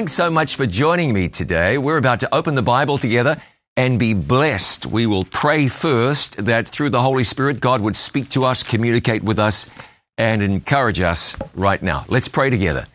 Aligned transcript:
thanks 0.00 0.14
so 0.14 0.30
much 0.30 0.56
for 0.56 0.64
joining 0.64 1.12
me 1.12 1.28
today. 1.28 1.76
We're 1.76 1.98
about 1.98 2.20
to 2.20 2.34
open 2.34 2.54
the 2.54 2.62
Bible 2.62 2.96
together 2.96 3.36
and 3.76 3.98
be 3.98 4.14
blessed. 4.14 4.86
We 4.86 5.04
will 5.04 5.24
pray 5.24 5.68
first 5.68 6.46
that 6.46 6.66
through 6.66 6.88
the 6.88 7.02
Holy 7.02 7.22
Spirit, 7.22 7.60
God 7.60 7.82
would 7.82 7.96
speak 7.96 8.30
to 8.30 8.44
us, 8.44 8.62
communicate 8.62 9.22
with 9.22 9.38
us, 9.38 9.68
and 10.16 10.42
encourage 10.42 11.02
us 11.02 11.36
right 11.54 11.82
now. 11.82 12.06
Let's 12.08 12.28
pray 12.28 12.48
together. 12.48 12.86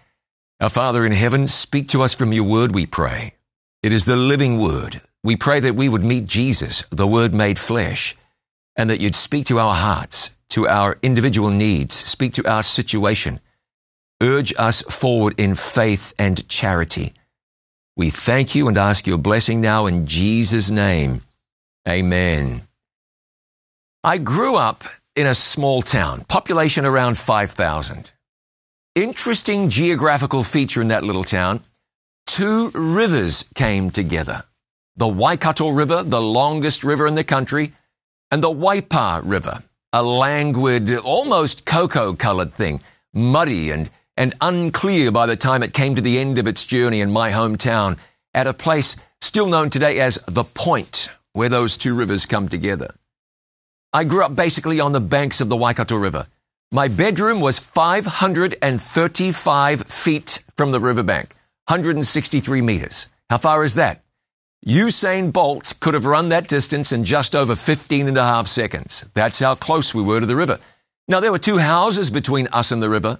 Our 0.59 0.71
Father 0.71 1.05
in 1.05 1.11
heaven, 1.11 1.47
speak 1.47 1.89
to 1.89 2.01
us 2.01 2.15
from 2.15 2.33
your 2.33 2.45
word, 2.45 2.73
we 2.73 2.87
pray. 2.87 3.35
It 3.83 3.91
is 3.91 4.05
the 4.05 4.15
living 4.15 4.59
word. 4.59 4.99
We 5.23 5.35
pray 5.35 5.59
that 5.59 5.75
we 5.75 5.87
would 5.87 6.03
meet 6.03 6.25
Jesus, 6.25 6.85
the 6.89 7.05
word 7.05 7.35
made 7.35 7.59
flesh, 7.59 8.15
and 8.75 8.89
that 8.89 8.99
you'd 8.99 9.13
speak 9.13 9.45
to 9.45 9.59
our 9.59 9.75
hearts, 9.75 10.31
to 10.49 10.67
our 10.67 10.97
individual 11.03 11.51
needs, 11.51 11.93
speak 11.93 12.33
to 12.33 12.51
our 12.51 12.63
situation, 12.63 13.41
urge 14.21 14.53
us 14.57 14.81
forward 14.83 15.39
in 15.39 15.55
faith 15.55 16.13
and 16.17 16.47
charity. 16.47 17.13
We 17.97 18.09
thank 18.09 18.55
you 18.55 18.67
and 18.67 18.77
ask 18.77 19.07
your 19.07 19.17
blessing 19.17 19.61
now 19.61 19.85
in 19.85 20.05
Jesus' 20.05 20.69
name. 20.69 21.21
Amen. 21.87 22.61
I 24.03 24.17
grew 24.17 24.55
up 24.55 24.83
in 25.15 25.27
a 25.27 25.35
small 25.35 25.81
town, 25.81 26.25
population 26.27 26.85
around 26.85 27.17
5,000. 27.17 28.11
Interesting 28.95 29.69
geographical 29.69 30.43
feature 30.43 30.81
in 30.81 30.89
that 30.89 31.03
little 31.03 31.23
town. 31.23 31.61
Two 32.25 32.69
rivers 32.73 33.49
came 33.55 33.89
together. 33.89 34.43
The 34.97 35.07
Waikato 35.07 35.69
River, 35.69 36.03
the 36.03 36.21
longest 36.21 36.83
river 36.83 37.07
in 37.07 37.15
the 37.15 37.23
country, 37.23 37.73
and 38.31 38.41
the 38.41 38.51
Waipa 38.51 39.21
River, 39.23 39.63
a 39.93 40.03
languid, 40.03 40.95
almost 40.97 41.65
cocoa 41.65 42.13
colored 42.13 42.53
thing, 42.53 42.79
muddy 43.13 43.71
and, 43.71 43.89
and 44.17 44.33
unclear 44.41 45.11
by 45.11 45.25
the 45.25 45.35
time 45.35 45.63
it 45.63 45.73
came 45.73 45.95
to 45.95 46.01
the 46.01 46.19
end 46.19 46.37
of 46.37 46.45
its 46.47 46.65
journey 46.65 47.01
in 47.01 47.11
my 47.11 47.31
hometown 47.31 47.97
at 48.33 48.47
a 48.47 48.53
place 48.53 48.95
still 49.21 49.47
known 49.47 49.69
today 49.69 49.99
as 49.99 50.15
the 50.27 50.43
Point, 50.43 51.09
where 51.33 51.49
those 51.49 51.77
two 51.77 51.95
rivers 51.95 52.25
come 52.25 52.49
together. 52.49 52.95
I 53.93 54.03
grew 54.03 54.23
up 54.23 54.35
basically 54.35 54.79
on 54.79 54.91
the 54.91 55.01
banks 55.01 55.41
of 55.41 55.49
the 55.49 55.55
Waikato 55.55 55.95
River. 55.95 56.27
My 56.71 56.87
bedroom 56.87 57.41
was 57.41 57.59
535 57.59 59.81
feet 59.83 60.43
from 60.57 60.71
the 60.71 60.79
riverbank, 60.79 61.35
163 61.67 62.61
meters. 62.61 63.07
How 63.29 63.37
far 63.37 63.63
is 63.63 63.75
that? 63.75 64.01
Usain 64.65 65.31
Bolt 65.31 65.75
could 65.79 65.93
have 65.93 66.07
run 66.07 66.29
that 66.29 66.47
distance 66.47 66.91
in 66.91 67.03
just 67.03 67.35
over 67.35 67.55
15 67.55 68.07
and 68.07 68.17
a 68.17 68.23
half 68.23 68.47
seconds. 68.47 69.07
That's 69.13 69.37
how 69.39 69.53
close 69.55 69.93
we 69.93 70.01
were 70.01 70.19
to 70.19 70.25
the 70.25 70.35
river. 70.35 70.57
Now, 71.07 71.19
there 71.19 71.31
were 71.31 71.37
two 71.37 71.59
houses 71.59 72.09
between 72.09 72.47
us 72.51 72.71
and 72.71 72.81
the 72.81 72.89
river, 72.89 73.19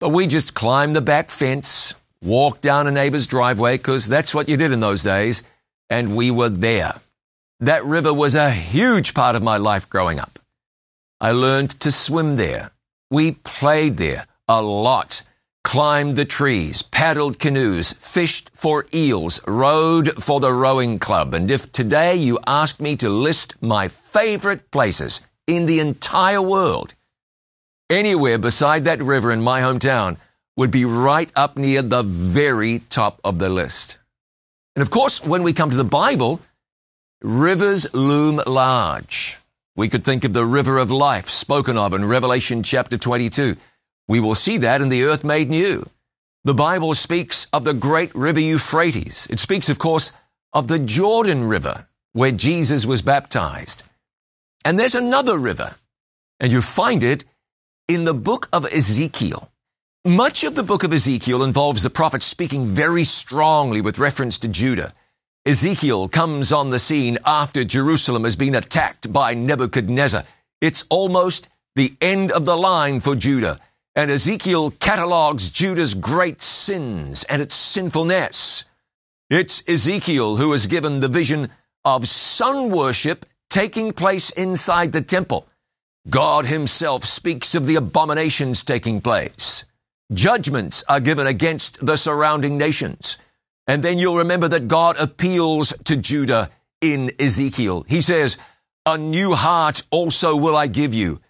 but 0.00 0.08
we 0.08 0.26
just 0.26 0.54
climbed 0.54 0.96
the 0.96 1.00
back 1.00 1.30
fence, 1.30 1.94
walked 2.22 2.62
down 2.62 2.86
a 2.86 2.90
neighbor's 2.90 3.26
driveway, 3.26 3.76
because 3.76 4.08
that's 4.08 4.34
what 4.34 4.48
you 4.48 4.56
did 4.56 4.72
in 4.72 4.80
those 4.80 5.02
days, 5.02 5.44
and 5.88 6.16
we 6.16 6.30
were 6.30 6.48
there. 6.48 6.94
That 7.60 7.84
river 7.84 8.12
was 8.12 8.34
a 8.34 8.50
huge 8.50 9.14
part 9.14 9.36
of 9.36 9.42
my 9.42 9.58
life 9.58 9.88
growing 9.88 10.18
up. 10.18 10.38
I 11.20 11.32
learned 11.32 11.70
to 11.80 11.90
swim 11.90 12.36
there. 12.36 12.72
We 13.10 13.32
played 13.32 13.94
there 13.94 14.26
a 14.48 14.60
lot 14.60 15.22
climbed 15.62 16.16
the 16.16 16.24
trees, 16.24 16.82
paddled 16.82 17.38
canoes, 17.38 17.92
fished 17.92 18.50
for 18.54 18.86
eels, 18.94 19.40
rowed 19.46 20.10
for 20.22 20.40
the 20.40 20.52
rowing 20.52 20.98
club. 20.98 21.34
And 21.34 21.50
if 21.50 21.70
today 21.70 22.16
you 22.16 22.38
asked 22.46 22.80
me 22.80 22.96
to 22.96 23.08
list 23.08 23.60
my 23.62 23.88
favorite 23.88 24.70
places 24.70 25.20
in 25.46 25.66
the 25.66 25.80
entire 25.80 26.42
world, 26.42 26.94
anywhere 27.90 28.38
beside 28.38 28.84
that 28.84 29.02
river 29.02 29.30
in 29.32 29.42
my 29.42 29.60
hometown 29.60 30.16
would 30.56 30.70
be 30.70 30.84
right 30.84 31.30
up 31.36 31.56
near 31.56 31.82
the 31.82 32.02
very 32.02 32.78
top 32.90 33.20
of 33.24 33.38
the 33.38 33.50
list. 33.50 33.98
And 34.76 34.82
of 34.82 34.90
course, 34.90 35.22
when 35.24 35.42
we 35.42 35.52
come 35.52 35.70
to 35.70 35.76
the 35.76 35.84
Bible, 35.84 36.40
rivers 37.20 37.92
loom 37.92 38.40
large. 38.46 39.36
We 39.76 39.88
could 39.88 40.04
think 40.04 40.24
of 40.24 40.32
the 40.32 40.46
river 40.46 40.78
of 40.78 40.90
life 40.90 41.28
spoken 41.28 41.76
of 41.76 41.92
in 41.92 42.04
Revelation 42.04 42.62
chapter 42.62 42.96
22. 42.96 43.56
We 44.08 44.20
will 44.20 44.34
see 44.34 44.58
that 44.58 44.80
in 44.80 44.88
the 44.88 45.04
earth 45.04 45.24
made 45.24 45.48
new. 45.48 45.88
The 46.44 46.54
Bible 46.54 46.94
speaks 46.94 47.46
of 47.52 47.64
the 47.64 47.74
great 47.74 48.14
river 48.14 48.40
Euphrates. 48.40 49.26
It 49.30 49.40
speaks, 49.40 49.68
of 49.68 49.78
course, 49.78 50.12
of 50.52 50.68
the 50.68 50.78
Jordan 50.78 51.44
River, 51.44 51.86
where 52.12 52.32
Jesus 52.32 52.86
was 52.86 53.02
baptized. 53.02 53.82
And 54.64 54.78
there's 54.78 54.94
another 54.94 55.38
river, 55.38 55.76
and 56.38 56.50
you 56.50 56.60
find 56.60 57.02
it 57.02 57.24
in 57.90 58.04
the 58.04 58.14
book 58.14 58.48
of 58.52 58.64
Ezekiel. 58.66 59.50
Much 60.06 60.44
of 60.44 60.54
the 60.54 60.62
book 60.62 60.84
of 60.84 60.92
Ezekiel 60.92 61.42
involves 61.42 61.82
the 61.82 61.90
prophet 61.90 62.22
speaking 62.22 62.64
very 62.64 63.02
strongly 63.02 63.80
with 63.80 63.98
reference 63.98 64.38
to 64.38 64.46
Judah. 64.46 64.92
Ezekiel 65.44 66.08
comes 66.08 66.52
on 66.52 66.70
the 66.70 66.78
scene 66.78 67.18
after 67.26 67.64
Jerusalem 67.64 68.22
has 68.22 68.36
been 68.36 68.54
attacked 68.54 69.12
by 69.12 69.34
Nebuchadnezzar. 69.34 70.22
It's 70.60 70.84
almost 70.88 71.48
the 71.74 71.92
end 72.00 72.30
of 72.30 72.46
the 72.46 72.54
line 72.54 73.00
for 73.00 73.16
Judah. 73.16 73.58
And 73.96 74.08
Ezekiel 74.08 74.70
catalogs 74.70 75.50
Judah's 75.50 75.94
great 75.94 76.40
sins 76.40 77.24
and 77.24 77.42
its 77.42 77.56
sinfulness. 77.56 78.66
It's 79.30 79.64
Ezekiel 79.68 80.36
who 80.36 80.52
is 80.52 80.68
given 80.68 81.00
the 81.00 81.08
vision 81.08 81.48
of 81.84 82.06
sun 82.06 82.70
worship 82.70 83.26
taking 83.48 83.90
place 83.90 84.30
inside 84.30 84.92
the 84.92 85.02
temple. 85.02 85.48
God 86.08 86.46
himself 86.46 87.04
speaks 87.04 87.54
of 87.54 87.66
the 87.66 87.76
abominations 87.76 88.64
taking 88.64 89.00
place. 89.00 89.64
Judgments 90.12 90.82
are 90.88 91.00
given 91.00 91.26
against 91.26 91.84
the 91.84 91.96
surrounding 91.96 92.56
nations. 92.56 93.18
And 93.66 93.82
then 93.82 93.98
you'll 93.98 94.18
remember 94.18 94.48
that 94.48 94.66
God 94.66 95.00
appeals 95.00 95.74
to 95.84 95.96
Judah 95.96 96.50
in 96.80 97.12
Ezekiel. 97.20 97.84
He 97.88 98.00
says, 98.00 98.38
A 98.86 98.96
new 98.98 99.34
heart 99.34 99.82
also 99.90 100.34
will 100.34 100.56
I 100.56 100.66
give 100.66 100.94
you 100.94 101.20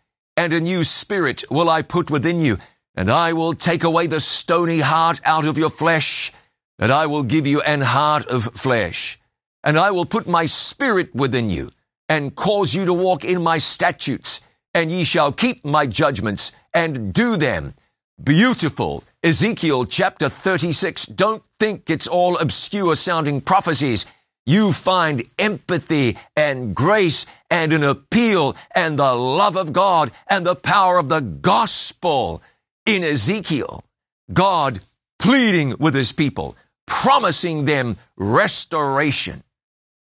and 0.41 0.55
a 0.55 0.61
new 0.61 0.85
spirit 0.85 1.45
will 1.51 1.69
I 1.69 1.83
put 1.83 2.11
within 2.11 2.41
you, 2.41 2.57
and 2.95 3.11
I 3.11 3.35
will 3.35 3.53
take 3.53 3.85
away 3.85 4.07
the 4.07 4.21
stony 4.21 4.81
heart 4.81 5.21
out 5.23 5.47
of 5.47 5.59
your 5.59 5.69
flesh, 5.69 6.33
and 6.79 6.91
I 6.91 7.05
will 7.05 7.25
give 7.25 7.47
you 7.47 7.61
an 7.61 7.83
heart 7.83 8.27
of 8.27 8.45
flesh. 8.45 9.19
And 9.63 9.79
I 9.79 9.91
will 9.91 10.07
put 10.07 10.27
my 10.27 10.47
spirit 10.47 11.15
within 11.15 11.51
you, 11.51 11.73
and 12.09 12.35
cause 12.35 12.75
you 12.75 12.87
to 12.87 12.95
walk 12.95 13.23
in 13.23 13.43
my 13.43 13.59
statutes, 13.59 14.40
and 14.75 14.91
ye 14.93 15.05
shall 15.05 15.33
keep 15.33 15.65
my 15.65 15.87
judgments, 15.87 16.53
and 16.75 17.13
do 17.13 17.37
them. 17.37 17.75
Beautiful. 18.23 19.05
Ezekiel 19.23 19.85
chapter 19.85 20.29
36. 20.29 21.07
Don't 21.07 21.45
think 21.59 21.91
it's 21.91 22.07
all 22.07 22.37
obscure 22.39 22.95
sounding 22.95 23.41
prophecies 23.41 24.07
you 24.47 24.73
find 24.73 25.23
empathy 25.39 26.17
and 26.37 26.75
grace 26.75 27.27
and 27.51 27.73
an 27.73 27.85
appeal 27.85 28.57
and 28.75 28.99
the 28.99 29.15
love 29.15 29.57
of 29.57 29.73
God 29.73 30.11
and 30.29 30.45
the 30.45 30.57
power 30.57 30.99
of 30.99 31.09
the 31.09 31.21
gospel 31.21 32.43
in 32.87 33.05
Ezekiel. 33.05 33.85
God 34.33 34.81
pleading 35.19 35.77
with 35.79 35.95
his 35.95 36.13
people, 36.13 36.57
promising 36.87 37.65
them 37.65 37.95
restoration. 38.17 39.43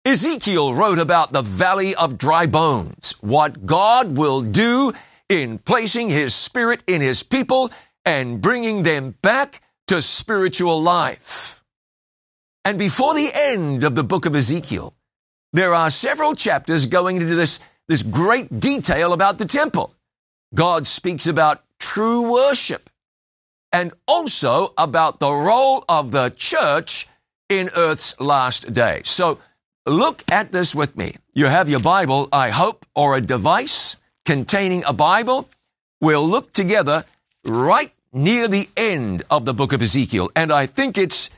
Ezekiel 0.05 0.73
wrote 0.73 0.99
about 0.99 1.31
the 1.31 1.41
valley 1.41 1.95
of 1.95 2.17
dry 2.17 2.45
bones, 2.45 3.15
what 3.21 3.65
God 3.65 4.17
will 4.17 4.41
do 4.41 4.91
in 5.29 5.59
placing 5.59 6.09
his 6.09 6.35
spirit 6.35 6.83
in 6.87 7.01
his 7.01 7.23
people 7.23 7.71
and 8.05 8.41
bringing 8.41 8.83
them 8.83 9.15
back 9.21 9.61
to 9.87 10.01
spiritual 10.01 10.81
life. 10.81 11.63
And 12.65 12.77
before 12.77 13.13
the 13.13 13.29
end 13.33 13.85
of 13.85 13.95
the 13.95 14.03
book 14.03 14.25
of 14.25 14.35
Ezekiel, 14.35 14.93
there 15.53 15.73
are 15.73 15.89
several 15.89 16.33
chapters 16.33 16.85
going 16.85 17.17
into 17.17 17.35
this, 17.35 17.59
this 17.87 18.03
great 18.03 18.59
detail 18.59 19.13
about 19.13 19.37
the 19.37 19.45
temple. 19.45 19.95
God 20.53 20.85
speaks 20.85 21.27
about 21.27 21.63
true 21.79 22.29
worship 22.29 22.89
and 23.71 23.93
also 24.05 24.73
about 24.77 25.21
the 25.21 25.31
role 25.31 25.85
of 25.87 26.11
the 26.11 26.29
church 26.35 27.07
in 27.47 27.69
earth's 27.77 28.19
last 28.19 28.73
day. 28.73 29.01
So 29.05 29.39
look 29.85 30.23
at 30.31 30.51
this 30.51 30.73
with 30.73 30.97
me. 30.97 31.15
You 31.33 31.45
have 31.45 31.69
your 31.69 31.79
Bible, 31.79 32.29
I 32.31 32.49
hope, 32.49 32.85
or 32.95 33.15
a 33.15 33.21
device 33.21 33.97
containing 34.25 34.83
a 34.85 34.93
Bible. 34.93 35.49
We'll 36.01 36.27
look 36.27 36.51
together 36.53 37.03
right 37.45 37.91
near 38.11 38.47
the 38.47 38.67
end 38.77 39.23
of 39.29 39.45
the 39.45 39.53
book 39.53 39.73
of 39.73 39.81
Ezekiel. 39.81 40.29
And 40.35 40.51
I 40.51 40.65
think 40.65 40.97
it's 40.97 41.29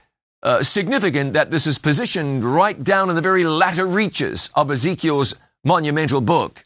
uh, 0.44 0.62
significant 0.62 1.34
that 1.34 1.50
this 1.50 1.66
is 1.66 1.80
positioned 1.80 2.44
right 2.44 2.84
down 2.84 3.10
in 3.10 3.16
the 3.16 3.22
very 3.22 3.44
latter 3.44 3.88
reaches 3.88 4.50
of 4.56 4.70
Ezekiel's 4.70 5.36
monumental 5.64 6.22
book. 6.22 6.66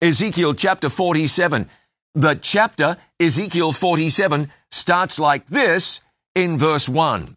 Ezekiel 0.00 0.54
chapter 0.54 0.88
47. 0.88 1.68
The 2.14 2.34
chapter, 2.34 2.96
Ezekiel 3.20 3.72
47, 3.72 4.50
starts 4.70 5.20
like 5.20 5.46
this 5.46 6.00
in 6.34 6.56
verse 6.56 6.88
1. 6.88 7.36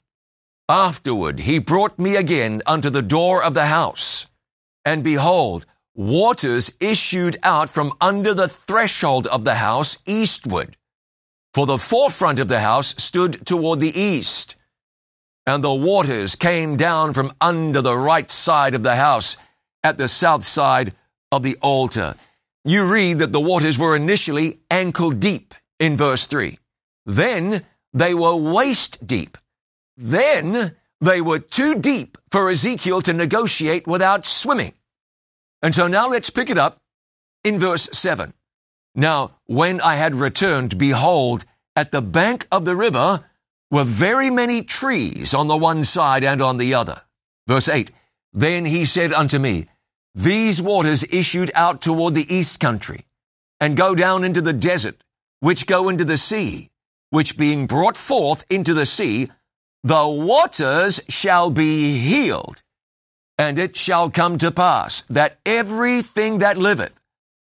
Afterward 0.71 1.41
he 1.41 1.59
brought 1.59 1.99
me 1.99 2.15
again 2.15 2.61
unto 2.65 2.89
the 2.89 3.01
door 3.01 3.43
of 3.43 3.53
the 3.53 3.65
house, 3.65 4.27
and 4.85 5.03
behold, 5.03 5.65
waters 5.93 6.71
issued 6.79 7.37
out 7.43 7.69
from 7.69 7.91
under 7.99 8.33
the 8.33 8.47
threshold 8.47 9.27
of 9.27 9.43
the 9.43 9.55
house 9.55 9.97
eastward. 10.07 10.77
For 11.53 11.65
the 11.65 11.77
forefront 11.77 12.39
of 12.39 12.47
the 12.47 12.61
house 12.61 12.95
stood 13.03 13.45
toward 13.45 13.81
the 13.81 13.91
east 13.93 14.55
and 15.45 15.63
the 15.63 15.73
waters 15.73 16.35
came 16.35 16.77
down 16.77 17.13
from 17.13 17.33
under 17.41 17.81
the 17.81 17.97
right 17.97 18.29
side 18.29 18.73
of 18.73 18.83
the 18.83 18.95
house 18.95 19.37
at 19.83 19.97
the 19.97 20.07
south 20.07 20.43
side 20.43 20.93
of 21.31 21.43
the 21.43 21.57
altar. 21.61 22.15
You 22.63 22.91
read 22.91 23.19
that 23.19 23.33
the 23.33 23.41
waters 23.41 23.77
were 23.77 23.95
initially 23.95 24.59
ankle 24.69 25.11
deep 25.11 25.53
in 25.79 25.97
verse 25.97 26.27
3. 26.27 26.57
Then 27.05 27.65
they 27.91 28.13
were 28.13 28.35
waist 28.35 29.05
deep. 29.05 29.37
Then 29.97 30.75
they 30.99 31.21
were 31.21 31.39
too 31.39 31.75
deep 31.75 32.17
for 32.29 32.49
Ezekiel 32.49 33.01
to 33.01 33.13
negotiate 33.13 33.87
without 33.87 34.25
swimming. 34.25 34.73
And 35.61 35.73
so 35.75 35.87
now 35.87 36.09
let's 36.09 36.29
pick 36.29 36.49
it 36.49 36.57
up 36.57 36.77
in 37.43 37.59
verse 37.59 37.89
7. 37.91 38.33
Now, 38.95 39.31
when 39.45 39.79
I 39.81 39.95
had 39.95 40.15
returned, 40.15 40.77
behold, 40.77 41.45
at 41.75 41.91
the 41.91 42.01
bank 42.01 42.47
of 42.51 42.65
the 42.65 42.75
river 42.75 43.25
were 43.69 43.85
very 43.85 44.29
many 44.29 44.61
trees 44.61 45.33
on 45.33 45.47
the 45.47 45.57
one 45.57 45.83
side 45.83 46.23
and 46.23 46.41
on 46.41 46.57
the 46.57 46.73
other. 46.73 47.01
Verse 47.47 47.69
8. 47.69 47.91
Then 48.33 48.65
he 48.65 48.85
said 48.85 49.13
unto 49.13 49.39
me, 49.39 49.65
These 50.13 50.61
waters 50.61 51.03
issued 51.05 51.51
out 51.55 51.81
toward 51.81 52.15
the 52.15 52.27
east 52.29 52.59
country, 52.59 53.05
and 53.59 53.77
go 53.77 53.95
down 53.95 54.23
into 54.23 54.41
the 54.41 54.53
desert, 54.53 55.03
which 55.39 55.67
go 55.67 55.89
into 55.89 56.03
the 56.03 56.17
sea, 56.17 56.69
which 57.09 57.37
being 57.37 57.67
brought 57.67 57.97
forth 57.97 58.45
into 58.49 58.73
the 58.73 58.85
sea, 58.85 59.29
the 59.83 60.07
waters 60.07 61.01
shall 61.09 61.49
be 61.49 61.97
healed. 61.97 62.63
And 63.37 63.57
it 63.57 63.75
shall 63.75 64.09
come 64.09 64.37
to 64.37 64.51
pass 64.51 65.01
that 65.09 65.39
everything 65.45 66.39
that 66.39 66.57
liveth, 66.57 67.01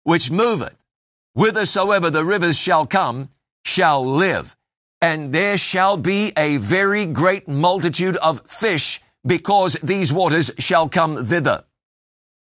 which 0.04 0.30
moveth, 0.30 0.76
whithersoever 1.34 2.10
the 2.10 2.24
rivers 2.24 2.58
shall 2.58 2.86
come, 2.86 3.28
shall 3.64 4.04
live. 4.04 4.56
And 5.02 5.32
there 5.32 5.58
shall 5.58 5.96
be 5.96 6.32
a 6.36 6.58
very 6.58 7.06
great 7.06 7.48
multitude 7.48 8.16
of 8.18 8.46
fish, 8.46 9.00
because 9.26 9.74
these 9.82 10.12
waters 10.12 10.50
shall 10.58 10.88
come 10.88 11.24
thither. 11.24 11.64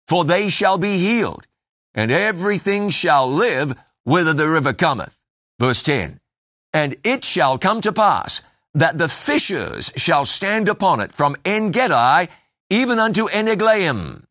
For 0.07 0.23
they 0.23 0.49
shall 0.49 0.77
be 0.77 0.97
healed, 0.97 1.47
and 1.95 2.11
everything 2.11 2.89
shall 2.89 3.27
live 3.27 3.73
whither 4.03 4.33
the 4.33 4.49
river 4.49 4.73
cometh. 4.73 5.19
Verse 5.59 5.81
10. 5.83 6.19
And 6.73 6.95
it 7.03 7.23
shall 7.23 7.57
come 7.57 7.81
to 7.81 7.91
pass 7.91 8.41
that 8.73 8.97
the 8.97 9.09
fishers 9.09 9.91
shall 9.95 10.25
stand 10.25 10.69
upon 10.69 10.99
it 10.99 11.11
from 11.11 11.35
En 11.45 11.71
Gedi 11.71 12.29
even 12.69 12.99
unto 12.99 13.27
Eneglaim. 13.27 14.23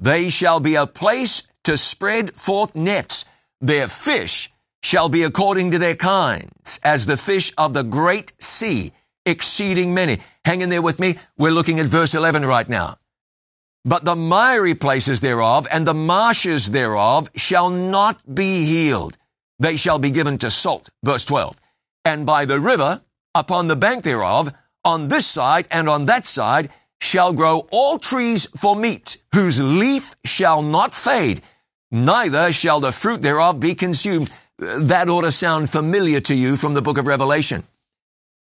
They 0.00 0.28
shall 0.28 0.60
be 0.60 0.74
a 0.74 0.86
place 0.86 1.44
to 1.62 1.76
spread 1.76 2.34
forth 2.34 2.74
nets. 2.74 3.24
Their 3.60 3.88
fish 3.88 4.50
shall 4.82 5.08
be 5.08 5.22
according 5.22 5.70
to 5.70 5.78
their 5.78 5.94
kinds, 5.94 6.78
as 6.84 7.06
the 7.06 7.16
fish 7.16 7.52
of 7.56 7.72
the 7.72 7.84
great 7.84 8.32
sea, 8.38 8.92
exceeding 9.24 9.94
many. 9.94 10.18
Hang 10.44 10.60
in 10.60 10.68
there 10.68 10.82
with 10.82 10.98
me. 10.98 11.14
We're 11.38 11.52
looking 11.52 11.80
at 11.80 11.86
verse 11.86 12.14
11 12.14 12.44
right 12.44 12.68
now. 12.68 12.98
But 13.84 14.04
the 14.04 14.16
miry 14.16 14.74
places 14.74 15.20
thereof 15.20 15.66
and 15.70 15.86
the 15.86 15.94
marshes 15.94 16.70
thereof 16.70 17.30
shall 17.36 17.70
not 17.70 18.34
be 18.34 18.64
healed. 18.64 19.16
They 19.58 19.76
shall 19.76 19.98
be 19.98 20.10
given 20.10 20.38
to 20.38 20.50
salt. 20.50 20.90
Verse 21.04 21.24
12. 21.24 21.60
And 22.04 22.26
by 22.26 22.44
the 22.44 22.60
river, 22.60 23.02
upon 23.34 23.68
the 23.68 23.76
bank 23.76 24.02
thereof, 24.02 24.52
on 24.84 25.08
this 25.08 25.26
side 25.26 25.66
and 25.70 25.88
on 25.88 26.06
that 26.06 26.26
side, 26.26 26.70
shall 27.00 27.32
grow 27.32 27.66
all 27.70 27.98
trees 27.98 28.46
for 28.56 28.76
meat, 28.76 29.18
whose 29.34 29.60
leaf 29.60 30.14
shall 30.24 30.62
not 30.62 30.94
fade, 30.94 31.42
neither 31.90 32.52
shall 32.52 32.80
the 32.80 32.92
fruit 32.92 33.22
thereof 33.22 33.60
be 33.60 33.74
consumed. 33.74 34.30
That 34.58 35.08
ought 35.08 35.22
to 35.22 35.32
sound 35.32 35.68
familiar 35.68 36.20
to 36.20 36.34
you 36.34 36.56
from 36.56 36.74
the 36.74 36.82
book 36.82 36.96
of 36.96 37.06
Revelation. 37.06 37.64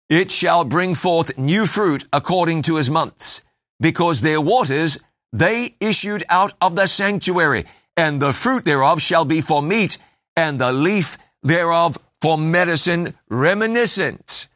It 0.09 0.29
shall 0.29 0.65
bring 0.65 0.93
forth 0.93 1.37
new 1.37 1.65
fruit 1.65 2.05
according 2.11 2.63
to 2.63 2.75
his 2.75 2.89
months, 2.89 3.43
because 3.79 4.21
their 4.21 4.41
waters 4.41 4.99
they 5.33 5.75
issued 5.79 6.23
out 6.29 6.53
of 6.59 6.75
the 6.75 6.87
sanctuary, 6.87 7.65
and 7.95 8.21
the 8.21 8.33
fruit 8.33 8.65
thereof 8.65 9.01
shall 9.01 9.23
be 9.23 9.39
for 9.39 9.61
meat, 9.61 9.97
and 10.35 10.59
the 10.59 10.73
leaf 10.73 11.17
thereof 11.41 11.97
for 12.21 12.37
medicine, 12.37 13.15
reminiscent 13.29 14.49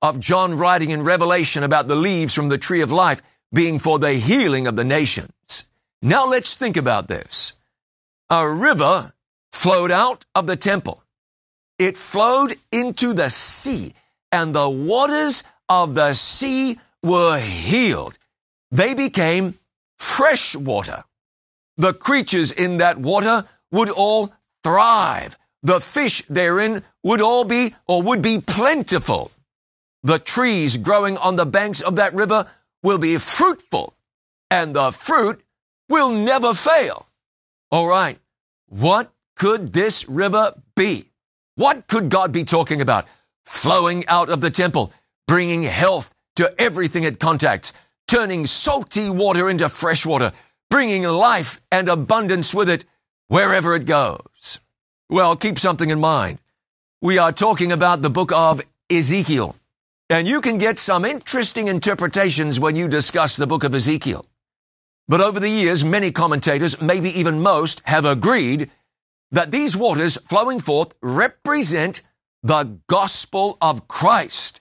of 0.00 0.20
John 0.20 0.56
writing 0.56 0.90
in 0.90 1.02
Revelation 1.02 1.62
about 1.62 1.88
the 1.88 1.96
leaves 1.96 2.34
from 2.34 2.48
the 2.48 2.58
tree 2.58 2.80
of 2.80 2.92
life 2.92 3.22
being 3.52 3.78
for 3.78 3.98
the 3.98 4.12
healing 4.12 4.66
of 4.66 4.76
the 4.76 4.84
nations. 4.84 5.64
Now 6.02 6.26
let's 6.28 6.54
think 6.54 6.76
about 6.76 7.08
this. 7.08 7.54
A 8.30 8.48
river 8.48 9.12
flowed 9.52 9.90
out 9.90 10.24
of 10.34 10.46
the 10.46 10.56
temple. 10.56 11.02
It 11.78 11.96
flowed 11.96 12.56
into 12.70 13.12
the 13.12 13.30
sea 13.30 13.94
and 14.30 14.54
the 14.54 14.68
waters 14.68 15.42
of 15.68 15.94
the 15.94 16.12
sea 16.14 16.78
were 17.02 17.38
healed. 17.38 18.18
They 18.70 18.94
became 18.94 19.58
fresh 19.98 20.56
water. 20.56 21.04
The 21.76 21.94
creatures 21.94 22.52
in 22.52 22.78
that 22.78 22.98
water 22.98 23.44
would 23.70 23.90
all 23.90 24.32
thrive. 24.62 25.36
The 25.62 25.80
fish 25.80 26.22
therein 26.22 26.82
would 27.02 27.20
all 27.20 27.44
be 27.44 27.74
or 27.86 28.02
would 28.02 28.22
be 28.22 28.40
plentiful. 28.40 29.30
The 30.02 30.18
trees 30.18 30.76
growing 30.76 31.16
on 31.16 31.36
the 31.36 31.46
banks 31.46 31.80
of 31.80 31.96
that 31.96 32.14
river 32.14 32.46
will 32.82 32.98
be 32.98 33.16
fruitful 33.16 33.94
and 34.50 34.74
the 34.74 34.92
fruit 34.92 35.42
will 35.88 36.10
never 36.10 36.54
fail. 36.54 37.06
All 37.70 37.86
right. 37.86 38.18
What 38.68 39.12
could 39.36 39.72
this 39.72 40.08
river 40.08 40.54
be? 40.76 41.04
What 41.56 41.86
could 41.88 42.10
God 42.10 42.32
be 42.32 42.44
talking 42.44 42.80
about? 42.80 43.06
Flowing 43.44 44.06
out 44.06 44.28
of 44.28 44.40
the 44.40 44.50
temple, 44.50 44.92
bringing 45.26 45.62
health 45.62 46.14
to 46.36 46.52
everything 46.60 47.02
it 47.04 47.18
contacts, 47.18 47.72
turning 48.06 48.46
salty 48.46 49.10
water 49.10 49.48
into 49.50 49.68
fresh 49.68 50.06
water, 50.06 50.32
bringing 50.70 51.02
life 51.04 51.60
and 51.72 51.88
abundance 51.88 52.54
with 52.54 52.68
it 52.68 52.84
wherever 53.28 53.74
it 53.74 53.86
goes. 53.86 54.60
Well, 55.10 55.36
keep 55.36 55.58
something 55.58 55.90
in 55.90 56.00
mind. 56.00 56.38
We 57.00 57.18
are 57.18 57.32
talking 57.32 57.72
about 57.72 58.02
the 58.02 58.10
book 58.10 58.32
of 58.32 58.60
Ezekiel. 58.90 59.56
And 60.10 60.26
you 60.26 60.40
can 60.40 60.58
get 60.58 60.78
some 60.78 61.04
interesting 61.04 61.68
interpretations 61.68 62.58
when 62.58 62.76
you 62.76 62.88
discuss 62.88 63.36
the 63.36 63.46
book 63.46 63.64
of 63.64 63.74
Ezekiel. 63.74 64.24
But 65.06 65.20
over 65.20 65.40
the 65.40 65.50
years, 65.50 65.84
many 65.84 66.10
commentators, 66.10 66.80
maybe 66.80 67.10
even 67.10 67.42
most, 67.42 67.82
have 67.84 68.04
agreed 68.04 68.70
that 69.30 69.50
these 69.50 69.76
waters 69.76 70.16
flowing 70.16 70.60
forth 70.60 70.94
represent 71.02 72.02
the 72.42 72.78
gospel 72.86 73.58
of 73.60 73.88
Christ, 73.88 74.60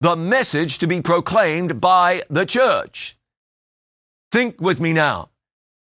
the 0.00 0.16
message 0.16 0.78
to 0.78 0.86
be 0.86 1.00
proclaimed 1.00 1.80
by 1.80 2.20
the 2.30 2.46
church. 2.46 3.16
Think 4.32 4.60
with 4.60 4.80
me 4.80 4.92
now. 4.92 5.30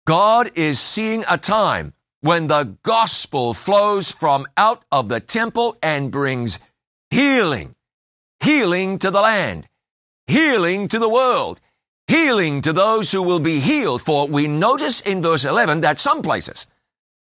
God 0.05 0.49
is 0.55 0.79
seeing 0.79 1.23
a 1.29 1.37
time 1.37 1.93
when 2.21 2.47
the 2.47 2.77
gospel 2.83 3.53
flows 3.53 4.11
from 4.11 4.45
out 4.57 4.85
of 4.91 5.09
the 5.09 5.19
temple 5.19 5.77
and 5.81 6.11
brings 6.11 6.59
healing, 7.09 7.75
healing 8.43 8.97
to 8.99 9.11
the 9.11 9.21
land, 9.21 9.67
healing 10.27 10.87
to 10.87 10.99
the 10.99 11.09
world, 11.09 11.59
healing 12.07 12.61
to 12.61 12.73
those 12.73 13.11
who 13.11 13.21
will 13.21 13.39
be 13.39 13.59
healed. 13.59 14.01
For 14.01 14.27
we 14.27 14.47
notice 14.47 15.01
in 15.01 15.21
verse 15.21 15.45
11 15.45 15.81
that 15.81 15.99
some 15.99 16.21
places, 16.21 16.67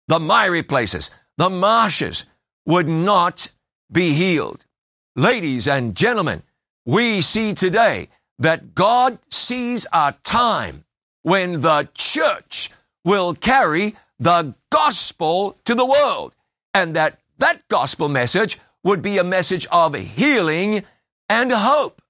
the 0.08 0.20
miry 0.20 0.62
places, 0.62 1.10
the 1.36 1.50
marshes, 1.50 2.24
would 2.66 2.88
not 2.88 3.50
be 3.90 4.12
healed. 4.12 4.64
Ladies 5.16 5.68
and 5.68 5.94
gentlemen, 5.94 6.42
we 6.86 7.20
see 7.20 7.54
today 7.54 8.08
that 8.38 8.74
God 8.74 9.18
sees 9.30 9.86
a 9.92 10.14
time 10.22 10.84
when 11.22 11.60
the 11.60 11.88
church 11.94 12.70
will 13.04 13.34
carry 13.34 13.94
the 14.18 14.54
gospel 14.70 15.56
to 15.64 15.74
the 15.74 15.86
world 15.86 16.34
and 16.72 16.94
that 16.96 17.20
that 17.38 17.66
gospel 17.68 18.08
message 18.08 18.58
would 18.82 19.02
be 19.02 19.18
a 19.18 19.24
message 19.24 19.66
of 19.72 19.94
healing 19.94 20.84
and 21.34 21.50
hope. 21.52 22.00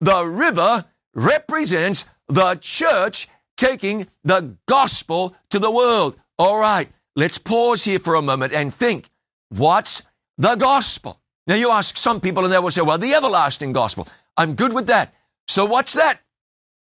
The 0.00 0.26
river 0.26 0.84
represents 1.14 2.04
the 2.28 2.56
church 2.60 3.28
taking 3.56 4.06
the 4.24 4.56
gospel 4.66 5.34
to 5.50 5.58
the 5.58 5.70
world. 5.70 6.16
All 6.38 6.58
right, 6.58 6.88
let's 7.16 7.38
pause 7.38 7.84
here 7.84 7.98
for 7.98 8.14
a 8.14 8.22
moment 8.22 8.52
and 8.52 8.74
think 8.74 9.08
what's 9.48 10.02
the 10.36 10.56
gospel? 10.56 11.20
Now, 11.46 11.54
you 11.54 11.70
ask 11.70 11.96
some 11.96 12.20
people, 12.20 12.44
and 12.44 12.52
they 12.52 12.58
will 12.58 12.70
say, 12.70 12.82
well, 12.82 12.98
the 12.98 13.14
everlasting 13.14 13.72
gospel. 13.72 14.08
I'm 14.36 14.54
good 14.54 14.72
with 14.72 14.86
that. 14.88 15.14
So, 15.46 15.64
what's 15.64 15.92
that? 15.94 16.20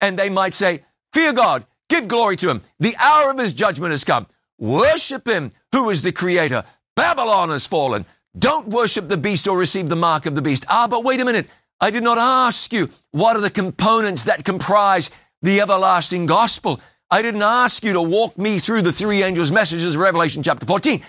And 0.02 0.18
they 0.18 0.30
might 0.30 0.54
say, 0.54 0.84
fear 1.14 1.32
God, 1.34 1.66
give 1.90 2.08
glory 2.08 2.36
to 2.38 2.50
him. 2.50 2.62
The 2.80 2.96
hour 3.00 3.32
of 3.32 3.40
his 3.40 3.54
judgment 3.54 3.92
has 3.92 4.04
come. 4.04 4.28
Worship 4.60 5.28
him 5.28 5.52
who 5.74 5.90
is 5.90 6.02
the 6.02 6.12
creator. 6.12 6.64
Babylon 6.96 7.50
has 7.50 7.68
fallen. 7.68 8.06
Don't 8.38 8.68
worship 8.68 9.08
the 9.08 9.18
beast 9.18 9.48
or 9.48 9.58
receive 9.58 9.90
the 9.90 9.96
mark 9.96 10.26
of 10.26 10.36
the 10.36 10.42
beast. 10.42 10.66
Ah, 10.70 10.88
but 10.90 11.04
wait 11.04 11.22
a 11.22 11.26
minute. 11.26 11.48
I 11.80 11.92
did 11.92 12.04
not 12.04 12.18
ask 12.18 12.74
you 12.74 12.90
what 13.12 13.36
are 13.36 13.42
the 13.42 13.50
components 13.50 14.26
that 14.26 14.44
comprise 14.44 15.10
the 15.42 15.62
everlasting 15.62 16.26
gospel. 16.26 16.82
I 17.10 17.22
didn't 17.22 17.44
ask 17.44 17.84
you 17.84 17.94
to 17.94 18.02
walk 18.02 18.38
me 18.38 18.60
through 18.60 18.82
the 18.82 18.92
three 18.92 19.24
angels' 19.24 19.52
messages 19.52 19.96
of 19.96 20.02
Revelation 20.02 20.44
chapter 20.44 20.66
14. 20.66 21.02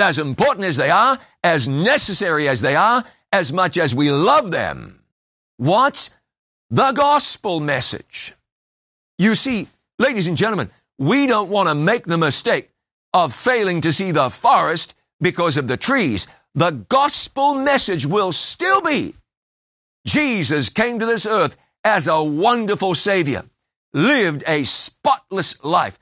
As 0.00 0.18
important 0.18 0.66
as 0.66 0.76
they 0.76 0.90
are, 0.90 1.18
as 1.44 1.68
necessary 1.68 2.48
as 2.48 2.60
they 2.60 2.76
are, 2.76 3.04
as 3.32 3.52
much 3.52 3.76
as 3.78 3.94
we 3.94 4.10
love 4.10 4.50
them. 4.50 5.02
What's 5.58 6.10
the 6.72 6.92
gospel 6.92 7.60
message. 7.60 8.32
You 9.18 9.34
see, 9.34 9.68
ladies 9.98 10.26
and 10.26 10.38
gentlemen, 10.38 10.70
we 10.98 11.26
don't 11.26 11.50
want 11.50 11.68
to 11.68 11.74
make 11.74 12.04
the 12.04 12.16
mistake 12.16 12.70
of 13.12 13.34
failing 13.34 13.82
to 13.82 13.92
see 13.92 14.10
the 14.10 14.30
forest 14.30 14.94
because 15.20 15.58
of 15.58 15.68
the 15.68 15.76
trees. 15.76 16.26
The 16.54 16.70
gospel 16.70 17.56
message 17.56 18.06
will 18.06 18.32
still 18.32 18.80
be 18.80 19.14
Jesus 20.04 20.68
came 20.68 20.98
to 20.98 21.06
this 21.06 21.26
earth 21.26 21.56
as 21.84 22.08
a 22.08 22.22
wonderful 22.22 22.94
Savior, 22.94 23.44
lived 23.92 24.42
a 24.46 24.64
spotless 24.64 25.62
life, 25.64 25.98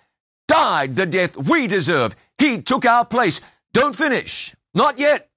died 0.49 0.97
the 0.97 1.07
death 1.07 1.37
we 1.37 1.67
deserve. 1.67 2.15
He 2.39 2.61
took 2.63 2.85
our 2.87 3.05
place. 3.05 3.41
Don't 3.73 3.95
finish. 3.95 4.55
Not 4.75 4.99
yet. 4.99 5.29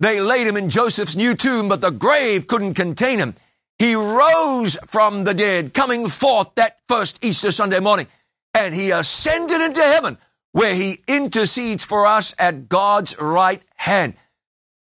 They 0.00 0.20
laid 0.20 0.46
him 0.46 0.56
in 0.56 0.68
Joseph's 0.68 1.16
new 1.16 1.34
tomb, 1.34 1.68
but 1.68 1.80
the 1.80 1.90
grave 1.90 2.46
couldn't 2.46 2.74
contain 2.74 3.18
him. 3.18 3.34
He 3.78 3.94
rose 3.94 4.76
from 4.86 5.24
the 5.24 5.34
dead, 5.34 5.74
coming 5.74 6.08
forth 6.08 6.54
that 6.54 6.78
first 6.88 7.24
Easter 7.24 7.50
Sunday 7.50 7.80
morning, 7.80 8.06
and 8.54 8.74
he 8.74 8.90
ascended 8.90 9.60
into 9.60 9.82
heaven, 9.82 10.18
where 10.52 10.74
he 10.74 10.98
intercedes 11.06 11.84
for 11.84 12.06
us 12.06 12.34
at 12.38 12.68
God's 12.68 13.16
right 13.20 13.62
hand. 13.76 14.14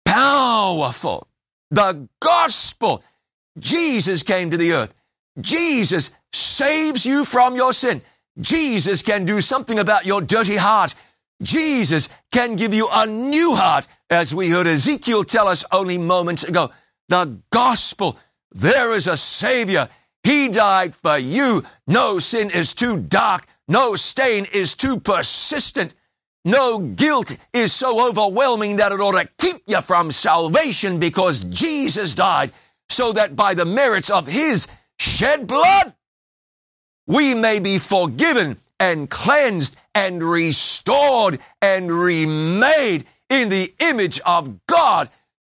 Powerful. 0.04 1.26
The 1.70 2.08
gospel. 2.20 3.02
Jesus 3.58 4.22
came 4.22 4.50
to 4.50 4.56
the 4.56 4.72
earth. 4.72 4.94
Jesus 5.40 6.10
saves 6.32 7.06
you 7.06 7.24
from 7.24 7.56
your 7.56 7.72
sin. 7.72 8.02
Jesus 8.40 9.02
can 9.02 9.24
do 9.24 9.40
something 9.40 9.78
about 9.78 10.06
your 10.06 10.20
dirty 10.20 10.56
heart. 10.56 10.94
Jesus 11.42 12.08
can 12.32 12.56
give 12.56 12.74
you 12.74 12.88
a 12.90 13.06
new 13.06 13.54
heart, 13.54 13.86
as 14.10 14.34
we 14.34 14.50
heard 14.50 14.66
Ezekiel 14.66 15.24
tell 15.24 15.48
us 15.48 15.64
only 15.72 15.98
moments 15.98 16.44
ago. 16.44 16.70
The 17.08 17.40
gospel. 17.50 18.18
There 18.52 18.92
is 18.92 19.08
a 19.08 19.16
savior. 19.16 19.88
He 20.22 20.48
died 20.48 20.94
for 20.94 21.18
you. 21.18 21.64
No 21.86 22.18
sin 22.18 22.50
is 22.50 22.74
too 22.74 22.96
dark. 22.96 23.44
No 23.68 23.94
stain 23.94 24.46
is 24.52 24.74
too 24.74 24.98
persistent. 24.98 25.94
No 26.44 26.78
guilt 26.78 27.36
is 27.52 27.72
so 27.72 28.08
overwhelming 28.08 28.76
that 28.76 28.92
it 28.92 29.00
ought 29.00 29.20
to 29.20 29.28
keep 29.38 29.62
you 29.66 29.80
from 29.80 30.12
salvation 30.12 30.98
because 30.98 31.40
Jesus 31.44 32.14
died 32.14 32.52
so 32.88 33.12
that 33.12 33.36
by 33.36 33.54
the 33.54 33.64
merits 33.64 34.10
of 34.10 34.26
his 34.26 34.66
shed 34.98 35.46
blood, 35.46 35.94
we 37.06 37.34
may 37.34 37.60
be 37.60 37.78
forgiven 37.78 38.56
and 38.80 39.10
cleansed 39.10 39.76
and 39.94 40.22
restored 40.22 41.38
and 41.62 41.90
remade 41.90 43.04
in 43.28 43.48
the 43.48 43.72
image 43.80 44.20
of 44.20 44.66
God. 44.66 45.10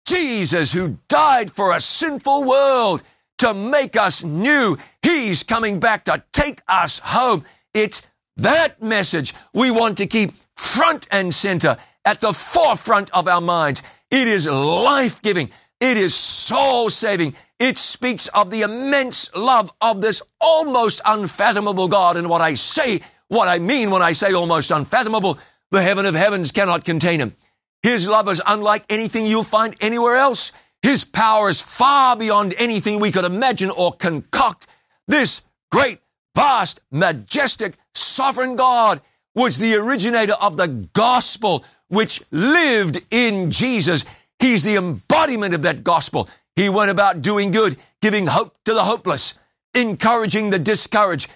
Jesus, 0.06 0.72
who 0.72 0.98
died 1.08 1.50
for 1.50 1.74
a 1.74 1.80
sinful 1.80 2.44
world 2.44 3.02
to 3.38 3.54
make 3.54 3.96
us 3.96 4.24
new, 4.24 4.76
He's 5.02 5.42
coming 5.42 5.80
back 5.80 6.04
to 6.04 6.22
take 6.32 6.60
us 6.68 6.98
home. 6.98 7.44
It's 7.74 8.02
that 8.38 8.82
message 8.82 9.34
we 9.52 9.70
want 9.70 9.98
to 9.98 10.06
keep 10.06 10.32
front 10.56 11.06
and 11.10 11.32
center 11.34 11.76
at 12.04 12.20
the 12.20 12.32
forefront 12.32 13.10
of 13.10 13.28
our 13.28 13.40
minds. 13.40 13.82
It 14.10 14.28
is 14.28 14.48
life 14.48 15.20
giving. 15.22 15.50
It 15.80 15.96
is 15.96 16.14
soul 16.14 16.90
saving. 16.90 17.34
It 17.58 17.78
speaks 17.78 18.28
of 18.28 18.50
the 18.50 18.62
immense 18.62 19.34
love 19.34 19.72
of 19.80 20.00
this 20.00 20.22
almost 20.40 21.00
unfathomable 21.04 21.88
God. 21.88 22.16
And 22.16 22.28
what 22.28 22.40
I 22.40 22.54
say, 22.54 23.00
what 23.28 23.48
I 23.48 23.58
mean 23.58 23.90
when 23.90 24.02
I 24.02 24.12
say 24.12 24.32
almost 24.32 24.70
unfathomable, 24.70 25.38
the 25.70 25.82
heaven 25.82 26.06
of 26.06 26.14
heavens 26.14 26.52
cannot 26.52 26.84
contain 26.84 27.20
him. 27.20 27.34
His 27.82 28.08
love 28.08 28.28
is 28.28 28.42
unlike 28.46 28.84
anything 28.88 29.26
you'll 29.26 29.44
find 29.44 29.76
anywhere 29.80 30.16
else. 30.16 30.52
His 30.82 31.04
power 31.04 31.48
is 31.48 31.60
far 31.60 32.16
beyond 32.16 32.54
anything 32.58 33.00
we 33.00 33.12
could 33.12 33.24
imagine 33.24 33.70
or 33.70 33.92
concoct. 33.92 34.66
This 35.06 35.42
great, 35.70 35.98
vast, 36.34 36.80
majestic, 36.90 37.76
sovereign 37.94 38.56
God 38.56 39.00
was 39.34 39.58
the 39.58 39.76
originator 39.76 40.34
of 40.34 40.56
the 40.56 40.88
gospel 40.92 41.64
which 41.88 42.22
lived 42.30 43.02
in 43.10 43.50
Jesus. 43.50 44.04
He's 44.38 44.62
the 44.62 44.76
embodiment 44.76 45.54
of 45.54 45.62
that 45.62 45.82
gospel. 45.82 46.28
He 46.54 46.68
went 46.68 46.90
about 46.90 47.22
doing 47.22 47.50
good, 47.50 47.76
giving 48.02 48.26
hope 48.26 48.56
to 48.64 48.74
the 48.74 48.84
hopeless, 48.84 49.34
encouraging 49.74 50.50
the 50.50 50.58
discouraged, 50.58 51.30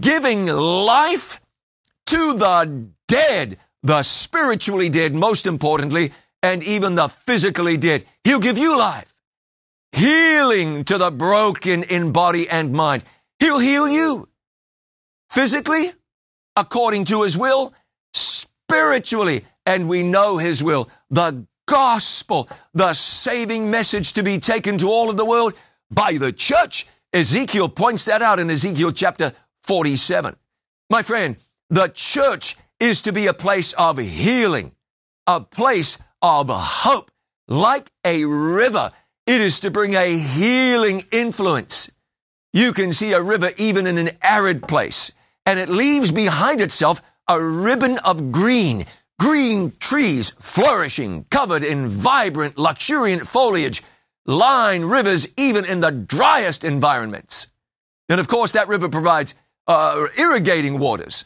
giving 0.00 0.46
life 0.46 1.40
to 2.06 2.34
the 2.34 2.88
dead, 3.08 3.58
the 3.82 4.02
spiritually 4.02 4.88
dead, 4.88 5.14
most 5.14 5.46
importantly, 5.46 6.12
and 6.42 6.62
even 6.64 6.94
the 6.94 7.08
physically 7.08 7.76
dead. 7.76 8.04
He'll 8.24 8.40
give 8.40 8.58
you 8.58 8.76
life. 8.76 9.18
Healing 9.92 10.84
to 10.84 10.98
the 10.98 11.10
broken 11.10 11.82
in 11.84 12.12
body 12.12 12.48
and 12.48 12.72
mind. 12.72 13.04
He'll 13.38 13.58
heal 13.58 13.88
you. 13.88 14.28
Physically, 15.30 15.92
according 16.56 17.04
to 17.06 17.22
his 17.22 17.36
will, 17.36 17.74
spiritually, 18.14 19.44
and 19.66 19.88
we 19.88 20.02
know 20.02 20.38
his 20.38 20.62
will. 20.62 20.88
The 21.10 21.46
gospel, 21.72 22.50
the 22.74 22.92
saving 22.92 23.70
message 23.70 24.12
to 24.12 24.22
be 24.22 24.38
taken 24.38 24.76
to 24.76 24.88
all 24.88 25.08
of 25.08 25.16
the 25.16 25.24
world 25.24 25.54
by 25.90 26.18
the 26.18 26.30
church. 26.30 26.86
Ezekiel 27.14 27.70
points 27.70 28.04
that 28.04 28.20
out 28.20 28.38
in 28.38 28.50
Ezekiel 28.50 28.92
chapter 28.92 29.32
47. 29.62 30.36
My 30.90 31.00
friend, 31.02 31.36
the 31.70 31.90
church 31.94 32.56
is 32.78 33.00
to 33.02 33.12
be 33.14 33.26
a 33.26 33.32
place 33.32 33.72
of 33.72 33.96
healing, 33.96 34.72
a 35.26 35.40
place 35.40 35.96
of 36.20 36.50
hope, 36.50 37.10
like 37.48 37.90
a 38.06 38.26
river. 38.26 38.90
It 39.26 39.40
is 39.40 39.60
to 39.60 39.70
bring 39.70 39.94
a 39.94 40.18
healing 40.18 41.00
influence. 41.10 41.90
You 42.52 42.74
can 42.74 42.92
see 42.92 43.14
a 43.14 43.22
river 43.22 43.48
even 43.56 43.86
in 43.86 43.96
an 43.96 44.10
arid 44.22 44.68
place, 44.68 45.10
and 45.46 45.58
it 45.58 45.70
leaves 45.70 46.12
behind 46.12 46.60
itself 46.60 47.00
a 47.26 47.42
ribbon 47.42 47.96
of 48.04 48.30
green 48.30 48.84
green 49.22 49.72
trees 49.78 50.30
flourishing, 50.40 51.24
covered 51.30 51.62
in 51.62 51.86
vibrant, 51.86 52.58
luxuriant 52.58 53.22
foliage, 53.22 53.80
line 54.26 54.84
rivers 54.84 55.28
even 55.38 55.64
in 55.64 55.78
the 55.78 55.92
driest 55.92 56.64
environments. 56.64 57.46
And 58.08 58.18
of 58.18 58.26
course, 58.26 58.54
that 58.54 58.66
river 58.66 58.88
provides 58.88 59.36
uh, 59.68 60.08
irrigating 60.18 60.80
waters. 60.80 61.24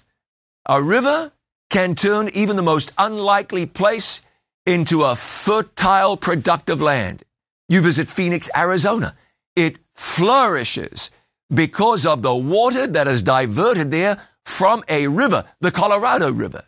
A 0.69 0.83
river 0.83 1.33
can 1.71 1.95
turn 1.95 2.29
even 2.35 2.57
the 2.57 2.63
most 2.63 2.93
unlikely 2.99 3.65
place 3.65 4.21
into 4.67 5.03
a 5.03 5.17
fertile, 5.17 6.19
productive 6.19 6.83
land. 6.83 7.23
You 7.71 7.81
visit 7.81 8.11
Phoenix, 8.11 8.51
Arizona. 8.55 9.17
It 9.57 9.79
flourishes 9.95 11.09
because 11.49 12.05
of 12.05 12.21
the 12.21 12.37
water 12.37 12.87
that 12.89 13.09
is 13.09 13.23
diverted 13.23 13.91
there 13.91 14.21
from 14.45 14.85
a 14.87 15.09
river, 15.09 15.45
the 15.61 15.71
Colorado 15.71 16.31
River. 16.31 16.63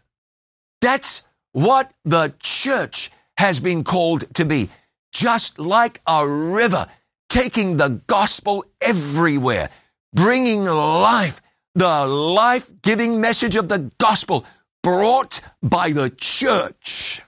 That's 0.81 1.23
what 1.53 1.93
the 2.05 2.35
church 2.41 3.11
has 3.37 3.61
been 3.61 3.85
called 3.85 4.33
to 4.35 4.45
be. 4.45 4.69
Just 5.13 5.59
like 5.59 6.01
a 6.07 6.29
river, 6.29 6.87
taking 7.29 7.77
the 7.77 8.01
gospel 8.07 8.65
everywhere, 8.81 9.71
bringing 10.15 10.65
life, 10.65 11.41
the 11.75 12.07
life 12.07 12.71
giving 12.83 13.21
message 13.21 13.57
of 13.57 13.69
the 13.69 13.91
gospel 13.99 14.45
brought 14.83 15.41
by 15.63 15.91
the 15.91 16.11
church. 16.11 17.23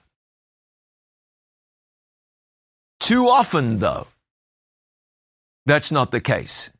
Too 3.00 3.24
often, 3.24 3.78
though, 3.78 4.06
that's 5.66 5.90
not 5.90 6.10
the 6.10 6.20
case. 6.20 6.70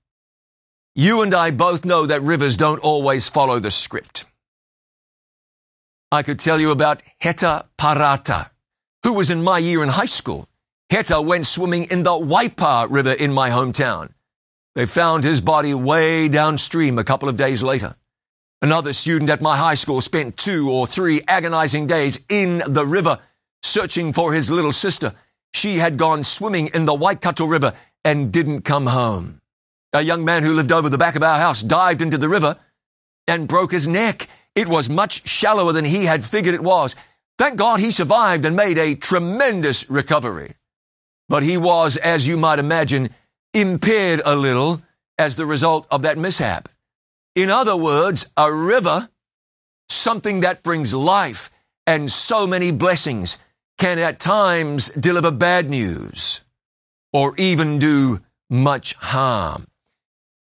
You 0.94 1.22
and 1.22 1.34
I 1.34 1.50
both 1.50 1.84
know 1.84 2.06
that 2.06 2.22
rivers 2.22 2.56
don't 2.56 2.78
always 2.80 3.28
follow 3.28 3.58
the 3.58 3.70
script. 3.70 4.24
I 6.12 6.22
could 6.24 6.40
tell 6.40 6.60
you 6.60 6.72
about 6.72 7.02
Heta 7.22 7.66
Parata, 7.78 8.50
who 9.04 9.14
was 9.14 9.30
in 9.30 9.44
my 9.44 9.58
year 9.58 9.82
in 9.82 9.88
high 9.88 10.06
school. 10.06 10.48
Heta 10.90 11.24
went 11.24 11.46
swimming 11.46 11.84
in 11.84 12.02
the 12.02 12.10
Waipa 12.10 12.88
River 12.90 13.12
in 13.12 13.32
my 13.32 13.50
hometown. 13.50 14.10
They 14.74 14.86
found 14.86 15.22
his 15.22 15.40
body 15.40 15.72
way 15.72 16.28
downstream 16.28 16.98
a 16.98 17.04
couple 17.04 17.28
of 17.28 17.36
days 17.36 17.62
later. 17.62 17.94
Another 18.60 18.92
student 18.92 19.30
at 19.30 19.40
my 19.40 19.56
high 19.56 19.74
school 19.74 20.00
spent 20.00 20.36
two 20.36 20.68
or 20.70 20.86
three 20.86 21.20
agonizing 21.28 21.86
days 21.86 22.24
in 22.28 22.60
the 22.66 22.84
river 22.84 23.18
searching 23.62 24.12
for 24.12 24.32
his 24.32 24.50
little 24.50 24.72
sister. 24.72 25.14
She 25.54 25.76
had 25.76 25.96
gone 25.96 26.24
swimming 26.24 26.70
in 26.74 26.86
the 26.86 26.94
Waikato 26.94 27.46
River 27.46 27.72
and 28.04 28.32
didn't 28.32 28.62
come 28.62 28.86
home. 28.86 29.40
A 29.92 30.02
young 30.02 30.24
man 30.24 30.42
who 30.42 30.54
lived 30.54 30.72
over 30.72 30.88
the 30.88 30.98
back 30.98 31.14
of 31.14 31.22
our 31.22 31.38
house 31.38 31.62
dived 31.62 32.02
into 32.02 32.18
the 32.18 32.28
river 32.28 32.56
and 33.26 33.48
broke 33.48 33.70
his 33.70 33.86
neck. 33.86 34.28
It 34.54 34.68
was 34.68 34.90
much 34.90 35.26
shallower 35.28 35.72
than 35.72 35.84
he 35.84 36.04
had 36.04 36.24
figured 36.24 36.54
it 36.54 36.62
was. 36.62 36.96
Thank 37.38 37.58
God 37.58 37.80
he 37.80 37.90
survived 37.90 38.44
and 38.44 38.56
made 38.56 38.78
a 38.78 38.94
tremendous 38.94 39.88
recovery. 39.88 40.54
But 41.28 41.42
he 41.42 41.56
was, 41.56 41.96
as 41.96 42.26
you 42.26 42.36
might 42.36 42.58
imagine, 42.58 43.10
impaired 43.54 44.20
a 44.24 44.36
little 44.36 44.82
as 45.18 45.36
the 45.36 45.46
result 45.46 45.86
of 45.90 46.02
that 46.02 46.18
mishap. 46.18 46.68
In 47.36 47.50
other 47.50 47.76
words, 47.76 48.30
a 48.36 48.52
river, 48.52 49.08
something 49.88 50.40
that 50.40 50.62
brings 50.62 50.92
life 50.92 51.50
and 51.86 52.10
so 52.10 52.46
many 52.46 52.72
blessings, 52.72 53.38
can 53.78 53.98
at 53.98 54.20
times 54.20 54.90
deliver 54.90 55.30
bad 55.30 55.70
news 55.70 56.42
or 57.12 57.34
even 57.38 57.78
do 57.78 58.20
much 58.50 58.94
harm. 58.94 59.66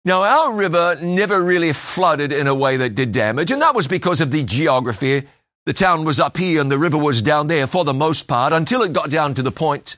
Now, 0.04 0.23
our 0.23 0.54
river 0.54 0.97
never 1.00 1.40
really 1.40 1.73
flooded 1.73 2.32
in 2.32 2.49
a 2.49 2.54
way 2.54 2.76
that 2.76 2.94
did 2.97 3.12
damage, 3.12 3.52
and 3.52 3.62
that 3.62 3.75
was 3.75 3.87
because 3.87 4.21
of 4.21 4.32
the 4.32 4.42
geography. 4.42 5.23
The 5.64 5.73
town 5.73 6.04
was 6.04 6.18
up 6.18 6.37
here 6.37 6.61
and 6.61 6.71
the 6.71 6.78
river 6.78 6.99
was 6.99 7.23
down 7.23 7.47
there 7.47 7.68
for 7.68 7.85
the 7.85 7.94
most 7.94 8.26
part 8.26 8.52
until 8.52 8.82
it 8.82 8.92
got 8.92 9.11
down 9.11 9.35
to 9.35 9.42
the 9.42 9.52
point. 9.52 9.97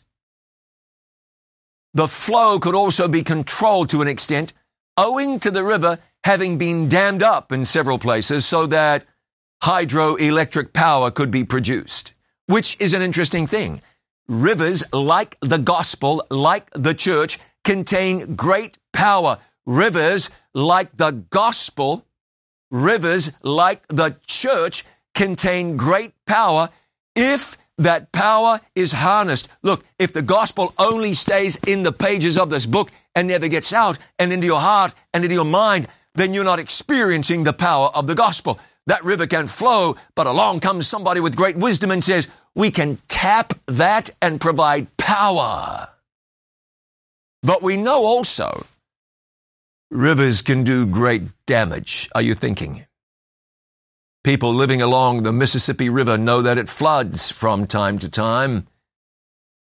The 1.94 2.08
flow 2.08 2.58
could 2.58 2.74
also 2.74 3.08
be 3.08 3.22
controlled 3.22 3.88
to 3.90 4.02
an 4.02 4.08
extent 4.08 4.52
owing 4.98 5.40
to 5.40 5.50
the 5.50 5.64
river 5.64 5.98
having 6.24 6.58
been 6.58 6.88
dammed 6.88 7.22
up 7.22 7.50
in 7.50 7.64
several 7.64 7.98
places 7.98 8.44
so 8.44 8.66
that 8.66 9.06
hydroelectric 9.62 10.72
power 10.74 11.10
could 11.10 11.30
be 11.30 11.44
produced, 11.44 12.12
which 12.46 12.78
is 12.78 12.92
an 12.92 13.00
interesting 13.00 13.46
thing. 13.46 13.80
Rivers, 14.28 14.84
like 14.92 15.36
the 15.40 15.58
gospel, 15.58 16.24
like 16.30 16.70
the 16.72 16.94
church, 16.94 17.38
contain 17.62 18.34
great 18.34 18.76
power. 18.92 19.38
Rivers, 19.66 20.30
like 20.52 20.96
the 20.96 21.10
gospel, 21.30 22.04
rivers, 22.70 23.32
like 23.42 23.86
the 23.88 24.16
church, 24.26 24.84
contain 25.14 25.76
great 25.76 26.12
power 26.26 26.68
if 27.16 27.56
that 27.78 28.12
power 28.12 28.60
is 28.74 28.92
harnessed. 28.92 29.48
Look, 29.62 29.84
if 29.98 30.12
the 30.12 30.22
gospel 30.22 30.72
only 30.78 31.14
stays 31.14 31.58
in 31.66 31.82
the 31.82 31.92
pages 31.92 32.38
of 32.38 32.50
this 32.50 32.66
book 32.66 32.90
and 33.14 33.28
never 33.28 33.48
gets 33.48 33.72
out 33.72 33.98
and 34.18 34.32
into 34.32 34.46
your 34.46 34.60
heart 34.60 34.94
and 35.12 35.24
into 35.24 35.34
your 35.34 35.44
mind, 35.44 35.88
then 36.14 36.34
you're 36.34 36.44
not 36.44 36.58
experiencing 36.58 37.44
the 37.44 37.52
power 37.52 37.88
of 37.94 38.06
the 38.06 38.14
gospel. 38.14 38.60
That 38.86 39.02
river 39.02 39.26
can 39.26 39.46
flow, 39.46 39.94
but 40.14 40.26
along 40.26 40.60
comes 40.60 40.86
somebody 40.86 41.20
with 41.20 41.36
great 41.36 41.56
wisdom 41.56 41.90
and 41.90 42.04
says, 42.04 42.28
we 42.54 42.70
can 42.70 42.98
tap 43.08 43.54
that 43.66 44.10
and 44.20 44.40
provide 44.40 44.94
power. 44.96 45.88
But 47.42 47.62
we 47.62 47.76
know 47.76 48.04
also 48.04 48.66
rivers 49.94 50.42
can 50.42 50.64
do 50.64 50.86
great 50.86 51.22
damage. 51.46 52.10
Are 52.14 52.22
you 52.22 52.34
thinking? 52.34 52.84
People 54.24 54.52
living 54.52 54.82
along 54.82 55.22
the 55.22 55.32
Mississippi 55.32 55.88
River 55.88 56.18
know 56.18 56.42
that 56.42 56.58
it 56.58 56.68
floods 56.68 57.30
from 57.30 57.66
time 57.66 57.98
to 58.00 58.08
time. 58.08 58.66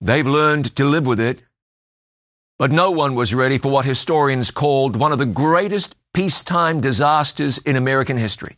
They've 0.00 0.26
learned 0.26 0.76
to 0.76 0.84
live 0.84 1.06
with 1.06 1.18
it. 1.18 1.42
But 2.58 2.70
no 2.70 2.90
one 2.90 3.14
was 3.14 3.34
ready 3.34 3.58
for 3.58 3.70
what 3.72 3.86
historians 3.86 4.50
called 4.50 4.94
one 4.94 5.12
of 5.12 5.18
the 5.18 5.26
greatest 5.26 5.96
peacetime 6.14 6.80
disasters 6.80 7.58
in 7.58 7.74
American 7.74 8.16
history. 8.16 8.56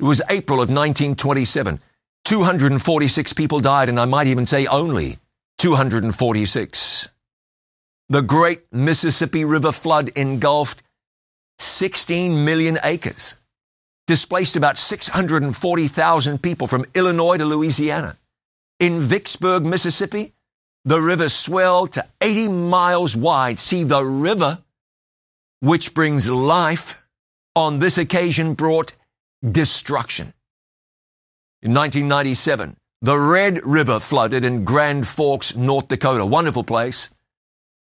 It 0.00 0.04
was 0.04 0.20
April 0.28 0.58
of 0.58 0.68
1927. 0.68 1.80
246 2.24 3.32
people 3.32 3.60
died, 3.60 3.88
and 3.88 3.98
I 3.98 4.04
might 4.04 4.26
even 4.26 4.46
say 4.46 4.66
only 4.66 5.16
246. 5.58 7.08
The 8.08 8.22
great 8.22 8.72
Mississippi 8.72 9.44
River 9.44 9.72
flood 9.72 10.10
engulfed 10.16 10.82
16 11.58 12.44
million 12.44 12.78
acres 12.82 13.36
displaced 14.06 14.56
about 14.56 14.78
640,000 14.78 16.42
people 16.42 16.66
from 16.66 16.86
Illinois 16.94 17.36
to 17.36 17.44
Louisiana. 17.44 18.16
In 18.80 18.98
Vicksburg, 19.00 19.66
Mississippi, 19.66 20.32
the 20.84 21.00
river 21.00 21.28
swelled 21.28 21.92
to 21.92 22.06
80 22.22 22.48
miles 22.48 23.14
wide. 23.14 23.58
See, 23.58 23.84
the 23.84 24.02
river, 24.02 24.58
which 25.60 25.92
brings 25.92 26.30
life, 26.30 27.06
on 27.54 27.80
this 27.80 27.98
occasion 27.98 28.54
brought 28.54 28.94
destruction. 29.42 30.32
In 31.60 31.74
1997, 31.74 32.76
the 33.02 33.18
Red 33.18 33.60
River 33.64 34.00
flooded 34.00 34.44
in 34.44 34.64
Grand 34.64 35.06
Forks, 35.06 35.54
North 35.54 35.88
Dakota. 35.88 36.24
Wonderful 36.24 36.64
place. 36.64 37.10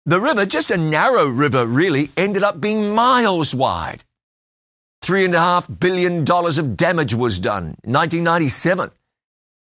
The 0.09 0.23
river, 0.23 0.47
just 0.47 0.71
a 0.71 0.79
narrow 0.79 1.29
river 1.29 1.67
really, 1.67 2.09
ended 2.17 2.43
up 2.43 2.63
being 2.63 2.95
miles 2.95 3.55
wide. 3.55 4.05
$3.5 5.05 5.79
billion 5.79 6.25
of 6.27 6.77
damage 6.79 7.13
was 7.13 7.39
done. 7.39 7.77
In 7.85 7.93
1997, 7.93 8.91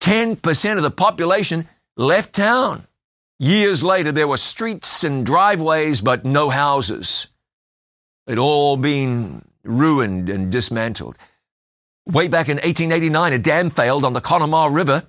10% 0.03 0.77
of 0.77 0.83
the 0.83 0.91
population 0.91 1.67
left 1.97 2.35
town. 2.35 2.87
Years 3.39 3.83
later, 3.83 4.13
there 4.13 4.29
were 4.29 4.37
streets 4.37 5.03
and 5.03 5.25
driveways, 5.25 6.03
but 6.03 6.27
no 6.27 6.51
houses. 6.51 7.29
It 8.27 8.37
all 8.37 8.77
been 8.77 9.47
ruined 9.65 10.29
and 10.29 10.53
dismantled. 10.53 11.17
Way 12.07 12.29
back 12.29 12.51
in 12.51 12.57
1889, 12.57 13.33
a 13.33 13.39
dam 13.39 13.71
failed 13.71 14.05
on 14.05 14.13
the 14.13 14.21
Conemaugh 14.21 14.69
River. 14.69 15.05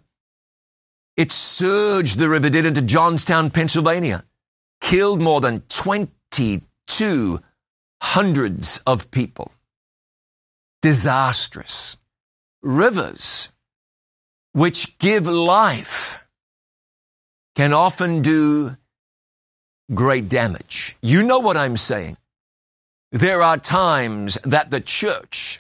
It 1.17 1.33
surged, 1.33 2.19
the 2.19 2.29
river 2.29 2.49
did, 2.49 2.65
into 2.65 2.81
Johnstown, 2.81 3.49
Pennsylvania. 3.49 4.23
Killed 4.81 5.21
more 5.21 5.41
than 5.41 5.61
22 5.61 7.39
hundreds 8.01 8.81
of 8.85 9.09
people 9.11 9.51
disastrous. 10.85 11.97
Rivers, 12.61 13.51
which 14.53 14.99
give 14.99 15.27
life, 15.27 16.23
can 17.55 17.73
often 17.73 18.21
do 18.21 18.77
great 19.95 20.29
damage. 20.29 20.95
You 21.01 21.23
know 21.23 21.39
what 21.39 21.57
I'm 21.57 21.75
saying. 21.75 22.17
There 23.11 23.41
are 23.41 23.57
times 23.57 24.38
that 24.43 24.69
the 24.69 24.79
church, 24.79 25.59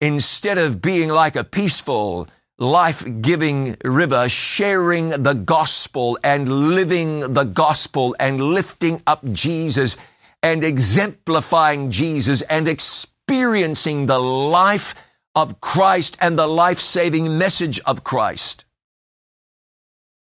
instead 0.00 0.58
of 0.58 0.80
being 0.80 1.08
like 1.08 1.34
a 1.34 1.42
peaceful, 1.42 2.28
life 2.58 3.04
giving 3.20 3.76
river, 3.84 4.28
sharing 4.28 5.10
the 5.10 5.34
gospel 5.34 6.18
and 6.22 6.70
living 6.74 7.32
the 7.32 7.44
gospel 7.44 8.14
and 8.20 8.40
lifting 8.40 9.02
up 9.06 9.20
Jesus 9.32 9.96
and 10.42 10.64
exemplifying 10.64 11.90
Jesus 11.90 12.42
and 12.42 12.68
experiencing 12.68 14.06
the 14.06 14.18
life 14.18 14.94
of 15.34 15.60
Christ 15.60 16.16
and 16.20 16.38
the 16.38 16.46
life 16.46 16.78
saving 16.78 17.38
message 17.38 17.80
of 17.86 18.04
Christ. 18.04 18.64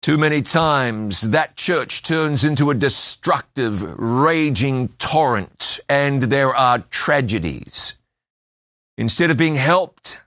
Too 0.02 0.18
many 0.18 0.42
times 0.42 1.30
that 1.30 1.56
church 1.56 2.02
turns 2.02 2.42
into 2.44 2.70
a 2.70 2.74
destructive, 2.74 3.82
raging 3.98 4.88
torrent 4.98 5.78
and 5.88 6.24
there 6.24 6.54
are 6.54 6.80
tragedies. 6.90 7.94
Instead 8.98 9.30
of 9.30 9.38
being 9.38 9.54
helped, 9.54 10.21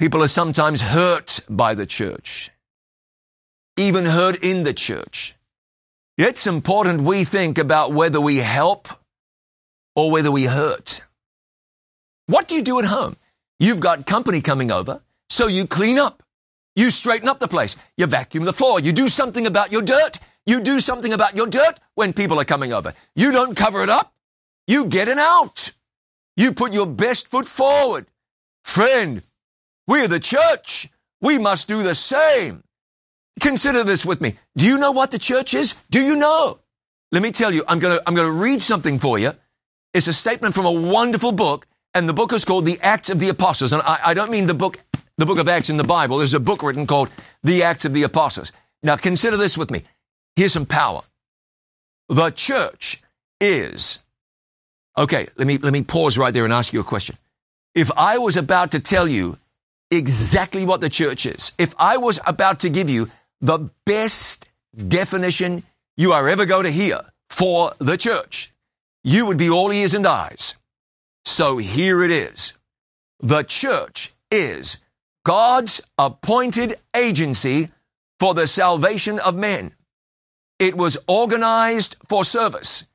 people 0.00 0.22
are 0.22 0.28
sometimes 0.28 0.80
hurt 0.80 1.40
by 1.50 1.74
the 1.74 1.84
church, 1.84 2.50
even 3.76 4.06
hurt 4.06 4.42
in 4.42 4.64
the 4.64 4.72
church. 4.72 5.34
It's 6.16 6.46
important 6.46 7.02
we 7.02 7.24
think 7.24 7.58
about 7.58 7.92
whether 7.92 8.18
we 8.18 8.38
help 8.38 8.88
or 9.94 10.10
whether 10.10 10.30
we 10.30 10.44
hurt. 10.44 11.02
What 12.28 12.48
do 12.48 12.54
you 12.54 12.62
do 12.62 12.78
at 12.78 12.86
home? 12.86 13.16
You've 13.58 13.80
got 13.80 14.06
company 14.06 14.40
coming 14.40 14.70
over, 14.70 15.02
so 15.28 15.48
you 15.48 15.66
clean 15.66 15.98
up. 15.98 16.22
You 16.76 16.88
straighten 16.88 17.28
up 17.28 17.38
the 17.38 17.48
place. 17.48 17.76
You 17.98 18.06
vacuum 18.06 18.44
the 18.44 18.54
floor. 18.54 18.80
You 18.80 18.92
do 18.92 19.06
something 19.06 19.46
about 19.46 19.70
your 19.70 19.82
dirt. 19.82 20.18
You 20.46 20.62
do 20.62 20.80
something 20.80 21.12
about 21.12 21.36
your 21.36 21.46
dirt 21.46 21.78
when 21.94 22.14
people 22.14 22.40
are 22.40 22.44
coming 22.44 22.72
over. 22.72 22.94
You 23.14 23.32
don't 23.32 23.54
cover 23.54 23.82
it 23.82 23.90
up. 23.90 24.14
You 24.66 24.86
get 24.86 25.08
it 25.08 25.18
out. 25.18 25.72
You 26.38 26.52
put 26.52 26.72
your 26.72 26.86
best 26.86 27.28
foot 27.28 27.44
forward. 27.44 28.06
Friend, 28.64 29.22
we're 29.90 30.08
the 30.08 30.20
church. 30.20 30.88
We 31.20 31.38
must 31.38 31.68
do 31.68 31.82
the 31.82 31.94
same. 31.94 32.62
Consider 33.40 33.84
this 33.84 34.06
with 34.06 34.20
me. 34.20 34.34
Do 34.56 34.64
you 34.64 34.78
know 34.78 34.92
what 34.92 35.10
the 35.10 35.18
church 35.18 35.52
is? 35.52 35.74
Do 35.90 36.00
you 36.00 36.16
know? 36.16 36.58
Let 37.12 37.22
me 37.22 37.30
tell 37.30 37.52
you, 37.52 37.62
I'm 37.68 37.78
going 37.78 37.98
to, 37.98 38.02
I'm 38.06 38.14
going 38.14 38.28
to 38.28 38.32
read 38.32 38.62
something 38.62 38.98
for 38.98 39.18
you 39.18 39.32
it's 39.92 40.06
a 40.06 40.12
statement 40.12 40.54
from 40.54 40.66
a 40.66 40.72
wonderful 40.72 41.32
book, 41.32 41.66
and 41.94 42.08
the 42.08 42.12
book 42.12 42.32
is 42.32 42.44
called 42.44 42.64
The 42.64 42.78
Acts 42.82 43.10
of 43.10 43.18
the 43.18 43.28
Apostles. 43.28 43.72
And 43.72 43.82
I, 43.82 43.98
I 44.06 44.14
don't 44.14 44.30
mean 44.30 44.46
the 44.46 44.54
book, 44.54 44.78
the 45.18 45.26
book 45.26 45.38
of 45.38 45.48
Acts 45.48 45.68
in 45.68 45.76
the 45.76 45.84
Bible. 45.84 46.18
There's 46.18 46.34
a 46.34 46.40
book 46.40 46.62
written 46.62 46.86
called 46.86 47.08
The 47.42 47.64
Acts 47.64 47.84
of 47.84 47.92
the 47.92 48.04
Apostles. 48.04 48.52
Now 48.82 48.96
consider 48.96 49.36
this 49.36 49.58
with 49.58 49.70
me. 49.70 49.82
Here's 50.36 50.52
some 50.52 50.66
power. 50.66 51.00
The 52.08 52.30
church 52.30 53.02
is, 53.40 54.00
okay, 54.96 55.26
let 55.36 55.46
me, 55.46 55.58
let 55.58 55.72
me 55.72 55.82
pause 55.82 56.16
right 56.16 56.32
there 56.32 56.44
and 56.44 56.52
ask 56.52 56.72
you 56.72 56.80
a 56.80 56.84
question. 56.84 57.16
If 57.74 57.90
I 57.96 58.18
was 58.18 58.36
about 58.36 58.72
to 58.72 58.80
tell 58.80 59.08
you 59.08 59.38
exactly 59.90 60.64
what 60.64 60.80
the 60.80 60.88
church 60.88 61.26
is, 61.26 61.52
if 61.58 61.74
I 61.78 61.96
was 61.96 62.20
about 62.26 62.60
to 62.60 62.70
give 62.70 62.88
you 62.88 63.08
the 63.40 63.70
best 63.84 64.48
definition 64.76 65.62
you 65.96 66.12
are 66.12 66.28
ever 66.28 66.46
going 66.46 66.64
to 66.64 66.70
hear 66.72 67.00
for 67.28 67.72
the 67.78 67.96
church, 67.96 68.52
you 69.04 69.26
would 69.26 69.38
be 69.38 69.50
all 69.50 69.72
ears 69.72 69.94
and 69.94 70.06
eyes. 70.06 70.54
So 71.24 71.58
here 71.58 72.02
it 72.02 72.10
is. 72.10 72.54
The 73.20 73.42
church 73.42 74.12
is 74.30 74.78
God's 75.24 75.80
appointed 75.98 76.76
agency 76.96 77.68
for 78.18 78.34
the 78.34 78.46
salvation 78.46 79.18
of 79.18 79.36
men. 79.36 79.72
It 80.58 80.76
was 80.76 80.98
organized 81.08 81.96
for 82.06 82.24
service, 82.24 82.86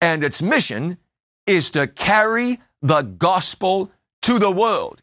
and 0.00 0.22
its 0.22 0.42
mission 0.42 0.98
is 1.46 1.70
to 1.72 1.86
carry 1.86 2.60
the 2.82 3.02
gospel 3.02 3.90
to 4.22 4.38
the 4.38 4.50
world. 4.50 5.02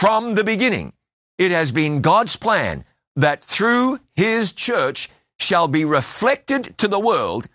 From 0.00 0.34
the 0.34 0.44
beginning, 0.44 0.92
it 1.38 1.50
has 1.50 1.72
been 1.72 2.00
God's 2.00 2.36
plan 2.36 2.84
that 3.16 3.42
through 3.42 4.00
His 4.16 4.52
church 4.52 5.08
shall 5.38 5.68
be 5.68 5.84
reflected 5.84 6.76
to 6.78 6.88
the 6.88 7.00
world 7.00 7.46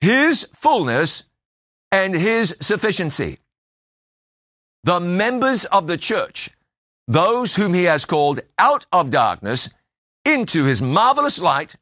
His 0.00 0.44
fullness 0.52 1.24
and 1.94 2.12
his 2.12 2.56
sufficiency. 2.60 3.38
The 4.82 4.98
members 4.98 5.64
of 5.66 5.86
the 5.86 5.96
church, 5.96 6.50
those 7.06 7.54
whom 7.54 7.72
he 7.72 7.84
has 7.84 8.04
called 8.04 8.40
out 8.58 8.84
of 8.92 9.10
darkness 9.10 9.70
into 10.24 10.64
his 10.64 10.82
marvelous 10.82 11.40
light, 11.40 11.76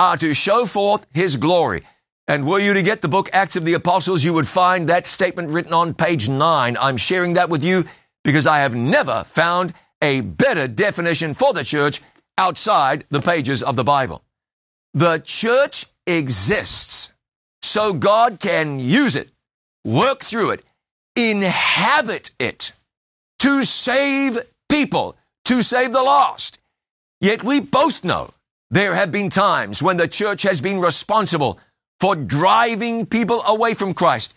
are 0.00 0.16
to 0.16 0.34
show 0.34 0.66
forth 0.66 1.06
his 1.14 1.36
glory. 1.36 1.82
And 2.26 2.44
were 2.44 2.58
you 2.58 2.74
to 2.74 2.82
get 2.82 3.02
the 3.02 3.08
book 3.08 3.30
Acts 3.32 3.54
of 3.54 3.64
the 3.64 3.74
Apostles, 3.74 4.24
you 4.24 4.32
would 4.32 4.48
find 4.48 4.88
that 4.88 5.06
statement 5.06 5.50
written 5.50 5.72
on 5.72 5.94
page 5.94 6.28
nine. 6.28 6.76
I'm 6.80 6.96
sharing 6.96 7.34
that 7.34 7.48
with 7.48 7.62
you 7.62 7.84
because 8.24 8.46
I 8.46 8.58
have 8.58 8.74
never 8.74 9.24
found 9.24 9.74
a 10.02 10.20
better 10.20 10.66
definition 10.68 11.34
for 11.34 11.52
the 11.52 11.64
church 11.64 12.00
outside 12.38 13.04
the 13.10 13.20
pages 13.20 13.62
of 13.62 13.76
the 13.76 13.84
Bible. 13.84 14.22
The 14.94 15.18
church 15.24 15.86
exists 16.06 17.12
so 17.62 17.92
God 17.92 18.40
can 18.40 18.80
use 18.80 19.16
it, 19.16 19.30
work 19.84 20.20
through 20.20 20.50
it, 20.50 20.62
inhabit 21.16 22.30
it 22.38 22.72
to 23.38 23.62
save 23.62 24.38
people, 24.68 25.16
to 25.44 25.62
save 25.62 25.92
the 25.92 26.02
lost. 26.02 26.58
Yet 27.20 27.44
we 27.44 27.60
both 27.60 28.04
know 28.04 28.30
there 28.70 28.94
have 28.94 29.12
been 29.12 29.30
times 29.30 29.82
when 29.82 29.96
the 29.96 30.08
church 30.08 30.42
has 30.42 30.60
been 30.60 30.80
responsible 30.80 31.58
for 32.00 32.16
driving 32.16 33.06
people 33.06 33.42
away 33.46 33.74
from 33.74 33.94
Christ. 33.94 34.34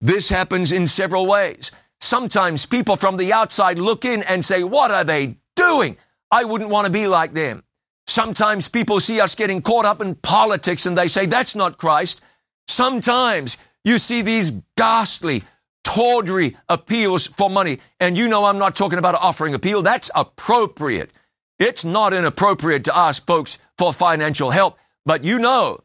This 0.00 0.28
happens 0.28 0.72
in 0.72 0.86
several 0.86 1.26
ways. 1.26 1.72
Sometimes 2.00 2.66
people 2.66 2.96
from 2.96 3.16
the 3.16 3.32
outside 3.32 3.78
look 3.78 4.04
in 4.04 4.22
and 4.22 4.44
say, 4.44 4.62
what 4.62 4.90
are 4.90 5.04
they 5.04 5.36
doing? 5.56 5.96
I 6.30 6.44
wouldn't 6.44 6.70
want 6.70 6.86
to 6.86 6.92
be 6.92 7.06
like 7.06 7.32
them. 7.32 7.64
Sometimes 8.06 8.68
people 8.68 9.00
see 9.00 9.20
us 9.20 9.34
getting 9.34 9.60
caught 9.60 9.84
up 9.84 10.00
in 10.00 10.14
politics 10.14 10.86
and 10.86 10.96
they 10.96 11.08
say, 11.08 11.26
that's 11.26 11.54
not 11.54 11.76
Christ. 11.76 12.20
Sometimes 12.66 13.58
you 13.84 13.98
see 13.98 14.22
these 14.22 14.52
ghastly, 14.76 15.42
tawdry 15.84 16.56
appeals 16.68 17.26
for 17.26 17.50
money. 17.50 17.78
And 18.00 18.16
you 18.16 18.28
know, 18.28 18.44
I'm 18.44 18.58
not 18.58 18.76
talking 18.76 18.98
about 18.98 19.14
an 19.14 19.20
offering 19.22 19.54
appeal. 19.54 19.82
That's 19.82 20.10
appropriate. 20.14 21.10
It's 21.58 21.84
not 21.84 22.12
inappropriate 22.12 22.84
to 22.84 22.96
ask 22.96 23.26
folks 23.26 23.58
for 23.76 23.92
financial 23.92 24.50
help, 24.50 24.78
but 25.04 25.24
you 25.24 25.38
know 25.38 25.80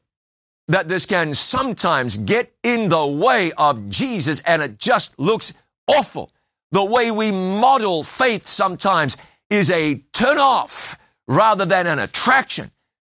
that 0.67 0.87
this 0.87 1.05
can 1.05 1.33
sometimes 1.33 2.17
get 2.17 2.53
in 2.63 2.89
the 2.89 3.05
way 3.05 3.51
of 3.57 3.89
Jesus 3.89 4.39
and 4.41 4.61
it 4.61 4.77
just 4.77 5.17
looks 5.19 5.53
awful. 5.87 6.31
The 6.71 6.83
way 6.83 7.11
we 7.11 7.31
model 7.31 8.03
faith 8.03 8.45
sometimes 8.45 9.17
is 9.49 9.69
a 9.69 9.95
turn 10.13 10.37
off 10.37 10.97
rather 11.27 11.65
than 11.65 11.87
an 11.87 11.99
attraction. 11.99 12.71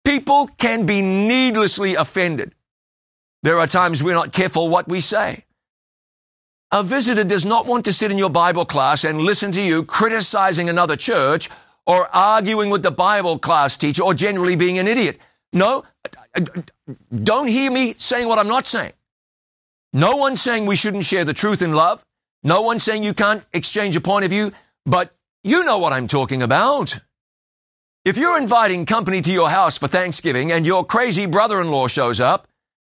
People 0.04 0.48
can 0.58 0.86
be 0.86 1.02
needlessly 1.02 1.96
offended. 1.96 2.54
There 3.44 3.60
are 3.60 3.68
times 3.68 4.04
we're 4.04 4.14
not 4.14 4.34
careful 4.34 4.70
what 4.70 4.88
we 4.88 5.02
say. 5.02 5.44
A 6.72 6.82
visitor 6.82 7.24
does 7.24 7.46
not 7.46 7.68
want 7.68 7.86
to 7.86 7.94
sit 7.94 8.12
in 8.12 8.18
your 8.18 8.32
Bible 8.32 8.66
class 8.66 9.04
and 9.04 9.22
listen 9.22 9.52
to 9.52 9.62
you 9.62 9.84
criticizing 9.84 10.70
another 10.70 10.96
church 10.96 11.50
or 11.86 12.08
arguing 12.16 12.70
with 12.70 12.82
the 12.82 12.92
Bible 12.92 13.38
class 13.38 13.78
teacher 13.78 14.04
or 14.04 14.14
generally 14.14 14.56
being 14.56 14.80
an 14.80 14.88
idiot. 14.88 15.20
No, 15.52 15.84
don't 17.24 17.48
hear 17.48 17.70
me 17.72 17.94
saying 17.98 18.28
what 18.28 18.40
I'm 18.40 18.48
not 18.48 18.66
saying. 18.66 18.94
No 19.94 20.16
one's 20.16 20.42
saying 20.42 20.66
we 20.66 20.76
shouldn't 20.76 21.06
share 21.06 21.24
the 21.24 21.34
truth 21.34 21.62
in 21.62 21.74
love. 21.74 22.04
No 22.44 22.62
one's 22.62 22.84
saying 22.84 23.04
you 23.04 23.14
can't 23.14 23.44
exchange 23.54 23.96
a 23.96 24.02
point 24.02 24.26
of 24.26 24.32
view, 24.32 24.52
but 24.86 25.16
you 25.44 25.64
know 25.64 25.78
what 25.78 25.94
I'm 25.94 26.08
talking 26.08 26.42
about. 26.42 27.00
If 28.06 28.18
you're 28.18 28.38
inviting 28.38 28.86
company 28.86 29.22
to 29.22 29.32
your 29.32 29.50
house 29.50 29.78
for 29.78 29.88
Thanksgiving 29.88 30.52
and 30.52 30.66
your 30.66 30.86
crazy 30.86 31.26
brother-in-law 31.26 31.88
shows 31.88 32.20
up, 32.20 32.48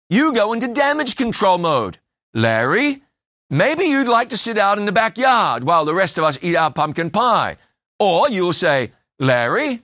you 0.09 0.33
go 0.33 0.53
into 0.53 0.69
damage 0.69 1.17
control 1.17 1.59
mode. 1.59 1.99
Larry, 2.33 3.03
maybe 3.51 3.85
you'd 3.85 4.07
like 4.07 4.29
to 4.29 4.37
sit 4.37 4.57
out 4.57 4.79
in 4.79 4.87
the 4.87 4.93
backyard 4.93 5.65
while 5.65 5.85
the 5.85 5.95
rest 5.95 6.17
of 6.17 6.25
us 6.25 6.39
eat 6.43 6.55
our 6.55 6.73
pumpkin 6.73 7.11
pie. 7.11 7.57
Or 7.99 8.29
you'll 8.29 8.53
say, 8.53 8.93
Larry, 9.19 9.83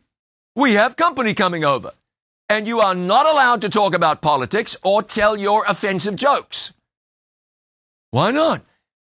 we 0.54 0.74
have 0.74 0.94
company 0.94 1.34
coming 1.34 1.64
over 1.64 1.90
and 2.48 2.68
you 2.68 2.80
are 2.80 2.94
not 2.94 3.26
allowed 3.26 3.62
to 3.62 3.68
talk 3.68 3.94
about 3.94 4.22
politics 4.22 4.76
or 4.84 5.02
tell 5.02 5.36
your 5.36 5.64
offensive 5.66 6.14
jokes. 6.14 6.72
Why 8.12 8.30
not? 8.30 8.62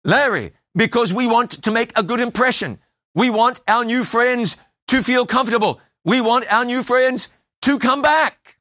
Larry, 0.10 0.54
because 0.76 1.14
we 1.14 1.28
want 1.28 1.52
to 1.52 1.72
make 1.72 1.92
a 1.96 2.02
good 2.02 2.20
impression. 2.20 2.80
We 3.14 3.30
want 3.30 3.62
our 3.68 3.86
new 3.86 4.04
friends 4.04 4.58
to 4.88 5.04
feel 5.04 5.28
comfortable. 5.28 5.80
We 6.04 6.20
want 6.20 6.52
our 6.52 6.66
new 6.66 6.82
friends 6.82 7.30
to 7.62 7.78
come 7.78 8.02
back. 8.02 8.58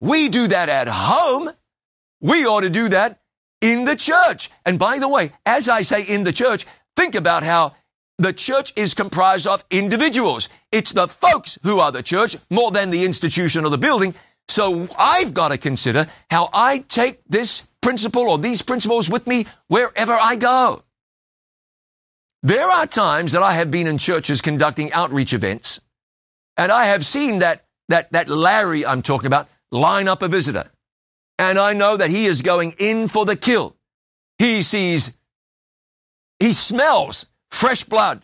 We 0.00 0.28
do 0.28 0.46
that 0.46 0.68
at 0.68 0.86
home. 0.88 1.50
We 2.20 2.46
ought 2.46 2.60
to 2.60 2.70
do 2.70 2.88
that 2.90 3.20
in 3.60 3.82
the 3.82 3.96
church. 3.96 4.50
And 4.64 4.78
by 4.78 5.00
the 5.00 5.08
way, 5.08 5.32
as 5.44 5.68
I 5.68 5.82
say 5.82 6.04
in 6.04 6.22
the 6.22 6.32
church, 6.32 6.64
think 6.96 7.16
about 7.16 7.42
how 7.42 7.74
the 8.18 8.32
church 8.32 8.72
is 8.76 8.94
comprised 8.94 9.48
of 9.48 9.64
individuals. 9.68 10.48
It's 10.70 10.92
the 10.92 11.08
folks 11.08 11.58
who 11.64 11.80
are 11.80 11.90
the 11.90 12.04
church 12.04 12.36
more 12.50 12.70
than 12.70 12.90
the 12.90 13.04
institution 13.04 13.64
or 13.64 13.70
the 13.70 13.78
building. 13.78 14.14
So 14.52 14.86
I've 14.98 15.32
got 15.32 15.48
to 15.48 15.56
consider 15.56 16.06
how 16.30 16.50
I 16.52 16.84
take 16.86 17.20
this 17.26 17.66
principle 17.80 18.28
or 18.28 18.36
these 18.36 18.60
principles 18.60 19.08
with 19.08 19.26
me 19.26 19.46
wherever 19.68 20.12
I 20.12 20.36
go. 20.36 20.84
There 22.42 22.68
are 22.68 22.86
times 22.86 23.32
that 23.32 23.42
I 23.42 23.52
have 23.52 23.70
been 23.70 23.86
in 23.86 23.96
churches 23.96 24.42
conducting 24.42 24.92
outreach 24.92 25.32
events 25.32 25.80
and 26.58 26.70
I 26.70 26.84
have 26.84 27.02
seen 27.02 27.38
that, 27.38 27.64
that, 27.88 28.12
that 28.12 28.28
Larry 28.28 28.84
I'm 28.84 29.00
talking 29.00 29.26
about 29.26 29.48
line 29.70 30.06
up 30.06 30.20
a 30.20 30.28
visitor. 30.28 30.70
And 31.38 31.58
I 31.58 31.72
know 31.72 31.96
that 31.96 32.10
he 32.10 32.26
is 32.26 32.42
going 32.42 32.74
in 32.78 33.08
for 33.08 33.24
the 33.24 33.36
kill. 33.36 33.74
He 34.38 34.60
sees, 34.60 35.16
he 36.38 36.52
smells 36.52 37.24
fresh 37.50 37.84
blood. 37.84 38.20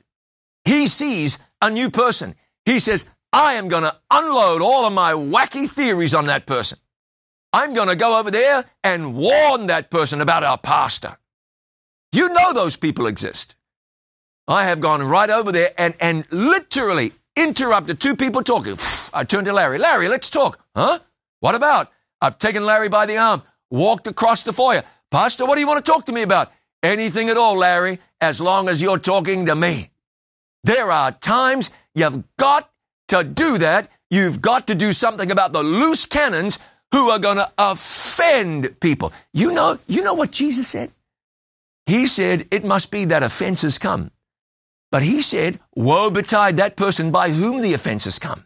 He 0.66 0.88
sees 0.88 1.38
a 1.62 1.70
new 1.70 1.88
person. 1.88 2.34
He 2.66 2.80
says, 2.80 3.06
I 3.32 3.54
am 3.54 3.68
going 3.68 3.82
to 3.82 3.96
unload 4.10 4.62
all 4.62 4.86
of 4.86 4.92
my 4.92 5.12
wacky 5.12 5.70
theories 5.70 6.14
on 6.14 6.26
that 6.26 6.46
person. 6.46 6.78
I'm 7.52 7.74
going 7.74 7.88
to 7.88 7.96
go 7.96 8.18
over 8.18 8.30
there 8.30 8.64
and 8.84 9.14
warn 9.14 9.66
that 9.66 9.90
person 9.90 10.20
about 10.20 10.44
our 10.44 10.58
pastor. 10.58 11.16
You 12.12 12.28
know 12.28 12.52
those 12.52 12.76
people 12.76 13.06
exist. 13.06 13.56
I 14.46 14.64
have 14.64 14.80
gone 14.80 15.02
right 15.02 15.28
over 15.28 15.52
there 15.52 15.70
and, 15.76 15.94
and 16.00 16.26
literally 16.32 17.12
interrupted 17.36 18.00
two 18.00 18.16
people 18.16 18.42
talking. 18.42 18.76
I 19.12 19.24
turned 19.24 19.46
to 19.46 19.52
Larry. 19.52 19.78
Larry, 19.78 20.08
let's 20.08 20.30
talk. 20.30 20.58
Huh? 20.74 20.98
What 21.40 21.54
about? 21.54 21.92
I've 22.20 22.38
taken 22.38 22.64
Larry 22.64 22.88
by 22.88 23.06
the 23.06 23.18
arm, 23.18 23.42
walked 23.70 24.06
across 24.06 24.42
the 24.42 24.52
foyer. 24.52 24.82
Pastor, 25.10 25.46
what 25.46 25.54
do 25.54 25.60
you 25.60 25.66
want 25.66 25.84
to 25.84 25.90
talk 25.90 26.06
to 26.06 26.12
me 26.12 26.22
about? 26.22 26.50
Anything 26.82 27.28
at 27.28 27.36
all, 27.36 27.56
Larry, 27.56 27.98
as 28.20 28.40
long 28.40 28.68
as 28.68 28.82
you're 28.82 28.98
talking 28.98 29.46
to 29.46 29.54
me. 29.54 29.90
There 30.64 30.90
are 30.90 31.12
times 31.12 31.70
you've 31.94 32.24
got 32.38 32.70
to 33.08 33.24
do 33.24 33.58
that. 33.58 33.90
You've 34.10 34.40
got 34.40 34.66
to 34.68 34.74
do 34.74 34.92
something 34.92 35.30
about 35.30 35.52
the 35.52 35.62
loose 35.62 36.06
cannons 36.06 36.58
who 36.92 37.10
are 37.10 37.18
going 37.18 37.36
to 37.36 37.50
offend 37.58 38.80
people. 38.80 39.12
You 39.34 39.52
know, 39.52 39.78
you 39.86 40.02
know 40.02 40.14
what 40.14 40.30
Jesus 40.30 40.68
said? 40.68 40.90
He 41.86 42.06
said, 42.06 42.46
it 42.50 42.64
must 42.64 42.90
be 42.90 43.06
that 43.06 43.22
offenses 43.22 43.78
come. 43.78 44.10
But 44.90 45.02
he 45.02 45.20
said, 45.20 45.60
woe 45.76 46.10
betide 46.10 46.56
that 46.56 46.76
person 46.76 47.10
by 47.10 47.30
whom 47.30 47.60
the 47.60 47.74
offenses 47.74 48.18
come. 48.18 48.44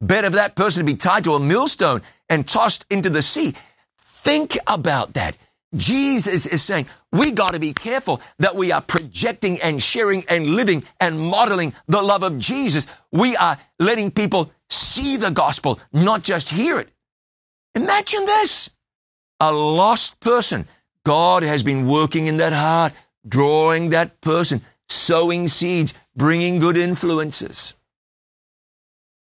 Better 0.00 0.30
for 0.30 0.36
that 0.36 0.56
person 0.56 0.84
to 0.84 0.92
be 0.92 0.98
tied 0.98 1.24
to 1.24 1.34
a 1.34 1.40
millstone 1.40 2.02
and 2.28 2.46
tossed 2.46 2.84
into 2.90 3.10
the 3.10 3.22
sea. 3.22 3.54
Think 3.98 4.56
about 4.66 5.14
that. 5.14 5.36
Jesus 5.74 6.46
is 6.46 6.62
saying 6.62 6.86
we 7.12 7.32
got 7.32 7.54
to 7.54 7.60
be 7.60 7.72
careful 7.72 8.20
that 8.38 8.54
we 8.54 8.72
are 8.72 8.80
projecting 8.80 9.60
and 9.62 9.82
sharing 9.82 10.24
and 10.28 10.54
living 10.54 10.84
and 11.00 11.18
modeling 11.18 11.74
the 11.88 12.02
love 12.02 12.22
of 12.22 12.38
Jesus. 12.38 12.86
We 13.12 13.36
are 13.36 13.58
letting 13.78 14.10
people 14.10 14.52
see 14.70 15.16
the 15.16 15.30
gospel, 15.30 15.80
not 15.92 16.22
just 16.22 16.50
hear 16.50 16.78
it. 16.78 16.88
Imagine 17.74 18.24
this. 18.26 18.70
A 19.40 19.52
lost 19.52 20.20
person. 20.20 20.66
God 21.04 21.42
has 21.42 21.62
been 21.62 21.88
working 21.88 22.26
in 22.26 22.38
that 22.38 22.52
heart, 22.52 22.92
drawing 23.26 23.90
that 23.90 24.20
person, 24.20 24.62
sowing 24.88 25.48
seeds, 25.48 25.92
bringing 26.16 26.58
good 26.58 26.76
influences. 26.76 27.74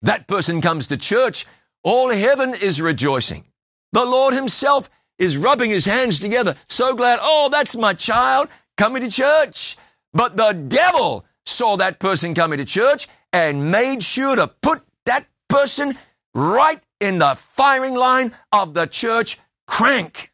That 0.03 0.27
person 0.27 0.61
comes 0.61 0.89
to 0.89 0.97
church. 0.97 1.47
All 1.83 2.11
heaven 2.11 2.55
is 2.55 2.81
rejoicing. 2.81 3.45
The 3.93 4.05
Lord 4.05 4.35
himself 4.35 4.89
is 5.21 5.37
rubbing 5.39 5.71
his 5.71 5.85
hands 5.85 6.19
together. 6.19 6.57
So 6.69 6.97
glad. 6.97 7.21
Oh, 7.23 7.49
that's 7.53 7.77
my 7.77 7.93
child 7.93 8.49
coming 8.77 9.03
to 9.03 9.11
church. 9.11 9.77
But 10.13 10.37
the 10.37 10.53
devil 10.53 11.25
saw 11.47 11.77
that 11.77 12.01
person 12.01 12.35
coming 12.35 12.59
to 12.59 12.65
church 12.65 13.07
and 13.33 13.71
made 13.71 14.03
sure 14.03 14.35
to 14.35 14.49
put 14.49 14.83
that 15.07 15.27
person 15.49 15.97
right 16.35 16.81
in 17.01 17.19
the 17.19 17.35
firing 17.37 17.95
line 17.95 18.33
of 18.53 18.75
the 18.75 18.87
church 18.87 19.39
crank. 19.69 20.33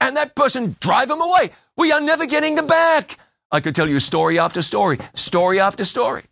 And 0.00 0.16
that 0.16 0.34
person 0.34 0.76
drive 0.80 1.08
him 1.08 1.22
away. 1.22 1.50
We 1.76 1.92
are 1.92 2.00
never 2.00 2.26
getting 2.26 2.56
them 2.56 2.66
back. 2.66 3.16
I 3.50 3.60
could 3.60 3.74
tell 3.74 3.88
you 3.88 4.00
story 4.00 4.38
after 4.38 4.62
story, 4.62 4.98
story 5.14 5.60
after 5.60 5.84
story. 5.84 6.24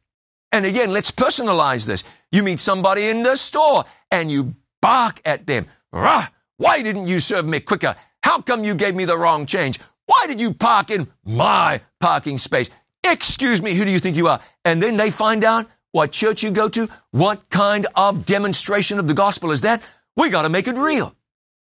And 0.53 0.67
again, 0.67 0.93
let's 0.93 1.13
personalize 1.13 1.87
this. 1.87 2.03
You 2.33 2.43
meet 2.43 2.59
somebody 2.59 3.09
in 3.09 3.23
the 3.23 3.37
store 3.37 3.85
and 4.11 4.31
you 4.31 4.57
bark 4.83 5.21
at 5.25 5.47
them. 5.47 5.67
Rah! 5.93 6.27
Why 6.61 6.83
didn't 6.83 7.09
you 7.09 7.21
serve 7.21 7.49
me 7.49 7.59
quicker? 7.59 7.97
How 8.23 8.43
come 8.43 8.65
you 8.65 8.75
gave 8.75 8.95
me 8.95 9.07
the 9.07 9.17
wrong 9.17 9.47
change? 9.47 9.81
Why 10.05 10.27
did 10.27 10.39
you 10.39 10.53
park 10.53 10.91
in 10.91 11.09
my 11.25 11.81
parking 12.01 12.37
space? 12.37 12.69
Excuse 13.03 13.63
me, 13.63 13.75
who 13.75 13.87
do 13.87 13.91
you 13.91 13.99
think 13.99 14.15
you 14.15 14.29
are? 14.29 14.41
And 14.67 14.83
then 14.83 14.99
they 14.99 15.11
find 15.11 15.43
out 15.43 15.71
what 15.93 16.13
church 16.13 16.43
you 16.43 16.51
go 16.51 16.69
to, 16.69 16.87
what 17.13 17.49
kind 17.49 17.87
of 17.97 18.27
demonstration 18.27 18.99
of 18.99 19.09
the 19.09 19.15
gospel 19.15 19.53
is 19.53 19.63
that. 19.63 19.83
We 20.19 20.29
got 20.29 20.43
to 20.43 20.51
make 20.51 20.69
it 20.69 20.77
real. 20.77 21.17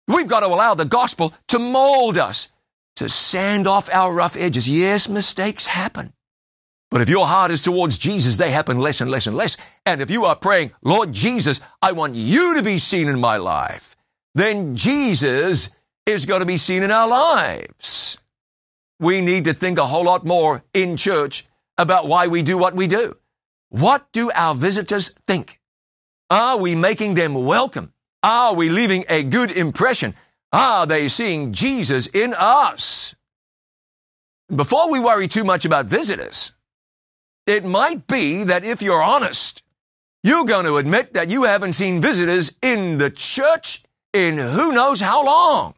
We've 0.08 0.26
got 0.26 0.40
to 0.40 0.46
allow 0.46 0.74
the 0.74 0.84
gospel 0.84 1.32
to 1.46 1.60
mold 1.60 2.18
us, 2.18 2.48
to 2.96 3.08
sand 3.08 3.68
off 3.68 3.88
our 3.94 4.12
rough 4.12 4.36
edges. 4.36 4.68
Yes, 4.68 5.08
mistakes 5.08 5.66
happen. 5.66 6.12
But 6.90 7.02
if 7.02 7.08
your 7.08 7.28
heart 7.28 7.52
is 7.52 7.62
towards 7.62 7.98
Jesus, 7.98 8.36
they 8.36 8.50
happen 8.50 8.80
less 8.80 9.00
and 9.00 9.12
less 9.12 9.28
and 9.28 9.36
less. 9.36 9.56
And 9.86 10.00
if 10.02 10.10
you 10.10 10.24
are 10.24 10.34
praying, 10.34 10.72
Lord 10.82 11.12
Jesus, 11.12 11.60
I 11.80 11.92
want 11.92 12.16
you 12.16 12.56
to 12.56 12.64
be 12.64 12.78
seen 12.78 13.06
in 13.06 13.20
my 13.20 13.36
life, 13.36 13.94
then 14.34 14.74
Jesus 14.74 15.70
is 16.06 16.26
going 16.26 16.40
to 16.40 16.46
be 16.46 16.56
seen 16.56 16.82
in 16.82 16.90
our 16.90 17.08
lives. 17.08 18.18
We 18.98 19.20
need 19.20 19.44
to 19.44 19.54
think 19.54 19.78
a 19.78 19.86
whole 19.86 20.04
lot 20.04 20.24
more 20.24 20.62
in 20.72 20.96
church 20.96 21.44
about 21.78 22.06
why 22.06 22.28
we 22.28 22.42
do 22.42 22.56
what 22.56 22.74
we 22.74 22.86
do. 22.86 23.14
What 23.70 24.10
do 24.12 24.30
our 24.34 24.54
visitors 24.54 25.10
think? 25.26 25.60
Are 26.30 26.58
we 26.58 26.74
making 26.74 27.14
them 27.14 27.34
welcome? 27.34 27.92
Are 28.22 28.54
we 28.54 28.68
leaving 28.68 29.04
a 29.08 29.22
good 29.22 29.50
impression? 29.50 30.14
Are 30.52 30.86
they 30.86 31.08
seeing 31.08 31.52
Jesus 31.52 32.06
in 32.06 32.34
us? 32.38 33.14
Before 34.54 34.92
we 34.92 35.00
worry 35.00 35.28
too 35.28 35.44
much 35.44 35.64
about 35.64 35.86
visitors, 35.86 36.52
it 37.46 37.64
might 37.64 38.06
be 38.06 38.44
that 38.44 38.64
if 38.64 38.82
you're 38.82 39.02
honest, 39.02 39.62
you're 40.22 40.44
going 40.44 40.66
to 40.66 40.76
admit 40.76 41.14
that 41.14 41.30
you 41.30 41.44
haven't 41.44 41.72
seen 41.72 42.00
visitors 42.00 42.56
in 42.62 42.98
the 42.98 43.10
church 43.10 43.82
in 44.12 44.38
who 44.38 44.72
knows 44.72 45.00
how 45.00 45.24
long. 45.24 45.74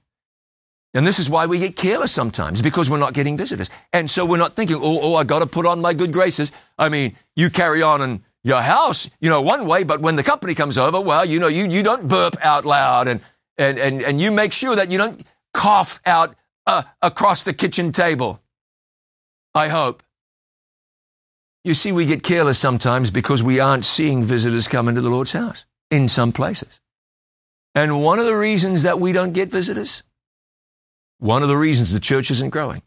And 0.95 1.05
this 1.05 1.19
is 1.19 1.29
why 1.29 1.47
we 1.47 1.59
get 1.59 1.75
careless 1.75 2.13
sometimes 2.13 2.63
because 2.63 2.89
we're 2.89 2.99
not 2.99 3.15
getting 3.15 3.37
visitors. 3.37 3.69
And 3.93 4.09
so 4.09 4.25
we're 4.25 4.39
not 4.39 4.53
thinking, 4.53 4.77
oh, 4.77 5.01
oh, 5.03 5.15
I 5.17 5.25
got 5.25 5.41
to 5.41 5.47
put 5.47 5.67
on 5.67 5.81
my 5.81 5.93
good 5.93 6.13
graces. 6.13 6.53
I 6.79 6.89
mean, 6.89 7.17
you 7.35 7.51
carry 7.51 7.83
on 7.83 8.01
in 8.01 8.25
your 8.45 8.63
house, 8.63 9.11
you 9.21 9.29
know, 9.29 9.41
one 9.41 9.67
way, 9.67 9.83
but 9.83 10.01
when 10.01 10.15
the 10.15 10.23
company 10.23 10.55
comes 10.55 10.79
over, 10.79 11.01
well, 11.01 11.25
you 11.25 11.41
know, 11.41 11.49
you, 11.49 11.67
you 11.67 11.83
don't 11.83 12.07
burp 12.07 12.37
out 12.43 12.65
loud 12.65 13.09
and, 13.09 13.21
and, 13.59 13.79
and, 13.79 14.03
and 14.03 14.21
you 14.21 14.31
make 14.31 14.53
sure 14.53 14.77
that 14.77 14.93
you 14.93 14.99
don't 14.99 15.21
cough 15.53 15.99
out 16.07 16.37
uh, 16.67 16.83
across 17.03 17.43
the 17.43 17.53
kitchen 17.53 17.91
table. 17.91 18.41
I 19.55 19.69
hope. 19.69 20.03
You 21.65 21.75
see, 21.75 21.93
we 21.93 22.05
get 22.05 22.23
careless 22.23 22.59
sometimes 22.59 23.11
because 23.11 23.43
we 23.43 23.59
aren't 23.59 23.85
seeing 23.85 24.23
visitors 24.23 24.69
come 24.69 24.89
into 24.89 25.01
the 25.01 25.09
Lord's 25.09 25.33
house 25.33 25.65
in 25.91 26.09
some 26.09 26.31
places. 26.31 26.81
And 27.75 28.03
one 28.03 28.19
of 28.19 28.27
the 28.27 28.37
reasons 28.37 28.85
that 28.85 29.01
we 29.01 29.13
don't 29.13 29.33
get 29.33 29.51
visitors, 29.51 30.03
one 31.19 31.43
of 31.43 31.49
the 31.49 31.57
reasons 31.57 31.93
the 31.93 32.01
church 32.01 32.31
isn't 32.31 32.51
growing, 32.51 32.83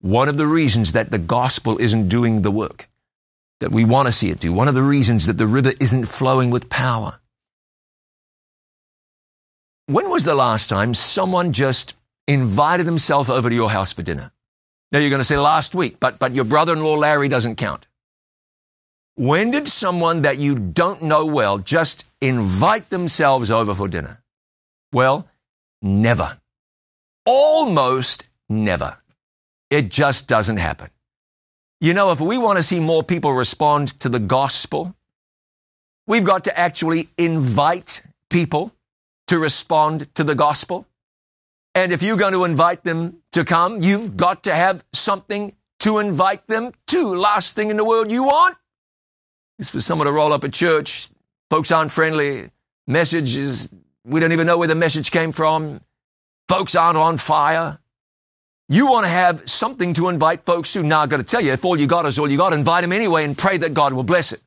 one 0.00 0.28
of 0.28 0.36
the 0.36 0.46
reasons 0.46 0.92
that 0.92 1.10
the 1.10 1.18
gospel 1.18 1.78
isn't 1.78 2.08
doing 2.08 2.42
the 2.42 2.50
work 2.50 2.88
that 3.60 3.70
we 3.70 3.84
want 3.84 4.06
to 4.08 4.12
see 4.12 4.28
it 4.28 4.40
do, 4.40 4.52
one 4.52 4.68
of 4.68 4.74
the 4.74 4.82
reasons 4.82 5.26
that 5.26 5.38
the 5.38 5.46
river 5.46 5.70
isn't 5.80 6.06
flowing 6.06 6.50
with 6.50 6.68
power. 6.68 7.20
When 9.86 10.10
was 10.10 10.24
the 10.24 10.34
last 10.34 10.68
time 10.68 10.94
someone 10.94 11.52
just 11.52 11.94
invited 12.26 12.86
themselves 12.86 13.30
over 13.30 13.48
to 13.48 13.54
your 13.54 13.70
house 13.70 13.92
for 13.92 14.02
dinner? 14.02 14.32
Now 14.90 14.98
you're 14.98 15.10
going 15.10 15.20
to 15.20 15.24
say 15.24 15.38
last 15.38 15.74
week, 15.74 15.98
but, 16.00 16.18
but 16.18 16.34
your 16.34 16.44
brother-in-law 16.44 16.94
Larry 16.94 17.28
doesn't 17.28 17.56
count. 17.56 17.86
When 19.18 19.50
did 19.50 19.66
someone 19.66 20.22
that 20.22 20.38
you 20.38 20.54
don't 20.54 21.00
know 21.00 21.24
well 21.24 21.56
just 21.56 22.04
invite 22.20 22.90
themselves 22.90 23.50
over 23.50 23.72
for 23.72 23.88
dinner? 23.88 24.22
Well, 24.92 25.26
never. 25.80 26.36
Almost 27.24 28.28
never. 28.50 28.98
It 29.70 29.88
just 29.88 30.28
doesn't 30.28 30.58
happen. 30.58 30.90
You 31.80 31.94
know, 31.94 32.12
if 32.12 32.20
we 32.20 32.36
want 32.36 32.58
to 32.58 32.62
see 32.62 32.78
more 32.78 33.02
people 33.02 33.32
respond 33.32 33.98
to 34.00 34.10
the 34.10 34.18
gospel, 34.18 34.94
we've 36.06 36.24
got 36.24 36.44
to 36.44 36.58
actually 36.58 37.08
invite 37.16 38.02
people 38.28 38.70
to 39.28 39.38
respond 39.38 40.14
to 40.14 40.24
the 40.24 40.34
gospel. 40.34 40.86
And 41.74 41.90
if 41.90 42.02
you're 42.02 42.18
going 42.18 42.34
to 42.34 42.44
invite 42.44 42.84
them 42.84 43.22
to 43.32 43.46
come, 43.46 43.80
you've 43.80 44.18
got 44.18 44.44
to 44.44 44.52
have 44.52 44.84
something 44.92 45.56
to 45.80 46.00
invite 46.00 46.46
them 46.48 46.72
to. 46.88 47.14
Last 47.14 47.56
thing 47.56 47.70
in 47.70 47.78
the 47.78 47.84
world 47.84 48.12
you 48.12 48.24
want 48.24 48.56
is 49.58 49.70
for 49.70 49.80
someone 49.80 50.06
to 50.06 50.12
roll 50.12 50.32
up 50.32 50.44
a 50.44 50.48
church. 50.48 51.08
Folks 51.50 51.70
aren't 51.70 51.90
friendly. 51.90 52.50
Messages, 52.86 53.68
we 54.04 54.20
don't 54.20 54.32
even 54.32 54.46
know 54.46 54.58
where 54.58 54.68
the 54.68 54.74
message 54.74 55.10
came 55.10 55.32
from. 55.32 55.80
Folks 56.48 56.76
aren't 56.76 56.96
on 56.96 57.16
fire. 57.16 57.78
You 58.68 58.90
want 58.90 59.04
to 59.04 59.10
have 59.10 59.48
something 59.48 59.94
to 59.94 60.08
invite 60.08 60.42
folks 60.42 60.72
to. 60.72 60.82
Now, 60.82 61.00
I've 61.00 61.08
got 61.08 61.18
to 61.18 61.24
tell 61.24 61.40
you, 61.40 61.52
if 61.52 61.64
all 61.64 61.76
you 61.76 61.86
got 61.86 62.04
is 62.06 62.18
all 62.18 62.30
you 62.30 62.36
got, 62.36 62.52
invite 62.52 62.82
them 62.82 62.92
anyway 62.92 63.24
and 63.24 63.36
pray 63.36 63.56
that 63.58 63.74
God 63.74 63.92
will 63.92 64.02
bless 64.02 64.32
it. 64.32 64.40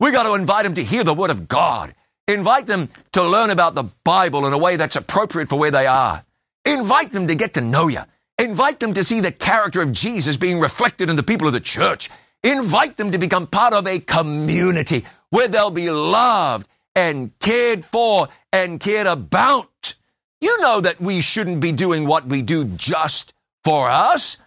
We 0.00 0.10
got 0.10 0.24
to 0.24 0.34
invite 0.34 0.64
them 0.64 0.74
to 0.74 0.82
hear 0.82 1.04
the 1.04 1.14
word 1.14 1.30
of 1.30 1.46
God. 1.46 1.94
Invite 2.26 2.66
them 2.66 2.88
to 3.12 3.22
learn 3.22 3.50
about 3.50 3.74
the 3.74 3.84
Bible 4.04 4.46
in 4.46 4.52
a 4.52 4.58
way 4.58 4.76
that's 4.76 4.96
appropriate 4.96 5.48
for 5.48 5.58
where 5.58 5.70
they 5.70 5.86
are. 5.86 6.24
Invite 6.64 7.10
them 7.10 7.26
to 7.26 7.34
get 7.34 7.54
to 7.54 7.60
know 7.60 7.88
you. 7.88 8.00
Invite 8.38 8.80
them 8.80 8.94
to 8.94 9.04
see 9.04 9.20
the 9.20 9.32
character 9.32 9.82
of 9.82 9.92
Jesus 9.92 10.36
being 10.36 10.60
reflected 10.60 11.10
in 11.10 11.16
the 11.16 11.22
people 11.22 11.46
of 11.46 11.52
the 11.52 11.60
church. 11.60 12.08
Invite 12.42 12.96
them 12.96 13.12
to 13.12 13.18
become 13.18 13.46
part 13.46 13.74
of 13.74 13.86
a 13.86 13.98
community 13.98 15.04
where 15.28 15.48
they'll 15.48 15.70
be 15.70 15.90
loved 15.90 16.68
and 16.96 17.38
cared 17.38 17.84
for 17.84 18.28
and 18.52 18.80
cared 18.80 19.06
about. 19.06 19.94
You 20.40 20.60
know 20.60 20.80
that 20.80 21.00
we 21.00 21.20
shouldn't 21.20 21.60
be 21.60 21.72
doing 21.72 22.06
what 22.06 22.26
we 22.26 22.40
do 22.40 22.64
just 22.64 23.34
for 23.62 23.90
us. 23.90 24.38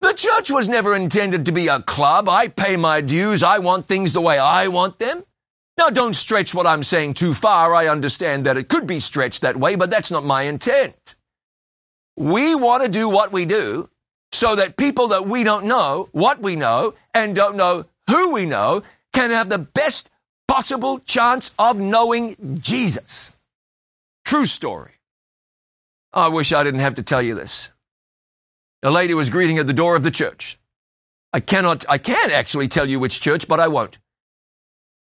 The 0.00 0.14
church 0.14 0.50
was 0.50 0.68
never 0.68 0.96
intended 0.96 1.46
to 1.46 1.52
be 1.52 1.68
a 1.68 1.80
club. 1.80 2.28
I 2.28 2.48
pay 2.48 2.76
my 2.76 3.02
dues. 3.02 3.42
I 3.42 3.58
want 3.58 3.86
things 3.86 4.12
the 4.12 4.20
way 4.20 4.38
I 4.38 4.68
want 4.68 4.98
them. 4.98 5.22
Now, 5.78 5.90
don't 5.90 6.14
stretch 6.14 6.54
what 6.54 6.66
I'm 6.66 6.82
saying 6.82 7.14
too 7.14 7.34
far. 7.34 7.74
I 7.74 7.86
understand 7.86 8.46
that 8.46 8.56
it 8.56 8.68
could 8.68 8.86
be 8.86 8.98
stretched 8.98 9.42
that 9.42 9.56
way, 9.56 9.76
but 9.76 9.90
that's 9.90 10.10
not 10.10 10.24
my 10.24 10.42
intent. 10.42 11.14
We 12.16 12.54
want 12.54 12.82
to 12.82 12.90
do 12.90 13.08
what 13.08 13.32
we 13.32 13.44
do 13.44 13.88
so 14.32 14.56
that 14.56 14.76
people 14.76 15.08
that 15.08 15.26
we 15.26 15.44
don't 15.44 15.66
know 15.66 16.08
what 16.12 16.40
we 16.40 16.56
know 16.56 16.94
and 17.14 17.36
don't 17.36 17.56
know 17.56 17.84
who 18.08 18.32
we 18.32 18.46
know 18.46 18.82
can 19.12 19.30
have 19.30 19.48
the 19.48 19.58
best 19.58 20.10
possible 20.48 20.98
chance 20.98 21.52
of 21.58 21.78
knowing 21.78 22.58
Jesus. 22.60 23.32
True 24.24 24.46
story. 24.46 24.92
I 26.12 26.28
wish 26.28 26.52
I 26.52 26.62
didn't 26.62 26.80
have 26.80 26.94
to 26.94 27.02
tell 27.02 27.22
you 27.22 27.34
this. 27.34 27.70
A 28.82 28.90
lady 28.90 29.14
was 29.14 29.30
greeting 29.30 29.58
at 29.58 29.66
the 29.66 29.72
door 29.72 29.96
of 29.96 30.02
the 30.02 30.10
church. 30.10 30.58
I 31.32 31.40
cannot, 31.40 31.84
I 31.88 31.98
can 31.98 32.30
actually 32.30 32.68
tell 32.68 32.88
you 32.88 32.98
which 32.98 33.20
church, 33.20 33.48
but 33.48 33.60
I 33.60 33.68
won't. 33.68 33.98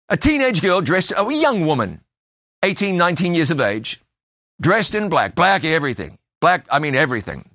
A 0.09 0.17
teenage 0.17 0.61
girl 0.61 0.81
dressed, 0.81 1.13
a 1.17 1.33
young 1.33 1.65
woman, 1.65 2.01
18, 2.63 2.97
19 2.97 3.33
years 3.33 3.51
of 3.51 3.61
age, 3.61 4.01
dressed 4.59 4.95
in 4.95 5.09
black, 5.09 5.35
black 5.35 5.63
everything. 5.63 6.17
Black, 6.39 6.65
I 6.69 6.79
mean 6.79 6.95
everything 6.95 7.46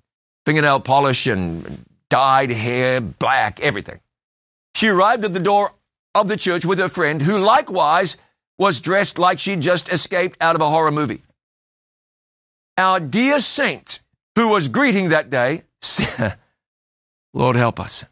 fingernail 0.44 0.81
polish 0.81 1.26
and 1.26 1.85
dyed 2.09 2.50
hair, 2.50 3.00
black, 3.00 3.61
everything. 3.61 4.00
She 4.74 4.88
arrived 4.88 5.24
at 5.24 5.33
the 5.33 5.40
door 5.40 5.72
of 6.14 6.28
the 6.28 6.37
church 6.37 6.66
with 6.66 6.78
her 6.78 6.88
friend, 6.88 7.22
who 7.22 7.38
likewise 7.38 8.16
was 8.59 8.81
dressed 8.81 9.18
like 9.18 9.38
she'd 9.38 9.61
just 9.61 9.92
escaped 9.92 10.37
out 10.40 10.55
of 10.55 10.61
a 10.61 10.68
horror 10.68 10.90
movie. 10.90 11.22
Our 12.76 13.00
dear 13.00 13.38
saint, 13.38 14.00
who 14.37 14.48
was 14.48 14.68
greeting 14.68 15.11
that 15.11 15.31
day, 15.31 15.62
Lord 17.35 17.57
help 17.57 17.81
us, 17.81 18.05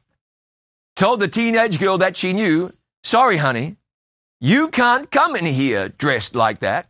told 0.96 1.20
the 1.20 1.28
teenage 1.28 1.78
girl 1.78 1.98
that 1.98 2.16
she 2.16 2.32
knew, 2.32 2.72
sorry, 3.02 3.36
honey, 3.36 3.76
you 4.40 4.68
can't 4.68 5.10
come 5.10 5.36
in 5.36 5.44
here 5.44 5.88
dressed 5.88 6.34
like 6.34 6.60
that. 6.60 6.88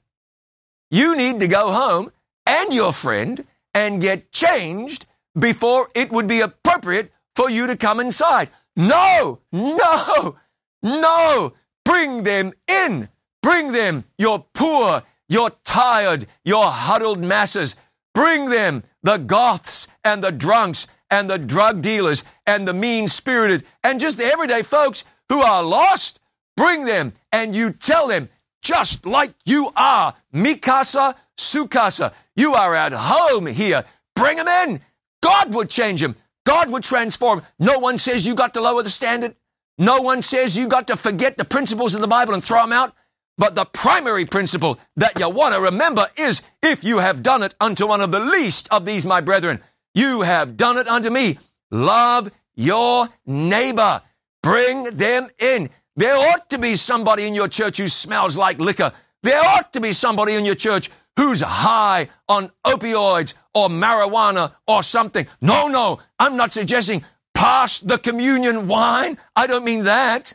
You 0.90 1.16
need 1.16 1.40
to 1.40 1.48
go 1.48 1.72
home 1.72 2.12
and 2.46 2.72
your 2.72 2.92
friend 2.92 3.44
and 3.74 4.00
get 4.00 4.32
changed 4.32 5.06
before 5.38 5.88
it 5.94 6.10
would 6.10 6.26
be 6.26 6.40
appropriate 6.40 7.12
for 7.34 7.50
you 7.50 7.66
to 7.66 7.76
come 7.76 8.00
inside. 8.00 8.50
No, 8.76 9.40
no, 9.52 10.36
no. 10.82 11.52
Bring 11.84 12.22
them 12.22 12.52
in. 12.68 13.08
Bring 13.42 13.72
them, 13.72 14.04
your 14.18 14.46
poor, 14.52 15.02
your 15.28 15.50
tired, 15.64 16.26
your 16.44 16.66
huddled 16.66 17.24
masses. 17.24 17.76
Bring 18.14 18.50
them, 18.50 18.82
the 19.02 19.16
goths 19.16 19.88
and 20.04 20.22
the 20.22 20.32
drunks 20.32 20.86
and 21.10 21.28
the 21.28 21.38
drug 21.38 21.80
dealers 21.80 22.22
and 22.46 22.68
the 22.68 22.74
mean 22.74 23.08
spirited 23.08 23.64
and 23.82 24.00
just 24.00 24.18
the 24.18 24.24
everyday 24.24 24.62
folks 24.62 25.04
who 25.28 25.40
are 25.40 25.62
lost. 25.62 26.20
Bring 26.56 26.84
them 26.84 27.12
and 27.32 27.54
you 27.54 27.70
tell 27.70 28.08
them, 28.08 28.28
just 28.62 29.06
like 29.06 29.32
you 29.46 29.70
are, 29.74 30.14
Mikasa 30.34 31.14
Sukasa, 31.38 32.12
you 32.36 32.52
are 32.54 32.74
at 32.74 32.92
home 32.92 33.46
here. 33.46 33.84
Bring 34.14 34.36
them 34.36 34.48
in. 34.48 34.80
God 35.22 35.54
would 35.54 35.70
change 35.70 36.02
him. 36.02 36.16
God 36.44 36.70
would 36.70 36.82
transform. 36.82 37.42
No 37.58 37.78
one 37.78 37.98
says 37.98 38.26
you 38.26 38.34
got 38.34 38.54
to 38.54 38.60
lower 38.60 38.82
the 38.82 38.90
standard. 38.90 39.34
No 39.78 40.00
one 40.00 40.22
says 40.22 40.58
you 40.58 40.68
got 40.68 40.88
to 40.88 40.96
forget 40.96 41.36
the 41.36 41.44
principles 41.44 41.94
of 41.94 42.00
the 42.00 42.08
Bible 42.08 42.34
and 42.34 42.44
throw 42.44 42.60
them 42.62 42.72
out. 42.72 42.94
But 43.38 43.54
the 43.54 43.64
primary 43.64 44.26
principle 44.26 44.78
that 44.96 45.18
you 45.18 45.30
want 45.30 45.54
to 45.54 45.60
remember 45.60 46.06
is 46.18 46.42
if 46.62 46.84
you 46.84 46.98
have 46.98 47.22
done 47.22 47.42
it 47.42 47.54
unto 47.60 47.86
one 47.86 48.02
of 48.02 48.12
the 48.12 48.20
least 48.20 48.68
of 48.70 48.84
these, 48.84 49.06
my 49.06 49.22
brethren, 49.22 49.60
you 49.94 50.20
have 50.20 50.56
done 50.56 50.76
it 50.76 50.86
unto 50.86 51.08
me. 51.08 51.38
Love 51.70 52.30
your 52.54 53.08
neighbor. 53.24 54.02
Bring 54.42 54.84
them 54.84 55.28
in. 55.38 55.70
There 55.96 56.16
ought 56.16 56.50
to 56.50 56.58
be 56.58 56.74
somebody 56.74 57.26
in 57.26 57.34
your 57.34 57.48
church 57.48 57.78
who 57.78 57.88
smells 57.88 58.36
like 58.36 58.58
liquor. 58.58 58.92
There 59.22 59.42
ought 59.42 59.72
to 59.72 59.80
be 59.80 59.92
somebody 59.92 60.34
in 60.34 60.44
your 60.44 60.54
church 60.54 60.90
who's 61.20 61.42
high 61.42 62.08
on 62.30 62.50
opioids 62.64 63.34
or 63.54 63.68
marijuana 63.68 64.54
or 64.66 64.82
something. 64.82 65.26
No, 65.42 65.68
no, 65.68 66.00
I'm 66.18 66.38
not 66.38 66.50
suggesting 66.50 67.04
pass 67.34 67.80
the 67.80 67.98
communion 67.98 68.68
wine. 68.68 69.18
I 69.36 69.46
don't 69.46 69.64
mean 69.64 69.84
that. 69.84 70.32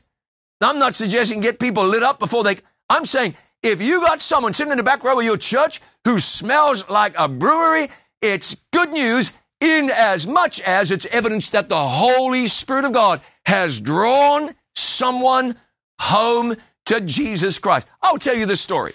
I'm 0.62 0.78
not 0.78 0.94
suggesting 0.94 1.40
get 1.40 1.60
people 1.60 1.88
lit 1.88 2.04
up 2.04 2.20
before 2.20 2.44
they. 2.44 2.54
I'm 2.88 3.08
saying 3.08 3.34
if 3.64 3.82
you 3.82 4.00
got 4.02 4.22
someone 4.22 4.54
sitting 4.54 4.72
in 4.72 4.78
the 4.78 4.84
back 4.84 5.04
row 5.04 5.18
of 5.18 5.26
your 5.26 5.38
church 5.38 5.82
who 6.04 6.20
smells 6.20 6.88
like 6.88 7.16
a 7.18 7.28
brewery, 7.28 7.90
it's 8.22 8.56
good 8.72 8.92
news 8.92 9.32
in 9.62 9.90
as 9.90 10.28
much 10.28 10.62
as 10.62 10.92
it's 10.92 11.08
evidence 11.08 11.50
that 11.50 11.68
the 11.68 11.76
Holy 11.76 12.46
Spirit 12.46 12.86
of 12.86 12.94
God 12.94 13.22
has 13.48 13.82
drawn 13.82 14.54
someone 14.76 15.56
home 16.00 16.56
to 16.86 17.02
Jesus 17.02 17.58
Christ. 17.58 17.88
I'll 18.04 18.20
tell 18.20 18.36
you 18.36 18.46
this 18.46 18.62
story. 18.62 18.94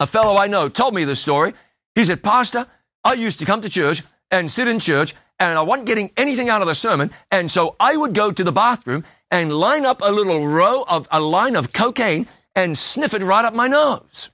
A 0.00 0.06
fellow 0.06 0.36
I 0.36 0.46
know 0.46 0.68
told 0.68 0.94
me 0.94 1.04
this 1.04 1.20
story. 1.20 1.52
He 1.94 2.04
said, 2.04 2.22
Pastor, 2.22 2.66
I 3.04 3.12
used 3.12 3.38
to 3.40 3.44
come 3.44 3.60
to 3.60 3.68
church 3.68 4.02
and 4.30 4.50
sit 4.50 4.66
in 4.66 4.80
church 4.80 5.14
and 5.38 5.58
I 5.58 5.62
wasn't 5.62 5.86
getting 5.86 6.10
anything 6.16 6.48
out 6.48 6.62
of 6.62 6.66
the 6.66 6.74
sermon. 6.74 7.10
And 7.30 7.50
so 7.50 7.76
I 7.78 7.96
would 7.96 8.14
go 8.14 8.32
to 8.32 8.42
the 8.42 8.52
bathroom 8.52 9.04
and 9.30 9.52
line 9.52 9.84
up 9.84 10.00
a 10.02 10.10
little 10.10 10.46
row 10.46 10.84
of 10.88 11.06
a 11.12 11.20
line 11.20 11.54
of 11.54 11.74
cocaine 11.74 12.26
and 12.56 12.76
sniff 12.76 13.12
it 13.12 13.22
right 13.22 13.44
up 13.44 13.54
my 13.54 13.68
nose. 13.68 14.30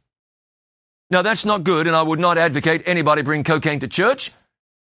Now 1.10 1.22
that's 1.22 1.44
not 1.44 1.64
good 1.64 1.88
and 1.88 1.96
I 1.96 2.02
would 2.02 2.20
not 2.20 2.38
advocate 2.38 2.82
anybody 2.86 3.22
bring 3.22 3.42
cocaine 3.42 3.80
to 3.80 3.88
church. 3.88 4.30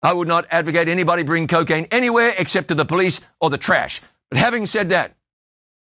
I 0.03 0.13
would 0.13 0.29
not 0.29 0.47
advocate 0.51 0.89
anybody 0.89 1.23
bring 1.23 1.47
cocaine 1.47 1.87
anywhere 1.93 2.33
except 2.39 2.69
to 2.69 2.75
the 2.75 2.85
police 2.85 3.21
or 3.41 3.51
the 3.51 3.59
trash. 3.59 4.01
But 4.31 4.41
having 4.41 4.67
said 4.67 4.89
that, 4.89 5.15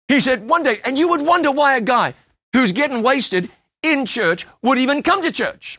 he 0.06 0.20
said 0.20 0.48
one 0.48 0.62
day, 0.62 0.76
and 0.84 0.96
you 0.96 1.08
would 1.08 1.26
wonder 1.26 1.50
why 1.50 1.76
a 1.76 1.80
guy 1.80 2.14
who's 2.52 2.70
getting 2.70 3.02
wasted 3.02 3.50
in 3.92 4.06
church 4.06 4.46
would 4.62 4.78
even 4.78 5.02
come 5.02 5.22
to 5.22 5.32
church. 5.32 5.78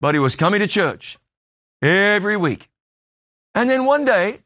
But 0.00 0.14
he 0.14 0.20
was 0.20 0.36
coming 0.36 0.60
to 0.60 0.66
church 0.66 1.18
every 1.80 2.36
week. 2.36 2.68
And 3.54 3.68
then 3.68 3.84
one 3.84 4.04
day, 4.04 4.38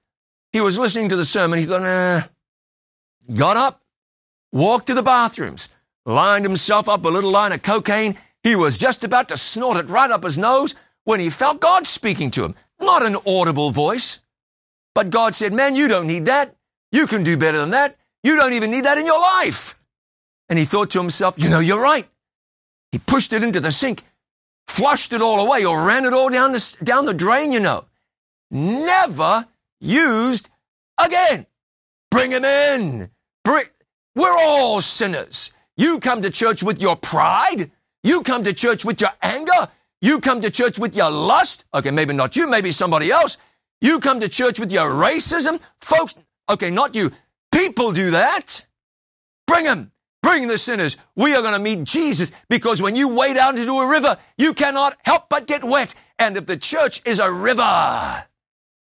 he 0.53 0.61
was 0.61 0.79
listening 0.79 1.09
to 1.11 1.17
the 1.17 1.25
sermon. 1.25 1.59
He 1.59 1.65
thought, 1.65 1.83
nah, 1.83 2.23
got 3.35 3.57
up, 3.57 3.83
walked 4.53 4.87
to 4.89 4.95
the 4.95 5.03
bathrooms, 5.03 5.69
lined 6.05 6.45
himself 6.45 6.89
up 6.89 7.05
a 7.05 7.09
little 7.09 7.31
line 7.31 7.53
of 7.53 7.63
cocaine. 7.63 8.17
He 8.43 8.57
was 8.57 8.79
just 8.79 9.05
about 9.05 9.29
to 9.29 9.37
snort 9.37 9.77
it 9.77 9.91
right 9.91 10.11
up 10.11 10.25
his 10.25 10.39
nose 10.39 10.75
when 11.05 11.21
he 11.21 11.31
felt 11.31 11.61
God 11.61 11.87
speaking 11.87 12.31
to 12.33 12.45
him. 12.45 12.55
Not 12.81 13.05
an 13.05 13.17
audible 13.27 13.71
voice, 13.71 14.21
but 14.95 15.11
God 15.11 15.35
said, 15.35 15.53
man, 15.53 15.75
you 15.75 15.89
don't 15.89 16.07
need 16.07 16.27
that. 16.27 16.55
You 16.93 17.07
can 17.07 17.23
do 17.23 17.37
better 17.37 17.59
than 17.59 17.71
that. 17.71 17.97
You 18.23 18.37
don't 18.37 18.53
even 18.53 18.71
need 18.71 18.85
that 18.85 18.99
in 18.99 19.07
your 19.07 19.21
life. 19.21 19.81
And 20.49 20.59
he 20.59 20.65
thought 20.65 20.91
to 20.91 21.01
himself, 21.01 21.39
you 21.39 21.51
know, 21.51 21.61
you're 21.61 21.83
right. 21.83 22.07
He 22.97 23.01
pushed 23.01 23.35
it 23.35 23.43
into 23.43 23.61
the 23.61 23.71
sink, 23.71 24.05
flushed 24.67 25.13
it 25.13 25.21
all 25.21 25.45
away, 25.45 25.67
or 25.67 25.85
ran 25.85 26.07
it 26.07 26.15
all 26.15 26.31
down 26.31 26.53
the, 26.53 26.77
down 26.83 27.05
the 27.05 27.13
drain, 27.13 27.53
you 27.53 27.61
know. 27.61 27.85
Never 28.51 29.45
used 29.83 30.49
again. 30.99 31.45
Bring 32.11 32.31
him 32.31 32.47
in. 32.47 33.11
Bring, 33.45 33.67
we're 34.15 34.35
all 34.39 34.81
sinners. 34.81 35.51
You 35.77 36.01
come 36.01 36.23
to 36.23 36.31
church 36.31 36.63
with 36.63 36.81
your 36.81 36.97
pride. 36.97 37.71
You 38.03 38.23
come 38.23 38.45
to 38.45 38.55
church 38.55 38.83
with 38.83 39.03
your 39.03 39.13
anger. 39.21 39.69
You 40.01 40.19
come 40.19 40.41
to 40.41 40.49
church 40.51 40.79
with 40.79 40.97
your 40.97 41.11
lust. 41.11 41.67
Okay, 41.75 41.91
maybe 41.91 42.15
not 42.15 42.35
you, 42.35 42.49
maybe 42.49 42.71
somebody 42.71 43.11
else. 43.11 43.37
You 43.83 43.99
come 43.99 44.21
to 44.21 44.29
church 44.31 44.59
with 44.59 44.73
your 44.73 44.89
racism. 44.89 45.61
Folks, 45.83 46.15
okay, 46.49 46.71
not 46.71 46.95
you. 46.95 47.11
People 47.53 47.93
do 47.93 48.13
that. 48.13 48.65
Bring 49.47 49.67
them. 49.67 49.93
Bring 50.27 50.49
the 50.49 50.59
sinners. 50.59 50.97
We 51.15 51.37
are 51.37 51.41
going 51.41 51.55
to 51.55 51.61
meet 51.61 51.85
Jesus 51.85 52.33
because 52.49 52.83
when 52.83 52.97
you 52.97 53.07
wade 53.07 53.37
out 53.37 53.57
into 53.57 53.79
a 53.79 53.89
river, 53.89 54.17
you 54.37 54.55
cannot 54.55 54.97
help 55.05 55.29
but 55.29 55.47
get 55.47 55.63
wet. 55.63 55.95
And 56.19 56.37
if 56.37 56.47
the 56.47 56.57
church 56.57 57.01
is 57.07 57.21
a 57.21 57.31
river 57.31 58.25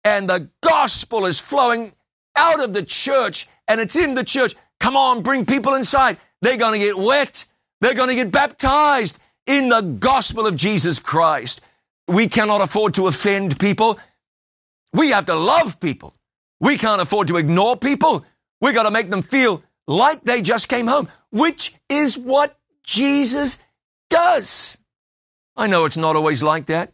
and 0.05 0.31
the 0.31 0.49
gospel 0.61 1.27
is 1.27 1.41
flowing 1.41 1.91
out 2.37 2.63
of 2.63 2.73
the 2.73 2.85
church 2.85 3.49
and 3.67 3.81
it's 3.81 3.97
in 3.97 4.15
the 4.15 4.23
church, 4.23 4.55
come 4.79 4.97
on, 4.97 5.25
bring 5.25 5.45
people 5.45 5.75
inside. 5.75 6.17
They're 6.43 6.57
going 6.57 6.81
to 6.81 6.87
get 6.87 6.97
wet. 6.97 7.45
They're 7.81 7.95
going 7.95 8.11
to 8.11 8.15
get 8.15 8.31
baptized 8.31 9.19
in 9.49 9.69
the 9.69 9.81
gospel 9.81 10.47
of 10.47 10.55
Jesus 10.55 11.01
Christ. 11.01 11.61
We 12.07 12.29
cannot 12.29 12.61
afford 12.61 12.95
to 12.95 13.09
offend 13.09 13.59
people. 13.59 13.99
We 14.93 15.11
have 15.11 15.27
to 15.27 15.35
love 15.35 15.81
people. 15.81 16.15
We 16.61 16.79
can't 16.79 17.03
afford 17.03 17.27
to 17.29 17.37
ignore 17.37 17.77
people. 17.77 18.25
We 18.61 18.73
got 18.73 18.85
to 18.85 18.93
make 18.93 19.11
them 19.11 19.23
feel 19.23 19.65
like 19.87 20.23
they 20.23 20.43
just 20.43 20.69
came 20.69 20.87
home, 20.87 21.09
which 21.31 21.75
is 21.89 22.19
what 22.19 22.57
Jesus 22.85 23.59
does. 24.11 24.79
I 25.57 25.67
know 25.67 25.85
it's 25.85 25.97
not 25.97 26.17
always 26.17 26.43
like 26.43 26.67
that. 26.67 26.93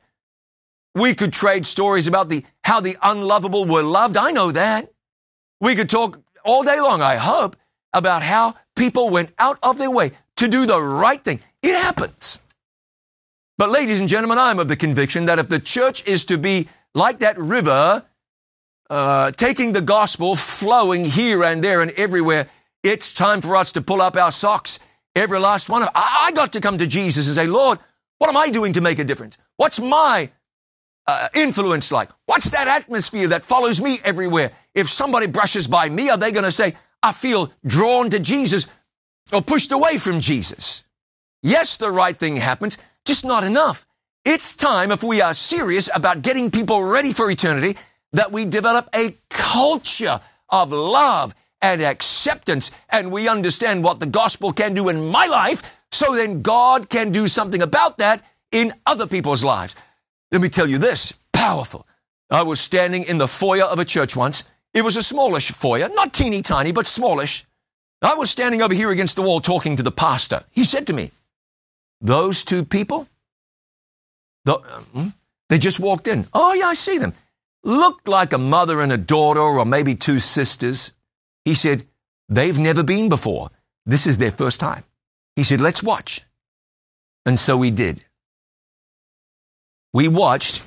We 0.95 1.15
could 1.15 1.33
trade 1.33 1.65
stories 1.65 2.07
about 2.07 2.29
the 2.29 2.45
how 2.65 2.81
the 2.81 2.97
unlovable 3.03 3.65
were 3.65 3.83
loved. 3.83 4.17
I 4.17 4.31
know 4.33 4.53
that. 4.53 4.91
We 5.61 5.75
could 5.75 5.89
talk 5.89 6.21
all 6.45 6.63
day 6.63 6.81
long, 6.81 7.03
I 7.03 7.17
hope, 7.17 7.57
about 7.93 8.23
how 8.23 8.55
people 8.77 9.11
went 9.11 9.33
out 9.39 9.59
of 9.63 9.79
their 9.79 9.91
way 9.91 10.13
to 10.37 10.49
do 10.49 10.67
the 10.67 10.81
right 10.81 11.23
thing. 11.23 11.41
It 11.63 11.75
happens. 11.75 12.41
But 13.59 13.71
ladies 13.71 14.01
and 14.01 14.09
gentlemen, 14.09 14.39
I'm 14.39 14.61
of 14.61 14.69
the 14.69 14.77
conviction 14.77 15.27
that 15.27 15.39
if 15.39 15.49
the 15.49 15.59
church 15.59 16.07
is 16.07 16.25
to 16.27 16.39
be 16.39 16.69
like 16.95 17.19
that 17.21 17.37
river, 17.39 18.05
uh, 18.89 19.33
taking 19.33 19.73
the 19.73 19.81
gospel, 19.81 20.37
flowing 20.37 21.05
here 21.05 21.43
and 21.43 21.63
there 21.63 21.83
and 21.83 21.91
everywhere, 21.93 22.47
it's 22.83 23.13
time 23.13 23.41
for 23.41 23.57
us 23.57 23.73
to 23.73 23.83
pull 23.83 24.01
up 24.01 24.17
our 24.17 24.31
socks. 24.31 24.79
Every 25.15 25.39
last 25.39 25.69
one 25.69 25.83
of 25.83 25.89
I, 25.95 26.27
I 26.29 26.33
got 26.33 26.53
to 26.53 26.61
come 26.61 26.79
to 26.79 26.87
Jesus 26.87 27.27
and 27.27 27.35
say, 27.35 27.47
Lord, 27.47 27.79
what 28.19 28.31
am 28.31 28.37
I 28.37 28.51
doing 28.51 28.73
to 28.75 28.81
make 28.81 28.99
a 28.99 29.05
difference? 29.05 29.39
What's 29.57 29.81
my 29.81 30.31
uh, 31.07 31.29
influence 31.35 31.91
like? 31.91 32.11
What's 32.27 32.51
that 32.51 32.69
atmosphere 32.69 33.29
that 33.29 33.43
follows 33.43 33.81
me 33.81 33.99
everywhere? 34.05 34.53
If 34.75 34.89
somebody 34.89 35.27
brushes 35.27 35.67
by 35.67 35.89
me, 35.89 36.11
are 36.11 36.19
they 36.19 36.33
going 36.33 36.45
to 36.45 36.53
say, 36.53 36.75
I 37.03 37.13
feel 37.13 37.53
drawn 37.67 38.11
to 38.11 38.19
Jesus 38.19 38.67
or 39.33 39.43
pushed 39.43 39.73
away 39.73 39.99
from 39.99 40.21
Jesus? 40.21 40.85
Yes, 41.43 41.77
the 41.77 41.91
right 41.91 42.17
thing 42.17 42.37
happens, 42.37 42.79
just 43.05 43.25
not 43.25 43.45
enough. 43.45 43.87
It's 44.25 44.55
time, 44.55 44.91
if 44.91 45.03
we 45.03 45.23
are 45.23 45.33
serious 45.33 45.89
about 45.95 46.23
getting 46.23 46.51
people 46.51 46.83
ready 46.83 47.13
for 47.13 47.31
eternity, 47.31 47.79
that 48.13 48.33
we 48.33 48.45
develop 48.45 48.89
a 48.95 49.15
culture 49.31 50.21
of 50.51 50.73
love 50.73 51.35
and 51.61 51.83
acceptance 51.83 52.71
and 52.91 53.11
we 53.11 53.29
understand 53.29 53.83
what 53.85 54.01
the 54.01 54.07
gospel 54.07 54.53
can 54.53 54.75
do 54.75 54.89
in 54.89 55.11
my 55.11 55.27
life 55.27 55.63
so 55.91 56.15
then 56.15 56.43
God 56.43 56.89
can 56.89 57.11
do 57.11 57.27
something 57.27 57.63
about 57.63 57.99
that 57.99 58.25
in 58.53 58.73
other 58.87 59.07
people's 59.07 59.45
lives. 59.45 59.75
Let 60.31 60.41
me 60.41 60.49
tell 60.49 60.69
you 60.69 60.79
this, 60.79 61.15
powerful. 61.33 61.87
I 62.31 62.43
was 62.43 62.61
standing 62.61 63.05
in 63.05 63.19
the 63.19 63.29
foyer 63.29 63.65
of 63.65 63.79
a 63.79 63.85
church 63.85 64.15
once. 64.15 64.45
It 64.75 64.83
was 64.83 64.97
a 64.97 65.03
smallish 65.03 65.51
foyer, 65.51 65.89
not 65.89 66.13
teeny 66.13 66.43
tiny, 66.43 66.73
but 66.73 66.87
smallish. 66.87 67.45
I 68.03 68.15
was 68.15 68.31
standing 68.31 68.63
over 68.63 68.75
here 68.75 68.91
against 68.91 69.17
the 69.17 69.23
wall 69.23 69.41
talking 69.41 69.77
to 69.77 69.83
the 69.83 69.91
pastor. 69.91 70.45
He 70.51 70.63
said 70.63 70.87
to 70.87 70.93
me, 70.93 71.11
those 72.01 72.45
two 72.45 72.65
people, 72.65 73.09
the, 74.45 74.61
um, 74.95 75.15
they 75.49 75.59
just 75.59 75.81
walked 75.81 76.07
in. 76.07 76.27
Oh 76.33 76.55
yeah, 76.55 76.67
I 76.67 76.75
see 76.75 76.99
them. 76.99 77.15
Looked 77.65 78.07
like 78.07 78.33
a 78.33 78.39
mother 78.39 78.81
and 78.81 78.93
a 78.93 78.97
daughter 78.97 79.41
or 79.41 79.65
maybe 79.65 79.95
two 79.95 80.21
sisters. 80.21 80.93
He 81.45 81.55
said, 81.55 81.87
They've 82.29 82.59
never 82.59 82.83
been 82.83 83.09
before. 83.09 83.51
This 83.87 84.07
is 84.07 84.19
their 84.19 84.31
first 84.31 84.61
time. 84.61 84.85
He 85.37 85.43
said, 85.43 85.61
Let's 85.61 85.83
watch. 85.83 86.21
And 87.25 87.39
so 87.39 87.57
we 87.57 87.71
did. 87.71 88.05
We 89.93 90.09
watched 90.09 90.63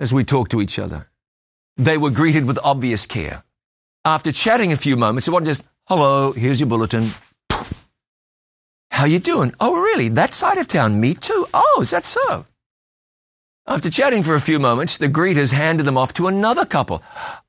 as 0.00 0.12
we 0.12 0.24
talked 0.24 0.50
to 0.50 0.60
each 0.60 0.78
other. 0.78 1.08
They 1.76 1.96
were 1.96 2.10
greeted 2.10 2.44
with 2.44 2.58
obvious 2.62 3.06
care. 3.06 3.44
After 4.04 4.32
chatting 4.32 4.72
a 4.72 4.76
few 4.76 4.96
moments, 4.96 5.28
it 5.28 5.30
wasn't 5.30 5.46
just, 5.46 5.64
hello, 5.86 6.32
here's 6.32 6.58
your 6.58 6.68
bulletin. 6.68 7.10
How 8.90 9.06
you 9.06 9.20
doing? 9.20 9.54
Oh, 9.58 9.80
really? 9.80 10.08
That 10.08 10.34
side 10.34 10.58
of 10.58 10.68
town? 10.68 11.00
Me 11.00 11.14
too. 11.14 11.46
Oh, 11.54 11.78
is 11.80 11.90
that 11.90 12.04
so? 12.04 12.44
After 13.66 13.90
chatting 13.90 14.22
for 14.22 14.34
a 14.34 14.40
few 14.40 14.58
moments, 14.58 14.98
the 14.98 15.08
greeters 15.08 15.52
handed 15.52 15.84
them 15.84 15.96
off 15.96 16.12
to 16.14 16.26
another 16.26 16.66
couple. 16.66 17.02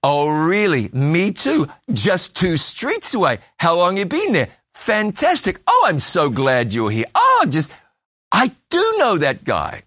Oh, 0.04 0.30
really? 0.30 0.90
Me 0.94 1.32
too. 1.32 1.68
Just 1.92 2.36
two 2.36 2.56
streets 2.58 3.14
away. 3.14 3.40
How 3.58 3.76
long 3.76 3.98
you 3.98 4.06
been 4.06 4.34
there? 4.34 4.50
Fantastic. 4.74 5.60
Oh, 5.68 5.86
I'm 5.88 6.00
so 6.00 6.30
glad 6.30 6.74
you're 6.74 6.92
here. 6.92 7.06
Oh, 7.16 7.46
just, 7.50 7.72
I 8.32 8.52
do 8.70 8.96
know 8.98 9.18
that 9.18 9.44
guy. 9.44 9.84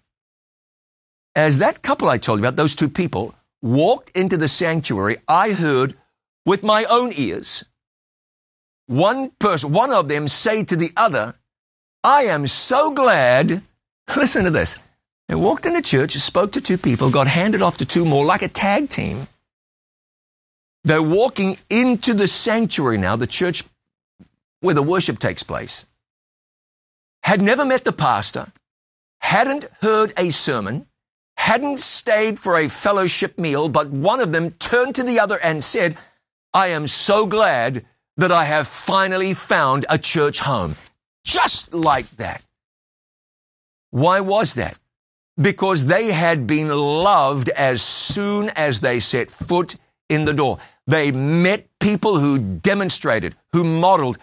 As 1.35 1.59
that 1.59 1.81
couple 1.81 2.09
I 2.09 2.17
told 2.17 2.39
you 2.39 2.45
about, 2.45 2.57
those 2.57 2.75
two 2.75 2.89
people, 2.89 3.33
walked 3.61 4.09
into 4.17 4.37
the 4.37 4.47
sanctuary, 4.47 5.17
I 5.27 5.53
heard 5.53 5.95
with 6.45 6.63
my 6.63 6.85
own 6.89 7.11
ears 7.15 7.63
one 8.87 9.31
person, 9.39 9.73
one 9.73 9.93
of 9.93 10.07
them 10.07 10.27
say 10.27 10.63
to 10.63 10.75
the 10.75 10.91
other, 10.97 11.35
I 12.03 12.23
am 12.23 12.47
so 12.47 12.91
glad, 12.91 13.61
listen 14.15 14.45
to 14.45 14.49
this, 14.49 14.77
They 15.27 15.35
walked 15.35 15.65
into 15.65 15.81
church, 15.81 16.13
spoke 16.13 16.53
to 16.53 16.61
two 16.61 16.77
people, 16.77 17.09
got 17.09 17.27
handed 17.27 17.61
off 17.61 17.77
to 17.77 17.85
two 17.85 18.05
more 18.05 18.25
like 18.25 18.41
a 18.41 18.47
tag 18.47 18.89
team. 18.89 19.27
They're 20.83 21.01
walking 21.01 21.57
into 21.69 22.13
the 22.13 22.27
sanctuary 22.27 22.97
now, 22.97 23.17
the 23.17 23.27
church 23.27 23.63
where 24.61 24.75
the 24.75 24.83
worship 24.83 25.19
takes 25.19 25.43
place. 25.43 25.85
Had 27.23 27.41
never 27.41 27.65
met 27.65 27.83
the 27.83 27.91
pastor, 27.91 28.47
hadn't 29.19 29.65
heard 29.81 30.13
a 30.17 30.29
sermon, 30.29 30.87
hadn't 31.35 31.81
stayed 31.81 32.39
for 32.39 32.55
a 32.55 32.69
fellowship 32.69 33.37
meal, 33.37 33.67
but 33.67 33.89
one 33.89 34.21
of 34.21 34.31
them 34.31 34.51
turned 34.51 34.95
to 34.95 35.03
the 35.03 35.19
other 35.19 35.39
and 35.43 35.61
said, 35.61 35.97
I 36.53 36.67
am 36.67 36.87
so 36.87 37.27
glad 37.27 37.85
that 38.15 38.31
I 38.31 38.45
have 38.45 38.67
finally 38.67 39.33
found 39.33 39.85
a 39.89 39.97
church 39.97 40.39
home. 40.39 40.75
Just 41.25 41.73
like 41.73 42.09
that. 42.11 42.43
Why 43.91 44.21
was 44.21 44.53
that? 44.55 44.79
Because 45.39 45.85
they 45.85 46.07
had 46.11 46.47
been 46.47 46.69
loved 46.69 47.49
as 47.49 47.81
soon 47.81 48.49
as 48.55 48.81
they 48.81 48.99
set 48.99 49.29
foot 49.29 49.75
in 50.09 50.25
the 50.25 50.33
door. 50.33 50.57
They 50.87 51.11
met 51.11 51.67
people 51.79 52.17
who 52.17 52.39
demonstrated, 52.39 53.35
who 53.53 53.63
modeled, 53.63 54.17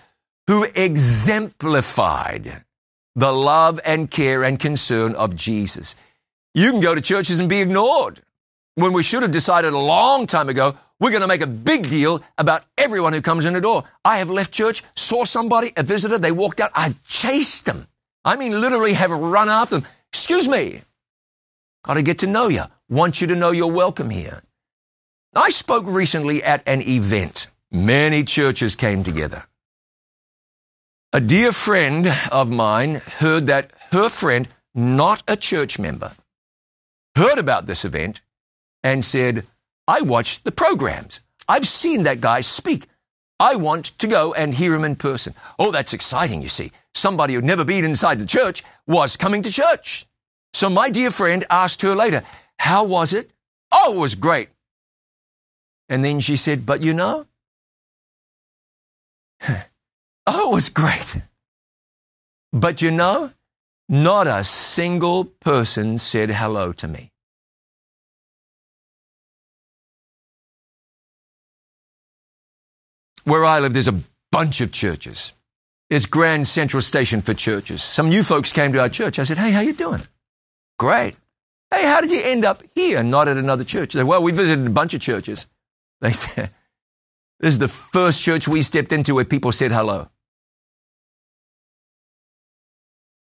who 0.46 0.64
exemplified 0.74 2.64
the 3.14 3.32
love 3.32 3.80
and 3.84 4.10
care 4.10 4.42
and 4.42 4.58
concern 4.58 5.14
of 5.14 5.36
Jesus. 5.36 5.94
You 6.54 6.70
can 6.72 6.80
go 6.80 6.94
to 6.94 7.00
churches 7.00 7.38
and 7.38 7.48
be 7.48 7.60
ignored 7.60 8.20
when 8.74 8.92
we 8.92 9.02
should 9.02 9.22
have 9.22 9.30
decided 9.30 9.72
a 9.72 9.78
long 9.78 10.26
time 10.26 10.48
ago 10.48 10.74
we're 11.00 11.10
going 11.10 11.22
to 11.22 11.28
make 11.28 11.40
a 11.42 11.46
big 11.46 11.88
deal 11.88 12.22
about 12.38 12.64
everyone 12.78 13.12
who 13.12 13.20
comes 13.20 13.46
in 13.46 13.52
the 13.52 13.60
door. 13.60 13.84
I 14.04 14.18
have 14.18 14.30
left 14.30 14.52
church, 14.52 14.82
saw 14.94 15.24
somebody, 15.24 15.72
a 15.76 15.82
visitor, 15.82 16.18
they 16.18 16.32
walked 16.32 16.60
out. 16.60 16.70
I've 16.74 17.02
chased 17.04 17.66
them. 17.66 17.86
I 18.24 18.36
mean, 18.36 18.60
literally 18.60 18.94
have 18.94 19.10
run 19.10 19.48
after 19.48 19.80
them. 19.80 19.88
Excuse 20.12 20.48
me. 20.48 20.80
Got 21.85 21.95
to 21.95 22.03
get 22.03 22.18
to 22.20 22.26
know 22.26 22.49
you. 22.49 22.62
Want 22.89 23.20
you 23.20 23.26
to 23.28 23.37
know 23.37 23.51
you're 23.51 23.70
welcome 23.70 24.09
here. 24.09 24.43
I 25.37 25.51
spoke 25.51 25.85
recently 25.87 26.43
at 26.43 26.66
an 26.66 26.80
event. 26.80 27.49
Many 27.70 28.24
churches 28.24 28.74
came 28.74 29.05
together. 29.05 29.45
A 31.12 31.20
dear 31.20 31.53
friend 31.53 32.07
of 32.32 32.51
mine 32.51 32.95
heard 33.18 33.47
that 33.47 33.70
her 33.93 34.09
friend, 34.09 34.49
not 34.74 35.22
a 35.28 35.37
church 35.37 35.78
member, 35.78 36.12
heard 37.16 37.39
about 37.39 37.66
this 37.66 37.85
event 37.85 38.22
and 38.82 39.05
said, 39.05 39.47
I 39.87 40.01
watched 40.01 40.45
the 40.45 40.53
programs. 40.53 41.20
I've 41.47 41.66
seen 41.66 42.05
that 42.05 42.22
guy 42.22 42.41
speak. 42.41 42.87
I 43.39 43.57
want 43.57 43.87
to 43.99 44.07
go 44.07 44.32
and 44.32 44.55
hear 44.55 44.74
him 44.74 44.85
in 44.85 44.97
person. 44.97 45.35
Oh, 45.59 45.70
that's 45.70 45.93
exciting, 45.93 46.41
you 46.41 46.49
see. 46.49 46.72
Somebody 46.95 47.35
who'd 47.35 47.45
never 47.45 47.64
been 47.64 47.85
inside 47.85 48.18
the 48.18 48.26
church 48.26 48.62
was 48.87 49.18
coming 49.18 49.43
to 49.43 49.53
church. 49.53 50.07
So 50.55 50.70
my 50.70 50.88
dear 50.88 51.11
friend 51.11 51.44
asked 51.50 51.82
her 51.82 51.94
later, 51.96 52.22
How 52.61 52.84
was 52.84 53.12
it? 53.12 53.32
Oh, 53.72 53.94
it 53.94 53.98
was 53.98 54.14
great. 54.14 54.48
And 55.88 56.05
then 56.05 56.20
she 56.20 56.36
said, 56.36 56.64
But 56.64 56.82
you 56.82 56.94
know, 56.94 57.26
oh, 60.26 60.52
it 60.52 60.55
was 60.55 60.68
great. 60.68 61.16
But 62.52 62.80
you 62.80 62.92
know, 62.92 63.32
not 63.88 64.28
a 64.28 64.44
single 64.44 65.24
person 65.24 65.98
said 65.98 66.30
hello 66.30 66.72
to 66.72 66.86
me. 66.86 67.11
Where 73.24 73.44
I 73.44 73.59
live, 73.59 73.72
there's 73.72 73.88
a 73.88 74.00
bunch 74.30 74.61
of 74.61 74.70
churches. 74.70 75.32
There's 75.90 76.07
Grand 76.07 76.46
Central 76.46 76.80
Station 76.80 77.20
for 77.20 77.34
churches. 77.34 77.82
Some 77.82 78.09
new 78.09 78.22
folks 78.22 78.52
came 78.52 78.72
to 78.72 78.80
our 78.80 78.88
church. 78.88 79.18
I 79.18 79.24
said, 79.24 79.38
hey, 79.38 79.50
how 79.50 79.61
you 79.61 79.72
doing? 79.72 80.02
Great. 80.78 81.16
Hey, 81.72 81.86
how 81.86 82.00
did 82.00 82.10
you 82.10 82.20
end 82.22 82.44
up 82.44 82.62
here, 82.74 83.02
not 83.02 83.28
at 83.28 83.36
another 83.36 83.64
church? 83.64 83.94
They 83.94 84.00
said, 84.00 84.06
well, 84.06 84.22
we 84.22 84.32
visited 84.32 84.66
a 84.66 84.70
bunch 84.70 84.94
of 84.94 85.00
churches. 85.00 85.46
They 86.00 86.12
said, 86.12 86.50
this 87.40 87.54
is 87.54 87.58
the 87.58 87.68
first 87.68 88.22
church 88.22 88.46
we 88.46 88.60
stepped 88.60 88.92
into 88.92 89.14
where 89.14 89.24
people 89.24 89.52
said 89.52 89.72
hello. 89.72 90.10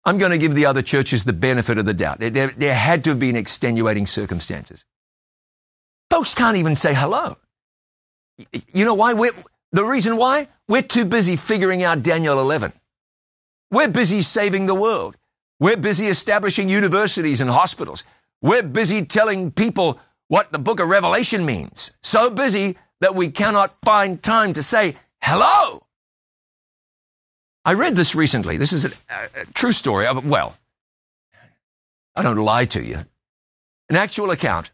I'm 0.04 0.18
going 0.18 0.32
to 0.32 0.38
give 0.38 0.54
the 0.54 0.66
other 0.66 0.82
churches 0.82 1.24
the 1.24 1.32
benefit 1.32 1.78
of 1.78 1.86
the 1.86 1.94
doubt. 1.94 2.18
There, 2.18 2.48
there, 2.48 2.74
had 2.74 3.04
to 3.04 3.10
have 3.10 3.20
been 3.20 3.36
extenuating 3.36 4.06
circumstances. 4.06 4.84
Folks 6.10 6.34
can't 6.34 6.56
even 6.56 6.74
say 6.74 6.92
hello. 6.92 7.36
You 8.72 8.84
know 8.84 8.94
why? 8.94 9.12
We're, 9.12 9.30
the 9.70 9.84
reason 9.84 10.16
why? 10.16 10.48
We're 10.68 10.82
too 10.82 11.04
busy 11.04 11.36
figuring 11.36 11.84
out 11.84 12.02
Daniel 12.02 12.40
11. 12.40 12.72
We're 13.70 13.88
busy 13.88 14.22
saving 14.22 14.66
the 14.66 14.74
world. 14.74 15.16
We're 15.62 15.76
busy 15.76 16.06
establishing 16.06 16.68
universities 16.68 17.40
and 17.40 17.48
hospitals. 17.48 18.02
We're 18.42 18.64
busy 18.64 19.04
telling 19.04 19.52
people 19.52 20.00
what 20.26 20.50
the 20.50 20.58
book 20.58 20.80
of 20.80 20.88
Revelation 20.88 21.46
means. 21.46 21.92
So 22.02 22.30
busy 22.30 22.76
that 23.00 23.14
we 23.14 23.28
cannot 23.28 23.70
find 23.70 24.22
time 24.22 24.52
to 24.54 24.62
say 24.62 24.96
hello. 25.22 25.86
I 27.64 27.74
read 27.74 27.94
this 27.94 28.14
recently. 28.14 28.56
This 28.56 28.72
is 28.72 28.84
a, 28.84 28.90
a 29.40 29.46
true 29.54 29.72
story. 29.72 30.06
Of, 30.06 30.28
well, 30.28 30.56
I 32.16 32.22
don't 32.22 32.36
lie 32.36 32.64
to 32.66 32.82
you. 32.82 32.98
An 33.88 33.96
actual 33.96 34.32
account. 34.32 34.72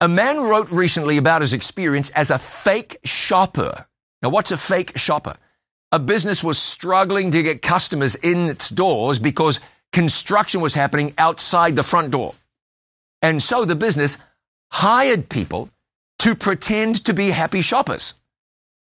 A 0.00 0.08
man 0.08 0.40
wrote 0.40 0.70
recently 0.70 1.16
about 1.16 1.40
his 1.40 1.52
experience 1.52 2.10
as 2.10 2.30
a 2.30 2.38
fake 2.38 2.96
shopper 3.04 3.86
now, 4.22 4.28
what's 4.28 4.52
a 4.52 4.56
fake 4.56 4.96
shopper? 4.96 5.34
A 5.90 5.98
business 5.98 6.42
was 6.42 6.58
struggling 6.58 7.32
to 7.32 7.42
get 7.42 7.60
customers 7.60 8.14
in 8.14 8.48
its 8.48 8.70
doors 8.70 9.18
because 9.18 9.60
construction 9.92 10.60
was 10.60 10.74
happening 10.74 11.14
outside 11.18 11.76
the 11.76 11.82
front 11.82 12.10
door. 12.10 12.34
And 13.20 13.42
so 13.42 13.64
the 13.64 13.76
business 13.76 14.18
hired 14.70 15.28
people 15.28 15.70
to 16.20 16.34
pretend 16.34 17.04
to 17.04 17.14
be 17.14 17.30
happy 17.30 17.60
shoppers. 17.60 18.14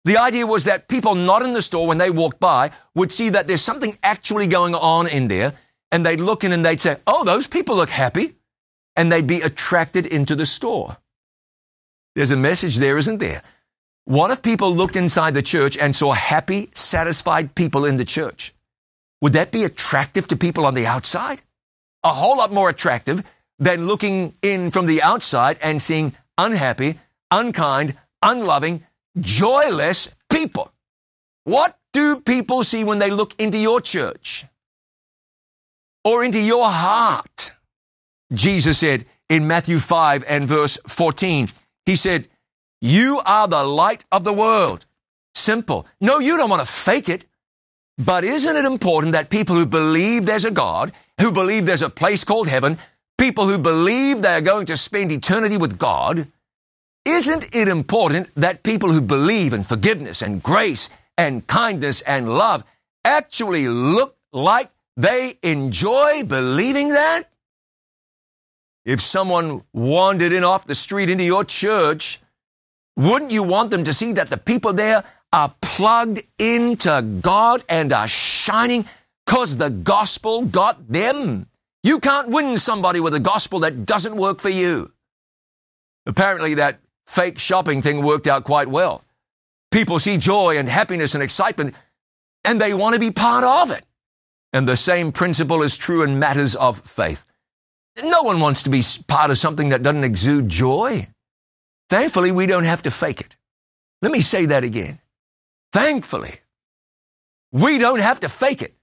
The 0.04 0.18
idea 0.18 0.46
was 0.46 0.66
that 0.66 0.88
people 0.88 1.16
not 1.16 1.42
in 1.42 1.54
the 1.54 1.62
store, 1.62 1.88
when 1.88 1.98
they 1.98 2.12
walked 2.12 2.40
by, 2.40 2.72
would 2.94 3.12
see 3.12 3.30
that 3.30 3.48
there's 3.48 3.62
something 3.62 3.98
actually 4.04 4.48
going 4.48 4.76
on 4.76 5.08
in 5.08 5.28
there, 5.28 5.54
and 5.92 6.06
they'd 6.06 6.20
look 6.20 6.44
in 6.44 6.52
and 6.52 6.66
they'd 6.66 6.80
say, 6.80 6.98
Oh, 7.08 7.24
those 7.24 7.48
people 7.48 7.76
look 7.76 7.90
happy. 7.90 8.36
And 8.96 9.12
they'd 9.12 9.28
be 9.28 9.42
attracted 9.42 10.06
into 10.06 10.36
the 10.36 10.46
store. 10.46 10.98
There's 12.16 12.32
a 12.32 12.38
message 12.38 12.78
there, 12.78 12.98
isn't 12.98 13.18
there? 13.18 13.42
What 14.06 14.32
if 14.32 14.42
people 14.42 14.74
looked 14.74 14.96
inside 14.96 15.34
the 15.34 15.42
church 15.42 15.78
and 15.78 15.94
saw 15.94 16.14
happy, 16.14 16.70
satisfied 16.74 17.56
people 17.56 17.84
in 17.84 17.98
the 17.98 18.06
church? 18.06 18.55
Would 19.26 19.34
that 19.34 19.52
be 19.52 19.64
attractive 19.64 20.28
to 20.28 20.36
people 20.36 20.68
on 20.68 20.76
the 20.76 20.86
outside? 20.86 21.42
A 22.04 22.10
whole 22.10 22.38
lot 22.38 22.54
more 22.54 22.70
attractive 22.70 23.24
than 23.58 23.88
looking 23.88 24.36
in 24.44 24.70
from 24.70 24.86
the 24.86 25.02
outside 25.02 25.58
and 25.64 25.82
seeing 25.82 26.14
unhappy, 26.38 27.00
unkind, 27.32 27.96
unloving, 28.22 28.84
joyless 29.20 30.14
people. 30.30 30.72
What 31.44 31.76
do 31.92 32.18
people 32.18 32.64
see 32.64 32.84
when 32.84 33.00
they 33.00 33.10
look 33.10 33.34
into 33.42 33.58
your 33.58 33.82
church 33.82 34.46
or 36.04 36.24
into 36.24 36.40
your 36.40 36.70
heart? 36.70 37.54
Jesus 38.32 38.78
said 38.78 39.06
in 39.28 39.48
Matthew 39.48 39.80
5 39.80 40.24
and 40.30 40.48
verse 40.48 40.78
14, 40.86 41.50
He 41.88 41.96
said, 41.96 42.28
you 42.80 43.22
are 43.26 43.48
the 43.48 43.64
light 43.64 44.06
of 44.12 44.24
the 44.24 44.34
world. 44.34 44.86
Simple. 45.34 45.88
No, 46.00 46.20
you 46.20 46.38
don't 46.38 46.52
want 46.52 46.62
to 46.62 46.72
fake 46.72 47.10
it. 47.10 47.26
But 47.98 48.24
isn't 48.24 48.56
it 48.56 48.66
important 48.66 49.14
that 49.14 49.30
people 49.30 49.56
who 49.56 49.66
believe 49.66 50.26
there's 50.26 50.46
a 50.46 50.52
God, 50.52 50.92
who 51.20 51.32
believe 51.32 51.66
there's 51.66 51.82
a 51.82 51.90
place 51.90 52.24
called 52.24 52.48
heaven, 52.48 52.78
people 53.18 53.48
who 53.48 53.58
believe 53.58 54.22
they're 54.22 54.42
going 54.42 54.66
to 54.68 54.78
spend 54.78 55.12
eternity 55.12 55.58
with 55.58 55.78
God, 55.78 56.28
isn't 57.06 57.56
it 57.56 57.68
important 57.68 58.30
that 58.36 58.64
people 58.64 58.92
who 58.92 59.02
believe 59.02 59.54
in 59.54 59.64
forgiveness 59.64 60.22
and 60.22 60.44
grace 60.44 60.90
and 61.18 61.46
kindness 61.48 62.02
and 62.02 62.38
love 62.38 62.64
actually 63.06 63.68
look 63.68 64.18
like 64.34 64.72
they 64.98 65.38
enjoy 65.44 66.24
believing 66.24 66.90
that? 66.90 67.24
If 68.86 69.00
someone 69.02 69.64
wandered 69.74 70.34
in 70.34 70.44
off 70.44 70.66
the 70.66 70.76
street 70.76 71.10
into 71.10 71.24
your 71.24 71.44
church 71.44 72.20
wouldn't 72.98 73.32
you 73.32 73.44
want 73.44 73.72
them 73.72 73.84
to 73.84 73.94
see 73.94 74.14
that 74.14 74.30
the 74.30 74.38
people 74.38 74.74
there 74.74 75.04
are 75.34 75.54
plugged 75.62 76.22
into 76.40 77.02
God 77.22 77.64
and 77.70 77.92
are 77.92 78.08
shining 78.08 78.86
because 79.26 79.58
the 79.58 79.70
gospel 79.70 80.44
got 80.44 80.88
them? 80.88 81.48
You 81.84 82.00
can't 82.00 82.30
win 82.30 82.58
somebody 82.58 83.00
with 83.00 83.14
a 83.14 83.20
gospel 83.20 83.60
that 83.60 83.86
doesn't 83.86 84.16
work 84.16 84.40
for 84.40 84.50
you. 84.50 84.92
Apparently, 86.06 86.56
that 86.56 86.80
fake 87.06 87.40
shopping 87.40 87.82
thing 87.82 88.04
worked 88.04 88.28
out 88.28 88.44
quite 88.44 88.68
well. 88.68 89.04
People 89.72 90.00
see 90.00 90.18
joy 90.18 90.58
and 90.58 90.70
happiness 90.70 91.16
and 91.16 91.24
excitement, 91.24 91.76
and 92.44 92.60
they 92.60 92.74
want 92.74 92.94
to 92.94 93.00
be 93.00 93.12
part 93.12 93.44
of 93.44 93.76
it. 93.76 93.84
And 94.54 94.68
the 94.68 94.78
same 94.78 95.12
principle 95.12 95.64
is 95.64 95.78
true 95.78 96.04
in 96.04 96.18
matters 96.18 96.56
of 96.56 96.80
faith. 96.80 97.26
No 98.04 98.24
one 98.24 98.40
wants 98.40 98.64
to 98.64 98.70
be 98.70 98.82
part 99.08 99.32
of 99.32 99.38
something 99.38 99.70
that 99.70 99.84
doesn't 99.84 100.04
exude 100.04 100.50
joy. 100.50 101.08
Thankfully, 101.90 102.32
we 102.32 102.46
don't 102.46 102.64
have 102.64 102.84
to 102.84 102.92
fake 102.92 103.22
it. 103.22 103.36
Let 104.02 104.12
me 104.12 104.22
say 104.22 104.46
that 104.48 104.64
again. 104.64 105.00
Thankfully, 105.76 106.40
we 107.52 107.80
don't 107.80 108.00
have 108.00 108.22
to 108.22 108.30
fake 108.30 108.62
it. 108.62 108.74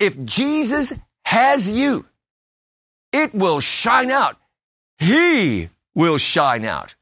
If 0.00 0.24
Jesus 0.24 0.94
has 1.26 1.70
you, 1.70 2.06
it 3.12 3.34
will 3.34 3.60
shine 3.60 4.10
out. 4.10 4.38
He 4.98 5.68
will 5.94 6.16
shine 6.16 6.64
out. 6.64 6.96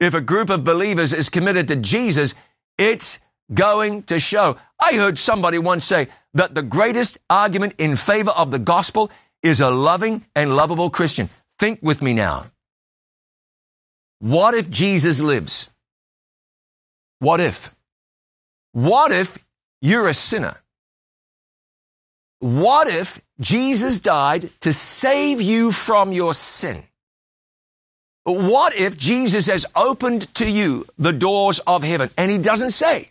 If 0.00 0.14
a 0.14 0.20
group 0.20 0.50
of 0.50 0.64
believers 0.64 1.12
is 1.12 1.30
committed 1.30 1.68
to 1.68 1.76
Jesus, 1.76 2.34
it's 2.76 3.20
going 3.54 4.02
to 4.10 4.18
show. 4.18 4.56
I 4.82 4.94
heard 4.94 5.16
somebody 5.16 5.60
once 5.60 5.84
say 5.84 6.08
that 6.34 6.56
the 6.56 6.64
greatest 6.64 7.18
argument 7.30 7.74
in 7.78 7.94
favor 7.94 8.32
of 8.32 8.50
the 8.50 8.58
gospel 8.58 9.12
is 9.44 9.60
a 9.60 9.70
loving 9.70 10.24
and 10.34 10.56
lovable 10.56 10.90
Christian. 10.90 11.28
Think 11.60 11.78
with 11.82 12.02
me 12.02 12.14
now. 12.14 12.46
What 14.18 14.54
if 14.54 14.68
Jesus 14.68 15.20
lives? 15.20 15.70
What 17.20 17.38
if? 17.38 17.72
What 18.72 19.12
if 19.12 19.38
you're 19.80 20.08
a 20.08 20.14
sinner? 20.14 20.54
What 22.40 22.88
if 22.88 23.20
Jesus 23.40 23.98
died 24.00 24.50
to 24.60 24.72
save 24.72 25.40
you 25.40 25.72
from 25.72 26.12
your 26.12 26.32
sin? 26.32 26.84
What 28.24 28.74
if 28.74 28.96
Jesus 28.96 29.46
has 29.46 29.66
opened 29.74 30.32
to 30.34 30.50
you 30.50 30.84
the 30.98 31.12
doors 31.12 31.58
of 31.66 31.82
heaven 31.82 32.10
and 32.16 32.30
he 32.30 32.38
doesn't 32.38 32.70
say, 32.70 33.10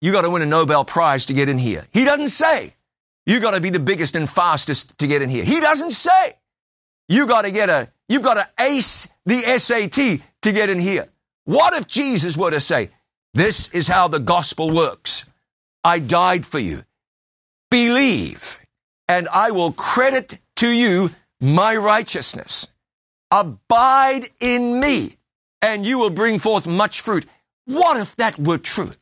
you 0.00 0.12
got 0.12 0.22
to 0.22 0.30
win 0.30 0.42
a 0.42 0.46
Nobel 0.46 0.84
Prize 0.84 1.26
to 1.26 1.32
get 1.32 1.48
in 1.48 1.58
here. 1.58 1.86
He 1.92 2.04
doesn't 2.04 2.28
say, 2.28 2.74
you 3.24 3.40
got 3.40 3.54
to 3.54 3.60
be 3.60 3.70
the 3.70 3.80
biggest 3.80 4.14
and 4.14 4.28
fastest 4.28 4.98
to 4.98 5.06
get 5.06 5.22
in 5.22 5.30
here. 5.30 5.44
He 5.44 5.60
doesn't 5.60 5.92
say, 5.92 6.32
you 7.08 7.26
got 7.26 7.42
to 7.42 7.50
get 7.50 7.70
a, 7.70 7.88
you've 8.08 8.22
got 8.22 8.34
to 8.34 8.48
ace 8.62 9.08
the 9.24 9.40
SAT 9.40 10.20
to 10.42 10.52
get 10.52 10.68
in 10.68 10.80
here. 10.80 11.06
What 11.44 11.74
if 11.74 11.86
Jesus 11.86 12.36
were 12.36 12.50
to 12.50 12.60
say, 12.60 12.90
this 13.36 13.68
is 13.68 13.86
how 13.86 14.08
the 14.08 14.18
gospel 14.18 14.70
works. 14.74 15.26
I 15.84 15.98
died 15.98 16.46
for 16.46 16.58
you. 16.58 16.84
Believe, 17.70 18.58
and 19.08 19.28
I 19.28 19.50
will 19.50 19.72
credit 19.72 20.38
to 20.56 20.68
you 20.68 21.10
my 21.38 21.76
righteousness. 21.76 22.68
Abide 23.30 24.30
in 24.40 24.80
me, 24.80 25.16
and 25.60 25.84
you 25.84 25.98
will 25.98 26.10
bring 26.10 26.38
forth 26.38 26.66
much 26.66 27.02
fruit. 27.02 27.26
What 27.66 27.98
if 27.98 28.16
that 28.16 28.38
were 28.38 28.56
true? 28.56 28.92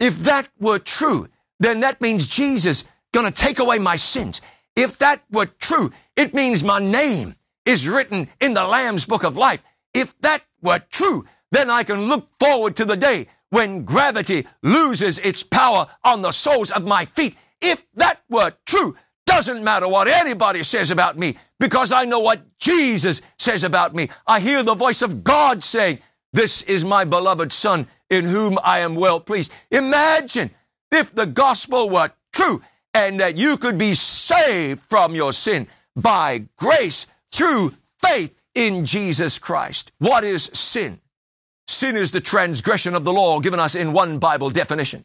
If 0.00 0.18
that 0.24 0.48
were 0.58 0.80
true, 0.80 1.28
then 1.60 1.78
that 1.80 2.00
means 2.00 2.26
Jesus 2.26 2.82
gonna 3.12 3.30
take 3.30 3.60
away 3.60 3.78
my 3.78 3.94
sins. 3.94 4.40
If 4.74 4.98
that 4.98 5.22
were 5.30 5.46
true, 5.46 5.92
it 6.16 6.34
means 6.34 6.64
my 6.64 6.80
name 6.80 7.36
is 7.64 7.88
written 7.88 8.26
in 8.40 8.54
the 8.54 8.64
Lamb's 8.64 9.06
book 9.06 9.22
of 9.22 9.36
life. 9.36 9.62
If 9.94 10.18
that 10.22 10.42
were 10.60 10.80
true, 10.90 11.24
then 11.52 11.70
I 11.70 11.84
can 11.84 12.08
look 12.08 12.30
forward 12.32 12.74
to 12.76 12.84
the 12.84 12.96
day 12.96 13.28
when 13.50 13.84
gravity 13.84 14.46
loses 14.62 15.18
its 15.18 15.42
power 15.42 15.86
on 16.02 16.22
the 16.22 16.32
soles 16.32 16.70
of 16.70 16.86
my 16.86 17.04
feet. 17.04 17.36
If 17.60 17.84
that 17.94 18.22
were 18.28 18.52
true, 18.66 18.96
doesn't 19.26 19.62
matter 19.62 19.86
what 19.86 20.08
anybody 20.08 20.62
says 20.62 20.90
about 20.90 21.16
me 21.16 21.36
because 21.60 21.92
I 21.92 22.04
know 22.04 22.18
what 22.18 22.58
Jesus 22.58 23.22
says 23.38 23.62
about 23.62 23.94
me. 23.94 24.08
I 24.26 24.40
hear 24.40 24.62
the 24.62 24.74
voice 24.74 25.02
of 25.02 25.22
God 25.22 25.62
saying, 25.62 25.98
this 26.32 26.62
is 26.62 26.84
my 26.84 27.04
beloved 27.04 27.52
son 27.52 27.86
in 28.08 28.24
whom 28.24 28.58
I 28.62 28.80
am 28.80 28.94
well 28.94 29.20
pleased. 29.20 29.52
Imagine 29.70 30.50
if 30.90 31.14
the 31.14 31.26
gospel 31.26 31.90
were 31.90 32.10
true 32.32 32.62
and 32.94 33.20
that 33.20 33.36
you 33.36 33.56
could 33.56 33.78
be 33.78 33.94
saved 33.94 34.80
from 34.80 35.14
your 35.14 35.32
sin 35.32 35.68
by 35.94 36.44
grace 36.56 37.06
through 37.30 37.74
faith 37.98 38.36
in 38.54 38.84
Jesus 38.84 39.38
Christ. 39.38 39.92
What 39.98 40.24
is 40.24 40.44
sin? 40.52 40.99
Sin 41.70 41.94
is 41.94 42.10
the 42.10 42.20
transgression 42.20 42.96
of 42.96 43.04
the 43.04 43.12
law 43.12 43.38
given 43.38 43.60
us 43.60 43.76
in 43.76 43.92
one 43.92 44.18
Bible 44.18 44.50
definition. 44.50 45.04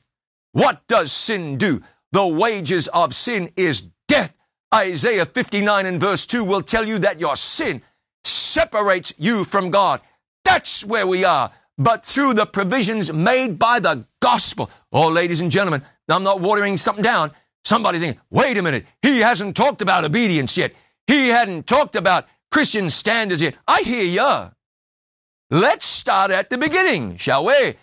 What 0.52 0.82
does 0.88 1.12
sin 1.12 1.58
do? 1.58 1.80
The 2.12 2.26
wages 2.26 2.88
of 2.88 3.14
sin 3.14 3.52
is 3.56 3.84
death. 4.08 4.34
Isaiah 4.74 5.28
59 5.28 5.86
and 5.86 6.02
verse 6.02 6.26
2 6.26 6.44
will 6.44 6.62
tell 6.62 6.88
you 6.88 6.98
that 7.00 7.20
your 7.20 7.36
sin 7.36 7.84
separates 8.24 9.14
you 9.20 9.44
from 9.44 9.70
God. 9.70 10.02
That's 10.44 10.84
where 10.84 11.06
we 11.06 11.24
are. 11.24 11.52
But 11.78 12.04
through 12.04 12.34
the 12.34 12.48
provisions 12.48 13.14
made 13.14 13.60
by 13.60 13.80
the 13.80 14.08
gospel. 14.20 14.72
Oh, 14.92 15.10
ladies 15.10 15.42
and 15.42 15.52
gentlemen, 15.52 15.84
I'm 16.10 16.24
not 16.24 16.42
watering 16.42 16.78
something 16.78 17.04
down. 17.04 17.30
Somebody 17.64 18.00
thinking, 18.00 18.20
wait 18.32 18.58
a 18.58 18.64
minute, 18.64 18.88
he 19.04 19.20
hasn't 19.20 19.56
talked 19.56 19.84
about 19.84 20.04
obedience 20.04 20.58
yet. 20.58 20.74
He 21.06 21.28
hadn't 21.28 21.68
talked 21.68 21.96
about 21.96 22.28
Christian 22.50 22.90
standards 22.90 23.44
yet. 23.44 23.56
I 23.68 23.82
hear 23.84 24.04
ya. 24.04 24.50
Let's 25.52 25.86
start 25.86 26.32
at 26.32 26.50
the 26.50 26.58
beginning, 26.58 27.18
shall 27.18 27.46
we? 27.46 27.76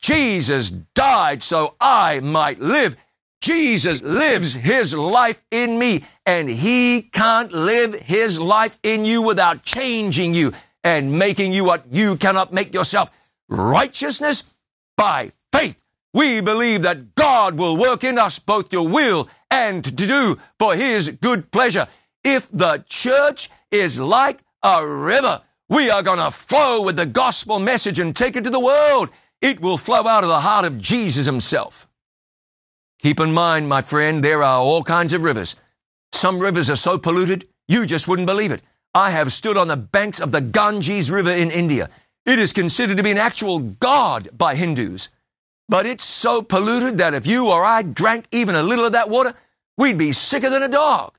Jesus 0.00 0.70
died 0.70 1.42
so 1.42 1.76
I 1.78 2.20
might 2.20 2.60
live. 2.60 2.96
Jesus 3.42 4.02
lives 4.02 4.54
his 4.54 4.96
life 4.96 5.44
in 5.50 5.78
me 5.78 6.04
and 6.24 6.48
he 6.48 7.02
can't 7.02 7.52
live 7.52 7.94
his 7.94 8.40
life 8.40 8.78
in 8.82 9.04
you 9.04 9.20
without 9.20 9.62
changing 9.62 10.32
you 10.32 10.52
and 10.82 11.18
making 11.18 11.52
you 11.52 11.64
what 11.64 11.84
you 11.90 12.16
cannot 12.16 12.54
make 12.54 12.72
yourself. 12.72 13.10
Righteousness 13.50 14.44
by 14.96 15.30
faith. 15.52 15.78
We 16.14 16.40
believe 16.40 16.82
that 16.82 17.14
God 17.14 17.58
will 17.58 17.76
work 17.76 18.02
in 18.02 18.18
us 18.18 18.38
both 18.38 18.70
to 18.70 18.82
will 18.82 19.28
and 19.50 19.84
to 19.84 19.92
do 19.92 20.38
for 20.58 20.74
his 20.74 21.08
good 21.08 21.50
pleasure. 21.50 21.86
If 22.24 22.50
the 22.50 22.82
church 22.88 23.50
is 23.70 24.00
like 24.00 24.40
a 24.62 24.86
river, 24.86 25.42
we 25.70 25.88
are 25.88 26.02
going 26.02 26.18
to 26.18 26.30
flow 26.32 26.84
with 26.84 26.96
the 26.96 27.06
gospel 27.06 27.60
message 27.60 28.00
and 28.00 28.14
take 28.14 28.36
it 28.36 28.44
to 28.44 28.50
the 28.50 28.60
world. 28.60 29.08
It 29.40 29.60
will 29.60 29.78
flow 29.78 30.06
out 30.06 30.24
of 30.24 30.28
the 30.28 30.40
heart 30.40 30.66
of 30.66 30.78
Jesus 30.78 31.24
himself. 31.24 31.86
Keep 32.98 33.20
in 33.20 33.32
mind, 33.32 33.68
my 33.68 33.80
friend, 33.80 34.22
there 34.22 34.42
are 34.42 34.58
all 34.58 34.82
kinds 34.82 35.14
of 35.14 35.22
rivers. 35.22 35.56
Some 36.12 36.40
rivers 36.40 36.68
are 36.68 36.76
so 36.76 36.98
polluted, 36.98 37.48
you 37.68 37.86
just 37.86 38.08
wouldn't 38.08 38.26
believe 38.26 38.50
it. 38.50 38.62
I 38.94 39.12
have 39.12 39.32
stood 39.32 39.56
on 39.56 39.68
the 39.68 39.76
banks 39.76 40.20
of 40.20 40.32
the 40.32 40.40
Ganges 40.40 41.10
River 41.10 41.30
in 41.30 41.52
India. 41.52 41.88
It 42.26 42.40
is 42.40 42.52
considered 42.52 42.96
to 42.96 43.04
be 43.04 43.12
an 43.12 43.18
actual 43.18 43.60
god 43.60 44.28
by 44.36 44.56
Hindus. 44.56 45.08
But 45.68 45.86
it's 45.86 46.04
so 46.04 46.42
polluted 46.42 46.98
that 46.98 47.14
if 47.14 47.28
you 47.28 47.48
or 47.48 47.64
I 47.64 47.82
drank 47.82 48.26
even 48.32 48.56
a 48.56 48.62
little 48.62 48.84
of 48.84 48.92
that 48.92 49.08
water, 49.08 49.34
we'd 49.78 49.96
be 49.96 50.10
sicker 50.10 50.50
than 50.50 50.64
a 50.64 50.68
dog. 50.68 51.16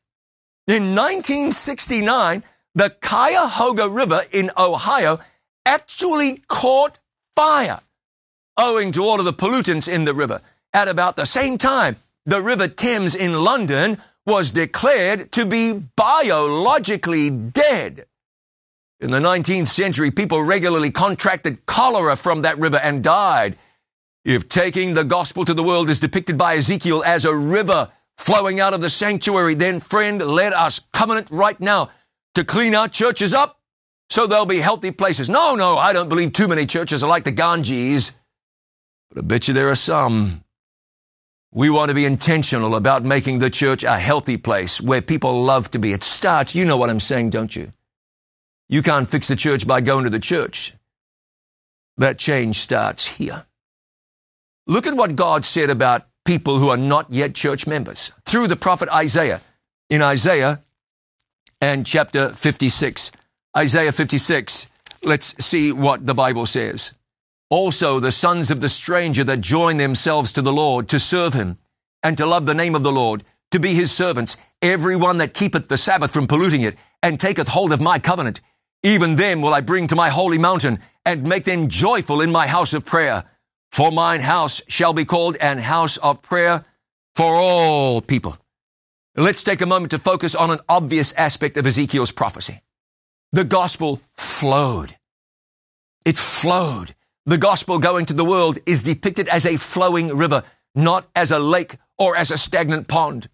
In 0.68 0.94
1969, 0.94 2.44
the 2.76 2.96
Cuyahoga 3.02 3.90
River 3.90 4.22
in 4.32 4.52
Ohio 4.58 5.20
actually 5.66 6.42
caught 6.48 7.00
fire 7.36 7.80
owing 8.58 8.92
to 8.92 9.04
all 9.04 9.20
of 9.20 9.26
the 9.26 9.34
pollutants 9.34 9.92
in 9.92 10.06
the 10.06 10.14
river. 10.14 10.42
At 10.74 10.88
about 10.88 11.16
the 11.16 11.26
same 11.26 11.58
time, 11.58 11.98
the 12.26 12.42
River 12.42 12.68
Thames 12.68 13.16
in 13.16 13.44
London 13.44 13.98
was 14.26 14.52
declared 14.52 15.32
to 15.34 15.46
be 15.46 15.74
biologically 15.96 17.30
dead. 17.30 18.06
In 19.00 19.10
the 19.10 19.20
19th 19.20 19.68
century, 19.68 20.12
people 20.12 20.44
regularly 20.44 20.92
contracted 20.92 21.66
cholera 21.66 22.16
from 22.16 22.44
that 22.44 22.60
river 22.60 22.78
and 22.78 23.04
died. 23.04 23.58
If 24.24 24.48
taking 24.48 24.94
the 24.94 25.04
gospel 25.04 25.44
to 25.46 25.56
the 25.56 25.64
world 25.64 25.90
is 25.90 26.00
depicted 26.00 26.38
by 26.38 26.56
Ezekiel 26.56 27.04
as 27.04 27.26
a 27.26 27.36
river 27.36 27.90
flowing 28.18 28.60
out 28.60 28.76
of 28.76 28.82
the 28.82 28.90
sanctuary, 28.90 29.56
then 29.56 29.80
friend, 29.80 30.22
let 30.22 30.54
us 30.54 30.82
covenant 30.94 31.30
right 31.32 31.60
now 31.60 31.90
to 32.36 32.44
clean 32.44 32.76
our 32.76 32.88
churches 32.88 33.34
up 33.34 33.60
so 34.10 34.28
they'll 34.28 34.46
be 34.46 34.60
healthy 34.60 34.92
places. 34.92 35.30
No, 35.30 35.56
no, 35.56 35.78
I 35.78 35.94
don't 35.94 36.10
believe 36.10 36.34
too 36.34 36.48
many 36.48 36.66
churches 36.66 37.04
are 37.04 37.10
like 37.10 37.24
the 37.24 37.32
Ganges, 37.32 38.12
but 39.10 39.20
I 39.20 39.22
bet 39.26 39.48
you 39.48 39.54
there 39.54 39.70
are 39.70 39.76
some. 39.76 40.44
We 41.54 41.70
want 41.70 41.90
to 41.90 41.96
be 41.96 42.06
intentional 42.06 42.76
about 42.76 43.04
making 43.04 43.40
the 43.40 43.50
church 43.50 43.84
a 43.84 43.98
healthy 43.98 44.38
place 44.38 44.80
where 44.82 45.02
people 45.02 45.44
love 45.44 45.72
to 45.72 45.80
be. 45.80 45.92
It 45.92 46.04
starts, 46.04 46.56
you 46.56 46.64
know 46.64 46.78
what 46.78 46.90
I'm 46.90 47.02
saying, 47.02 47.32
don't 47.32 47.56
you? 47.56 47.72
You 48.70 48.82
can't 48.82 49.10
fix 49.10 49.28
the 49.28 49.36
church 49.36 49.68
by 49.68 49.82
going 49.82 50.06
to 50.06 50.10
the 50.10 50.20
church. 50.20 50.74
That 51.98 52.18
change 52.18 52.56
starts 52.58 53.06
here. 53.06 53.46
Look 54.66 54.88
at 54.88 54.96
what 54.96 55.18
God 55.18 55.44
said 55.44 55.70
about 55.70 56.08
people 56.24 56.58
who 56.60 56.70
are 56.70 56.78
not 56.78 57.12
yet 57.12 57.36
church 57.36 57.68
members 57.68 58.12
through 58.26 58.48
the 58.48 58.56
prophet 58.56 58.88
Isaiah. 58.90 59.42
In 59.90 60.02
Isaiah 60.02 60.62
and 61.62 61.86
chapter 61.86 62.30
56, 62.30 63.12
Isaiah 63.56 63.92
56, 63.92 64.68
let's 65.06 65.46
see 65.46 65.72
what 65.72 66.08
the 66.08 66.16
Bible 66.16 66.48
says. 66.48 66.94
Also, 67.52 68.00
the 68.00 68.12
sons 68.12 68.50
of 68.50 68.60
the 68.60 68.70
stranger 68.70 69.24
that 69.24 69.42
join 69.42 69.78
themselves 69.78 70.32
to 70.32 70.42
the 70.42 70.52
Lord 70.52 70.90
to 70.90 70.98
serve 70.98 71.34
him 71.34 71.60
and 72.02 72.18
to 72.18 72.26
love 72.26 72.48
the 72.48 72.56
name 72.56 72.74
of 72.74 72.82
the 72.82 72.92
Lord, 72.92 73.24
to 73.52 73.60
be 73.60 73.76
his 73.76 73.92
servants, 73.92 74.38
every 74.62 74.96
one 74.96 75.20
that 75.20 75.36
keepeth 75.36 75.68
the 75.68 75.78
Sabbath 75.78 76.12
from 76.12 76.26
polluting 76.26 76.62
it 76.62 76.76
and 77.04 77.20
taketh 77.20 77.50
hold 77.50 77.72
of 77.74 77.82
my 77.82 78.00
covenant, 78.00 78.42
even 78.82 79.16
them 79.16 79.42
will 79.42 79.54
I 79.54 79.62
bring 79.62 79.86
to 79.88 79.96
my 79.96 80.10
holy 80.10 80.40
mountain 80.40 80.80
and 81.06 81.28
make 81.28 81.44
them 81.44 81.68
joyful 81.68 82.22
in 82.22 82.32
my 82.32 82.48
house 82.48 82.74
of 82.74 82.86
prayer. 82.86 83.24
For 83.72 83.92
mine 83.92 84.22
house 84.22 84.64
shall 84.68 84.94
be 84.94 85.06
called 85.06 85.38
an 85.40 85.60
house 85.60 85.98
of 85.98 86.24
prayer 86.24 86.66
for 87.16 87.36
all 87.36 88.02
people. 88.02 88.38
Let's 89.16 89.44
take 89.44 89.60
a 89.62 89.66
moment 89.66 89.92
to 89.92 90.00
focus 90.00 90.36
on 90.36 90.52
an 90.52 90.60
obvious 90.70 91.12
aspect 91.14 91.58
of 91.58 91.68
Ezekiel's 91.68 92.14
prophecy. 92.14 92.62
The 93.34 93.44
gospel 93.44 94.02
flowed. 94.16 94.96
It 96.06 96.18
flowed. 96.18 96.96
The 97.26 97.38
gospel 97.38 97.78
going 97.80 98.06
to 98.06 98.14
the 98.14 98.26
world 98.26 98.58
is 98.66 98.84
depicted 98.84 99.28
as 99.28 99.46
a 99.46 99.58
flowing 99.58 100.16
river, 100.16 100.44
not 100.76 101.08
as 101.14 101.32
a 101.32 101.40
lake 101.40 101.76
or 101.98 102.16
as 102.16 102.32
a 102.32 102.38
stagnant 102.38 102.88
pond. 102.88 103.28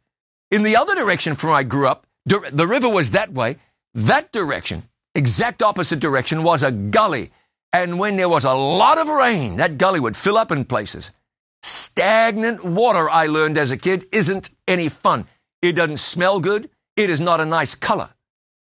In 0.49 0.63
the 0.63 0.75
other 0.75 0.95
direction 0.95 1.36
from 1.36 1.51
where 1.51 1.59
I 1.59 1.63
grew 1.63 1.88
up, 1.88 2.07
The 2.25 2.67
river 2.67 2.89
was 2.89 3.11
that 3.11 3.34
way. 3.34 3.57
That 3.93 4.32
direction, 4.32 4.84
exact 5.15 5.61
opposite 5.61 5.99
direction, 5.99 6.43
was 6.43 6.63
a 6.63 6.71
gully. 6.71 7.32
And 7.71 7.99
when 7.99 8.17
there 8.17 8.30
was 8.30 8.45
a 8.45 8.53
lot 8.53 8.97
of 8.97 9.07
rain, 9.07 9.57
that 9.57 9.78
gully 9.78 9.99
would 9.99 10.17
fill 10.17 10.38
up 10.38 10.51
in 10.51 10.65
places. 10.65 11.11
Stagnant 11.63 12.65
water, 12.65 13.09
I 13.09 13.28
learned 13.28 13.57
as 13.57 13.71
a 13.71 13.78
kid, 13.78 14.05
isn't 14.11 14.49
any 14.67 14.89
fun. 14.89 15.25
It 15.68 15.76
doesn't 15.76 15.97
smell 15.97 16.39
good. 16.39 16.70
It 16.95 17.09
is 17.09 17.20
not 17.20 17.41
a 17.41 17.45
nice 17.45 17.76
color. 17.76 18.13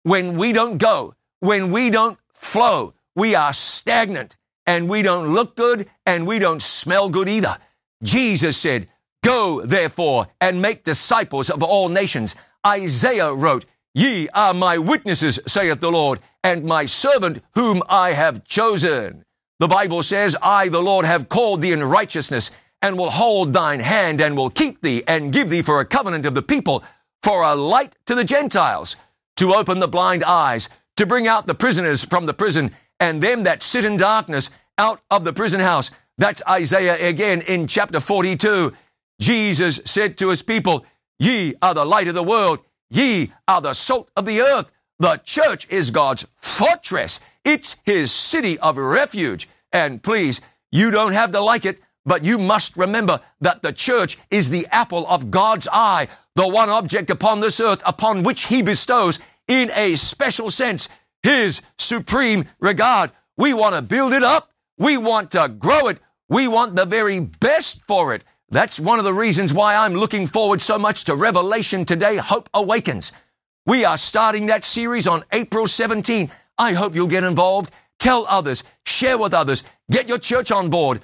When 0.02 0.36
we 0.36 0.52
don't 0.52 0.78
go, 0.78 1.14
when 1.38 1.70
we 1.70 1.90
don't 1.90 2.18
flow, 2.32 2.92
we 3.14 3.36
are 3.36 3.52
stagnant 3.52 4.36
and 4.66 4.90
we 4.90 5.02
don't 5.02 5.28
look 5.28 5.54
good 5.54 5.88
and 6.06 6.26
we 6.26 6.40
don't 6.40 6.60
smell 6.60 7.08
good 7.08 7.28
either. 7.28 7.56
Jesus 8.02 8.56
said, 8.56 8.88
Go 9.22 9.60
therefore 9.64 10.26
and 10.40 10.60
make 10.60 10.82
disciples 10.82 11.50
of 11.50 11.62
all 11.62 11.88
nations. 11.88 12.34
Isaiah 12.66 13.32
wrote, 13.32 13.64
Ye 13.94 14.28
are 14.34 14.52
my 14.52 14.76
witnesses, 14.78 15.38
saith 15.46 15.78
the 15.78 15.92
Lord, 15.92 16.18
and 16.42 16.64
my 16.64 16.84
servant 16.84 17.42
whom 17.54 17.80
I 17.88 18.14
have 18.14 18.42
chosen. 18.42 19.24
The 19.60 19.68
Bible 19.68 20.02
says, 20.02 20.36
I, 20.42 20.68
the 20.68 20.82
Lord, 20.82 21.04
have 21.04 21.28
called 21.28 21.62
thee 21.62 21.72
in 21.72 21.84
righteousness, 21.84 22.50
and 22.82 22.96
will 22.96 23.10
hold 23.10 23.52
thine 23.52 23.80
hand, 23.80 24.20
and 24.20 24.36
will 24.36 24.50
keep 24.50 24.80
thee, 24.80 25.02
and 25.06 25.32
give 25.32 25.50
thee 25.50 25.62
for 25.62 25.80
a 25.80 25.84
covenant 25.84 26.26
of 26.26 26.34
the 26.34 26.42
people, 26.42 26.84
for 27.22 27.42
a 27.42 27.54
light 27.54 27.96
to 28.06 28.14
the 28.14 28.24
Gentiles, 28.24 28.96
to 29.36 29.52
open 29.52 29.80
the 29.80 29.88
blind 29.88 30.22
eyes, 30.24 30.68
to 30.96 31.06
bring 31.06 31.26
out 31.26 31.46
the 31.46 31.54
prisoners 31.54 32.04
from 32.04 32.26
the 32.26 32.34
prison, 32.34 32.70
and 33.00 33.22
them 33.22 33.44
that 33.44 33.62
sit 33.62 33.84
in 33.84 33.96
darkness 33.96 34.50
out 34.78 35.00
of 35.10 35.24
the 35.24 35.32
prison 35.32 35.60
house. 35.60 35.90
That's 36.16 36.42
Isaiah 36.48 37.08
again 37.08 37.42
in 37.42 37.66
chapter 37.66 38.00
42. 38.00 38.72
Jesus 39.20 39.80
said 39.84 40.18
to 40.18 40.28
his 40.28 40.42
people, 40.42 40.86
Ye 41.18 41.54
are 41.60 41.74
the 41.74 41.84
light 41.84 42.08
of 42.08 42.14
the 42.14 42.22
world. 42.22 42.60
Ye 42.90 43.32
are 43.46 43.60
the 43.60 43.74
salt 43.74 44.10
of 44.16 44.24
the 44.24 44.40
earth. 44.40 44.72
The 44.98 45.20
church 45.24 45.68
is 45.68 45.90
God's 45.90 46.26
fortress. 46.36 47.20
It's 47.44 47.76
his 47.84 48.10
city 48.12 48.58
of 48.58 48.78
refuge. 48.78 49.48
And 49.72 50.02
please, 50.02 50.40
you 50.72 50.90
don't 50.90 51.12
have 51.12 51.32
to 51.32 51.40
like 51.40 51.64
it, 51.64 51.80
but 52.08 52.24
you 52.24 52.38
must 52.38 52.76
remember 52.76 53.20
that 53.42 53.60
the 53.60 53.72
church 53.72 54.16
is 54.30 54.48
the 54.48 54.66
apple 54.72 55.06
of 55.06 55.30
God's 55.30 55.68
eye, 55.70 56.08
the 56.34 56.48
one 56.48 56.70
object 56.70 57.10
upon 57.10 57.40
this 57.40 57.60
earth 57.60 57.82
upon 57.84 58.22
which 58.22 58.46
he 58.46 58.62
bestows, 58.62 59.20
in 59.46 59.70
a 59.76 59.94
special 59.94 60.48
sense, 60.48 60.88
his 61.22 61.60
supreme 61.76 62.46
regard. 62.60 63.12
We 63.36 63.52
want 63.52 63.74
to 63.74 63.82
build 63.82 64.14
it 64.14 64.22
up. 64.22 64.50
We 64.78 64.96
want 64.96 65.32
to 65.32 65.48
grow 65.48 65.88
it. 65.88 66.00
We 66.30 66.48
want 66.48 66.76
the 66.76 66.86
very 66.86 67.20
best 67.20 67.82
for 67.82 68.14
it. 68.14 68.24
That's 68.48 68.80
one 68.80 68.98
of 68.98 69.04
the 69.04 69.12
reasons 69.12 69.52
why 69.52 69.76
I'm 69.76 69.94
looking 69.94 70.26
forward 70.26 70.62
so 70.62 70.78
much 70.78 71.04
to 71.04 71.14
Revelation 71.14 71.84
today, 71.84 72.16
Hope 72.16 72.48
Awakens. 72.54 73.12
We 73.66 73.84
are 73.84 73.98
starting 73.98 74.46
that 74.46 74.64
series 74.64 75.06
on 75.06 75.24
April 75.32 75.66
17. 75.66 76.30
I 76.56 76.72
hope 76.72 76.94
you'll 76.94 77.06
get 77.06 77.24
involved. 77.24 77.70
Tell 77.98 78.24
others, 78.28 78.64
share 78.86 79.18
with 79.18 79.34
others, 79.34 79.62
get 79.90 80.08
your 80.08 80.18
church 80.18 80.50
on 80.50 80.70
board. 80.70 81.00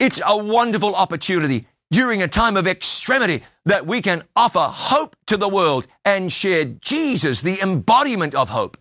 It's 0.00 0.20
a 0.26 0.42
wonderful 0.42 0.94
opportunity 0.94 1.66
during 1.90 2.22
a 2.22 2.28
time 2.28 2.56
of 2.56 2.66
extremity 2.66 3.42
that 3.66 3.86
we 3.86 4.00
can 4.00 4.22
offer 4.34 4.60
hope 4.60 5.14
to 5.26 5.36
the 5.36 5.48
world 5.48 5.86
and 6.06 6.32
share 6.32 6.64
Jesus, 6.64 7.42
the 7.42 7.60
embodiment 7.60 8.34
of 8.34 8.48
hope. 8.48 8.78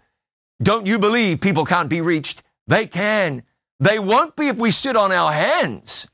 Don't 0.63 0.87
you 0.87 0.97
believe 0.97 1.41
people 1.41 1.65
can't 1.65 1.89
be 1.89 1.99
reached? 1.99 2.41
They 2.67 2.85
can. 2.85 3.43
They 3.81 3.99
won't 3.99 4.37
be 4.37 4.47
if 4.47 4.57
we 4.57 4.71
sit 4.71 4.95
on 4.95 5.11
our 5.11 5.33
hands. 5.33 6.07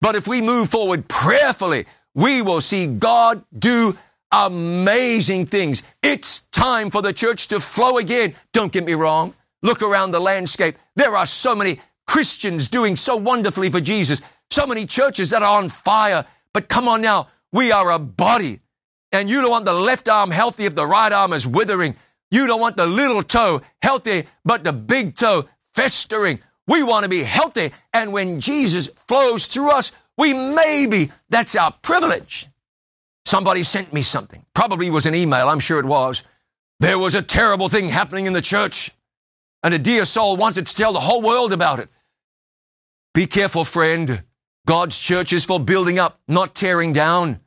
But 0.00 0.14
if 0.14 0.28
we 0.28 0.40
move 0.40 0.68
forward 0.68 1.08
prayerfully, 1.08 1.86
we 2.14 2.40
will 2.40 2.60
see 2.60 2.86
God 2.86 3.44
do 3.58 3.98
amazing 4.30 5.46
things. 5.46 5.82
It's 6.00 6.40
time 6.52 6.90
for 6.90 7.02
the 7.02 7.12
church 7.12 7.48
to 7.48 7.58
flow 7.58 7.98
again. 7.98 8.36
Don't 8.52 8.72
get 8.72 8.84
me 8.84 8.94
wrong. 8.94 9.34
Look 9.64 9.82
around 9.82 10.12
the 10.12 10.20
landscape. 10.20 10.76
There 10.94 11.16
are 11.16 11.26
so 11.26 11.56
many 11.56 11.80
Christians 12.06 12.68
doing 12.68 12.96
so 12.96 13.16
wonderfully 13.16 13.70
for 13.70 13.80
Jesus, 13.80 14.20
so 14.50 14.66
many 14.66 14.86
churches 14.86 15.30
that 15.30 15.42
are 15.42 15.58
on 15.58 15.68
fire. 15.68 16.24
But 16.52 16.68
come 16.68 16.88
on 16.88 17.02
now, 17.02 17.28
we 17.52 17.72
are 17.72 17.90
a 17.90 17.98
body. 17.98 18.60
And 19.12 19.30
you 19.30 19.40
don't 19.40 19.50
want 19.50 19.64
the 19.64 19.72
left 19.72 20.08
arm 20.08 20.30
healthy 20.30 20.64
if 20.64 20.74
the 20.74 20.86
right 20.86 21.12
arm 21.12 21.32
is 21.32 21.46
withering. 21.46 21.96
You 22.30 22.46
don't 22.46 22.60
want 22.60 22.76
the 22.76 22.86
little 22.86 23.22
toe 23.22 23.60
healthy, 23.80 24.24
but 24.44 24.64
the 24.64 24.72
big 24.72 25.14
toe 25.14 25.44
festering. 25.72 26.40
We 26.66 26.82
want 26.82 27.04
to 27.04 27.08
be 27.08 27.22
healthy. 27.22 27.70
And 27.92 28.12
when 28.12 28.40
Jesus 28.40 28.88
flows 28.88 29.46
through 29.46 29.70
us, 29.70 29.92
we 30.16 30.32
maybe, 30.32 31.10
that's 31.28 31.56
our 31.56 31.72
privilege. 31.82 32.48
Somebody 33.26 33.62
sent 33.62 33.92
me 33.92 34.02
something. 34.02 34.44
Probably 34.54 34.90
was 34.90 35.06
an 35.06 35.14
email. 35.14 35.48
I'm 35.48 35.60
sure 35.60 35.78
it 35.78 35.86
was. 35.86 36.22
There 36.80 36.98
was 36.98 37.14
a 37.14 37.22
terrible 37.22 37.68
thing 37.68 37.88
happening 37.88 38.26
in 38.26 38.32
the 38.32 38.40
church. 38.40 38.90
And 39.62 39.72
a 39.72 39.78
dear 39.78 40.04
soul 40.04 40.36
wanted 40.36 40.66
to 40.66 40.74
tell 40.74 40.92
the 40.92 41.00
whole 41.00 41.22
world 41.22 41.52
about 41.52 41.78
it. 41.78 41.88
Be 43.14 43.26
careful, 43.26 43.64
friend. 43.64 44.24
God's 44.66 44.98
church 44.98 45.32
is 45.32 45.44
for 45.44 45.60
building 45.60 45.98
up, 45.98 46.18
not 46.26 46.54
tearing 46.54 46.92
down. 46.92 47.40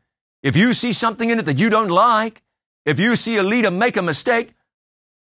If 0.43 0.55
you 0.55 0.73
see 0.73 0.93
something 0.93 1.29
in 1.29 1.39
it 1.39 1.45
that 1.45 1.59
you 1.59 1.69
don't 1.69 1.89
like, 1.89 2.41
if 2.85 2.99
you 2.99 3.15
see 3.15 3.37
a 3.37 3.43
leader 3.43 3.71
make 3.71 3.97
a 3.97 4.01
mistake, 4.01 4.51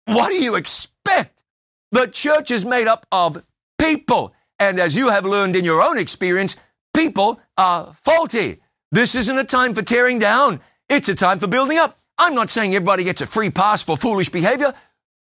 what 0.07 0.29
do 0.29 0.35
you 0.35 0.57
expect? 0.57 1.45
The 1.93 2.07
church 2.07 2.51
is 2.51 2.65
made 2.65 2.89
up 2.89 3.07
of 3.13 3.45
people. 3.79 4.35
And 4.59 4.81
as 4.81 4.97
you 4.97 5.09
have 5.09 5.25
learned 5.25 5.57
in 5.57 5.65
your 5.65 5.81
own 5.81 5.99
experience, 5.99 6.57
people 6.95 7.41
are 7.57 7.93
faulty. 7.95 8.59
This 8.91 9.15
isn't 9.15 9.39
a 9.39 9.45
time 9.45 9.75
for 9.75 9.83
tearing 9.83 10.19
down. 10.19 10.61
It's 10.89 11.09
a 11.09 11.15
time 11.15 11.39
for 11.39 11.47
building 11.47 11.79
up. 11.79 11.99
I'm 12.19 12.35
not 12.35 12.51
saying 12.51 12.75
everybody 12.75 13.05
gets 13.05 13.21
a 13.21 13.27
free 13.27 13.51
pass 13.51 13.83
for 13.83 13.97
foolish 13.97 14.31
behavior. 14.31 14.75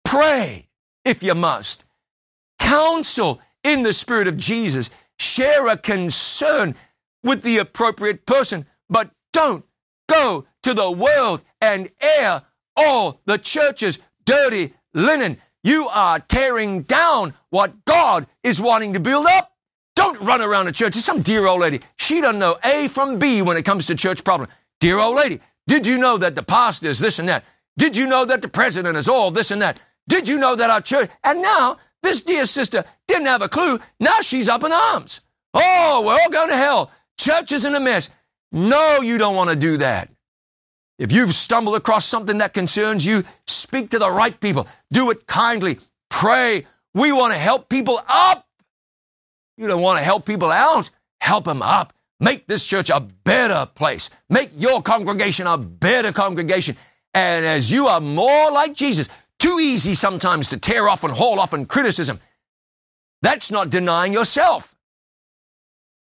Pray 0.03 0.67
if 1.05 1.21
you 1.21 1.35
must. 1.35 1.83
Counsel 2.59 3.39
in 3.63 3.83
the 3.83 3.93
spirit 3.93 4.27
of 4.27 4.37
Jesus. 4.37 4.89
Share 5.19 5.67
a 5.67 5.77
concern 5.77 6.75
with 7.23 7.41
the 7.41 7.57
appropriate 7.57 8.25
person, 8.25 8.65
but 8.89 9.11
don't 9.33 9.65
go 10.07 10.45
to 10.63 10.73
the 10.73 10.91
world 10.91 11.43
and 11.61 11.89
air 12.01 12.43
all 12.75 13.19
the 13.25 13.37
church's 13.37 13.99
dirty 14.25 14.73
linen. 14.93 15.37
You 15.63 15.89
are 15.89 16.19
tearing 16.19 16.83
down 16.83 17.33
what 17.49 17.85
God 17.85 18.27
is 18.43 18.61
wanting 18.61 18.93
to 18.93 18.99
build 18.99 19.25
up. 19.25 19.51
Don't 19.95 20.19
run 20.21 20.41
around 20.41 20.67
a 20.67 20.71
church. 20.71 20.93
There's 20.93 21.05
some 21.05 21.21
dear 21.21 21.47
old 21.47 21.61
lady. 21.61 21.81
She 21.97 22.21
doesn't 22.21 22.39
know 22.39 22.57
A 22.63 22.87
from 22.87 23.17
B 23.17 23.41
when 23.41 23.57
it 23.57 23.65
comes 23.65 23.87
to 23.87 23.95
church 23.95 24.23
problem. 24.23 24.49
Dear 24.79 24.99
old 24.99 25.17
lady, 25.17 25.39
did 25.65 25.87
you 25.87 25.97
know 25.97 26.17
that 26.17 26.35
the 26.35 26.43
pastor 26.43 26.87
is 26.87 26.99
this 26.99 27.19
and 27.19 27.27
that? 27.27 27.43
Did 27.77 27.97
you 27.97 28.07
know 28.07 28.23
that 28.25 28.41
the 28.41 28.47
president 28.47 28.95
is 28.95 29.09
all 29.09 29.31
this 29.31 29.51
and 29.51 29.61
that? 29.61 29.79
Did 30.07 30.27
you 30.27 30.37
know 30.37 30.55
that 30.55 30.69
our 30.69 30.81
church? 30.81 31.09
And 31.23 31.41
now 31.41 31.77
this 32.03 32.21
dear 32.23 32.45
sister 32.45 32.83
didn't 33.07 33.27
have 33.27 33.41
a 33.41 33.49
clue. 33.49 33.79
Now 33.99 34.19
she's 34.21 34.49
up 34.49 34.63
in 34.63 34.71
arms. 34.71 35.21
Oh, 35.53 36.03
we're 36.05 36.13
all 36.13 36.29
going 36.29 36.49
to 36.49 36.55
hell. 36.55 36.91
Church 37.19 37.51
is 37.51 37.65
in 37.65 37.73
a 37.75 37.79
mess. 37.79 38.09
No, 38.51 39.01
you 39.01 39.17
don't 39.17 39.35
want 39.35 39.49
to 39.49 39.55
do 39.55 39.77
that. 39.77 40.09
If 40.99 41.11
you've 41.11 41.33
stumbled 41.33 41.75
across 41.75 42.05
something 42.05 42.39
that 42.39 42.53
concerns 42.53 43.05
you, 43.05 43.23
speak 43.45 43.89
to 43.91 43.99
the 43.99 44.11
right 44.11 44.39
people. 44.39 44.67
Do 44.91 45.11
it 45.11 45.27
kindly. 45.27 45.77
Pray. 46.09 46.65
We 46.93 47.11
want 47.11 47.33
to 47.33 47.39
help 47.39 47.69
people 47.69 48.01
up. 48.07 48.47
You 49.57 49.67
don't 49.67 49.81
want 49.81 49.99
to 49.99 50.03
help 50.03 50.25
people 50.25 50.51
out. 50.51 50.89
Help 51.21 51.45
them 51.45 51.61
up. 51.61 51.93
Make 52.19 52.47
this 52.47 52.65
church 52.65 52.89
a 52.89 52.99
better 52.99 53.67
place. 53.75 54.09
Make 54.29 54.49
your 54.55 54.81
congregation 54.81 55.45
a 55.45 55.57
better 55.57 56.11
congregation. 56.11 56.75
And 57.13 57.45
as 57.45 57.71
you 57.71 57.87
are 57.87 58.01
more 58.01 58.51
like 58.51 58.73
Jesus, 58.73 59.09
too 59.39 59.59
easy 59.61 59.93
sometimes 59.93 60.49
to 60.49 60.57
tear 60.57 60.89
off 60.89 61.03
and 61.03 61.13
haul 61.13 61.39
off 61.39 61.53
in 61.53 61.65
criticism. 61.65 62.19
That's 63.21 63.51
not 63.51 63.69
denying 63.69 64.13
yourself. 64.13 64.75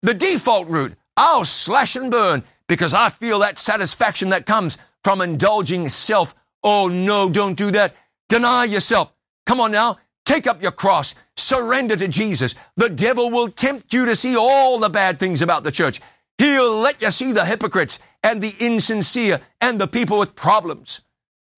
The 0.01 0.13
default 0.13 0.67
route, 0.67 0.95
I'll 1.17 1.45
slash 1.45 1.95
and 1.95 2.09
burn 2.09 2.43
because 2.67 2.93
I 2.93 3.09
feel 3.09 3.39
that 3.39 3.59
satisfaction 3.59 4.29
that 4.29 4.45
comes 4.45 4.77
from 5.03 5.21
indulging 5.21 5.89
self. 5.89 6.33
Oh 6.63 6.87
no, 6.87 7.29
don't 7.29 7.57
do 7.57 7.71
that. 7.71 7.95
Deny 8.29 8.65
yourself. 8.65 9.13
Come 9.45 9.59
on 9.59 9.71
now. 9.71 9.97
Take 10.25 10.45
up 10.45 10.61
your 10.61 10.71
cross. 10.71 11.15
Surrender 11.35 11.95
to 11.95 12.07
Jesus. 12.07 12.53
The 12.77 12.89
devil 12.89 13.31
will 13.31 13.49
tempt 13.49 13.93
you 13.93 14.05
to 14.05 14.15
see 14.15 14.37
all 14.37 14.77
the 14.77 14.89
bad 14.89 15.19
things 15.19 15.41
about 15.41 15.63
the 15.63 15.71
church. 15.71 15.99
He'll 16.37 16.77
let 16.77 17.01
you 17.01 17.11
see 17.11 17.31
the 17.31 17.45
hypocrites 17.45 17.99
and 18.23 18.41
the 18.41 18.53
insincere 18.59 19.39
and 19.59 19.81
the 19.81 19.87
people 19.87 20.19
with 20.19 20.35
problems. 20.35 21.01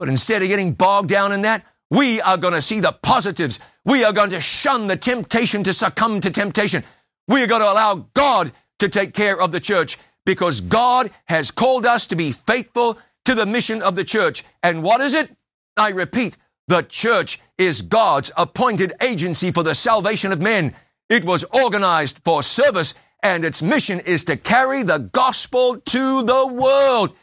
But 0.01 0.09
instead 0.09 0.41
of 0.41 0.47
getting 0.47 0.71
bogged 0.71 1.09
down 1.09 1.31
in 1.31 1.43
that, 1.43 1.63
we 1.91 2.19
are 2.21 2.35
going 2.35 2.55
to 2.55 2.61
see 2.61 2.79
the 2.79 2.91
positives. 3.03 3.59
We 3.85 4.03
are 4.03 4.11
going 4.11 4.31
to 4.31 4.41
shun 4.41 4.87
the 4.87 4.97
temptation 4.97 5.63
to 5.63 5.73
succumb 5.73 6.19
to 6.21 6.31
temptation. 6.31 6.83
We 7.27 7.43
are 7.43 7.47
going 7.47 7.61
to 7.61 7.71
allow 7.71 8.07
God 8.15 8.51
to 8.79 8.89
take 8.89 9.13
care 9.13 9.39
of 9.39 9.51
the 9.51 9.59
church 9.59 9.99
because 10.25 10.59
God 10.59 11.11
has 11.25 11.51
called 11.51 11.85
us 11.85 12.07
to 12.07 12.15
be 12.15 12.31
faithful 12.31 12.97
to 13.25 13.35
the 13.35 13.45
mission 13.45 13.83
of 13.83 13.95
the 13.95 14.03
church. 14.03 14.43
And 14.63 14.81
what 14.81 15.01
is 15.01 15.13
it? 15.13 15.29
I 15.77 15.89
repeat, 15.89 16.35
the 16.67 16.81
church 16.81 17.37
is 17.59 17.83
God's 17.83 18.31
appointed 18.35 18.93
agency 19.03 19.51
for 19.51 19.61
the 19.61 19.75
salvation 19.75 20.31
of 20.31 20.41
men. 20.41 20.73
It 21.09 21.25
was 21.25 21.43
organized 21.43 22.21
for 22.25 22.41
service 22.41 22.95
and 23.21 23.45
its 23.45 23.61
mission 23.61 23.99
is 23.99 24.23
to 24.23 24.35
carry 24.35 24.81
the 24.81 24.97
gospel 24.97 25.77
to 25.77 26.23
the 26.23 26.47
world. 26.47 27.15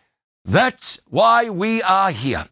That's 0.45 1.01
why 1.09 1.51
we 1.51 1.83
are 1.83 2.13
here. 2.13 2.45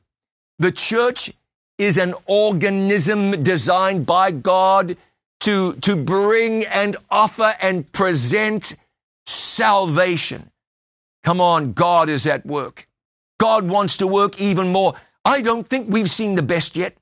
The 0.58 0.72
church 0.72 1.32
is 1.78 1.98
an 1.98 2.14
organism 2.26 3.42
designed 3.42 4.06
by 4.06 4.30
God 4.30 4.96
to, 5.40 5.74
to 5.74 5.96
bring 5.96 6.64
and 6.66 6.96
offer 7.10 7.52
and 7.60 7.90
present 7.92 8.74
salvation. 9.26 10.50
Come 11.22 11.40
on, 11.40 11.72
God 11.72 12.08
is 12.08 12.26
at 12.26 12.46
work. 12.46 12.86
God 13.38 13.68
wants 13.68 13.98
to 13.98 14.06
work 14.06 14.40
even 14.40 14.68
more. 14.72 14.94
I 15.24 15.42
don't 15.42 15.66
think 15.66 15.88
we've 15.88 16.10
seen 16.10 16.36
the 16.36 16.42
best 16.42 16.76
yet. 16.76 16.96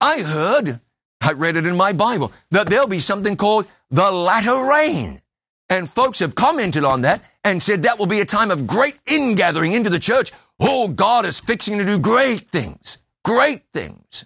I 0.00 0.20
heard, 0.20 0.80
I 1.20 1.32
read 1.32 1.56
it 1.56 1.66
in 1.66 1.76
my 1.76 1.92
Bible, 1.92 2.32
that 2.50 2.68
there'll 2.68 2.86
be 2.86 2.98
something 2.98 3.36
called 3.36 3.66
the 3.90 4.10
latter 4.10 4.68
rain. 4.68 5.20
And 5.68 5.90
folks 5.90 6.20
have 6.20 6.34
commented 6.34 6.84
on 6.84 7.02
that 7.02 7.22
and 7.44 7.62
said 7.62 7.82
that 7.82 7.98
will 7.98 8.06
be 8.06 8.20
a 8.20 8.24
time 8.24 8.50
of 8.50 8.66
great 8.66 8.98
ingathering 9.10 9.72
into 9.72 9.90
the 9.90 9.98
church. 9.98 10.30
Oh, 10.58 10.88
God 10.88 11.26
is 11.26 11.40
fixing 11.40 11.78
to 11.78 11.84
do 11.84 11.98
great 11.98 12.50
things, 12.50 12.98
great 13.24 13.62
things. 13.72 14.24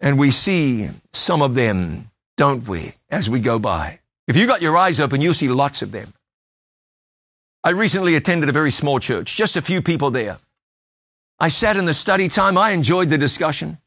And 0.00 0.18
we 0.18 0.30
see 0.30 0.88
some 1.12 1.42
of 1.42 1.54
them, 1.54 2.10
don't 2.36 2.66
we, 2.68 2.92
as 3.10 3.30
we 3.30 3.40
go 3.40 3.58
by. 3.58 4.00
If 4.26 4.36
you 4.36 4.46
got 4.46 4.62
your 4.62 4.76
eyes 4.76 5.00
open, 5.00 5.20
you'll 5.20 5.34
see 5.34 5.48
lots 5.48 5.82
of 5.82 5.92
them. 5.92 6.12
I 7.62 7.70
recently 7.70 8.14
attended 8.14 8.48
a 8.48 8.52
very 8.52 8.70
small 8.70 8.98
church, 8.98 9.36
just 9.36 9.56
a 9.56 9.62
few 9.62 9.80
people 9.80 10.10
there. 10.10 10.38
I 11.38 11.48
sat 11.48 11.76
in 11.76 11.84
the 11.84 11.94
study 11.94 12.28
time. 12.28 12.56
I 12.56 12.70
enjoyed 12.70 13.08
the 13.08 13.18
discussion. 13.18 13.78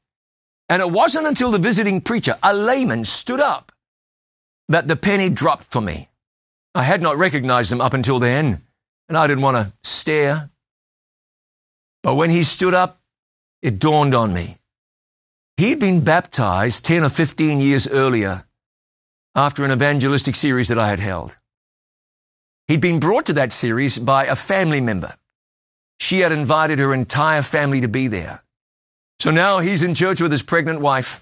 And 0.67 0.81
it 0.81 0.91
wasn't 0.91 1.27
until 1.27 1.51
the 1.51 1.57
visiting 1.57 2.01
preacher, 2.01 2.35
a 2.43 2.53
layman, 2.53 3.03
stood 3.05 3.39
up 3.39 3.71
that 4.67 4.87
the 4.87 4.95
penny 4.95 5.29
dropped 5.29 5.63
for 5.63 5.81
me. 5.81 6.09
I 6.75 6.83
had 6.83 7.01
not 7.01 7.17
recognized 7.17 7.71
him 7.71 7.81
up 7.81 7.93
until 7.93 8.19
then, 8.19 8.61
and 9.07 9.17
I 9.17 9.25
didn't 9.25 9.43
want 9.43 9.57
to 9.57 9.73
stare. 9.83 10.49
But 12.03 12.15
when 12.15 12.29
he 12.29 12.43
stood 12.43 12.73
up, 12.73 12.99
it 13.61 13.79
dawned 13.79 14.15
on 14.15 14.33
me. 14.33 14.57
He'd 15.57 15.79
been 15.79 16.03
baptized 16.03 16.85
10 16.85 17.03
or 17.03 17.09
15 17.09 17.59
years 17.59 17.87
earlier 17.87 18.45
after 19.35 19.65
an 19.65 19.71
evangelistic 19.71 20.35
series 20.35 20.69
that 20.69 20.79
I 20.79 20.89
had 20.89 20.99
held. 20.99 21.37
He'd 22.69 22.81
been 22.81 22.99
brought 22.99 23.25
to 23.25 23.33
that 23.33 23.51
series 23.51 23.99
by 23.99 24.25
a 24.25 24.35
family 24.35 24.79
member. 24.79 25.15
She 25.99 26.19
had 26.19 26.31
invited 26.31 26.79
her 26.79 26.93
entire 26.93 27.41
family 27.41 27.81
to 27.81 27.87
be 27.87 28.07
there. 28.07 28.41
So 29.19 29.31
now 29.31 29.59
he's 29.59 29.83
in 29.83 29.95
church 29.95 30.21
with 30.21 30.31
his 30.31 30.43
pregnant 30.43 30.79
wife. 30.79 31.19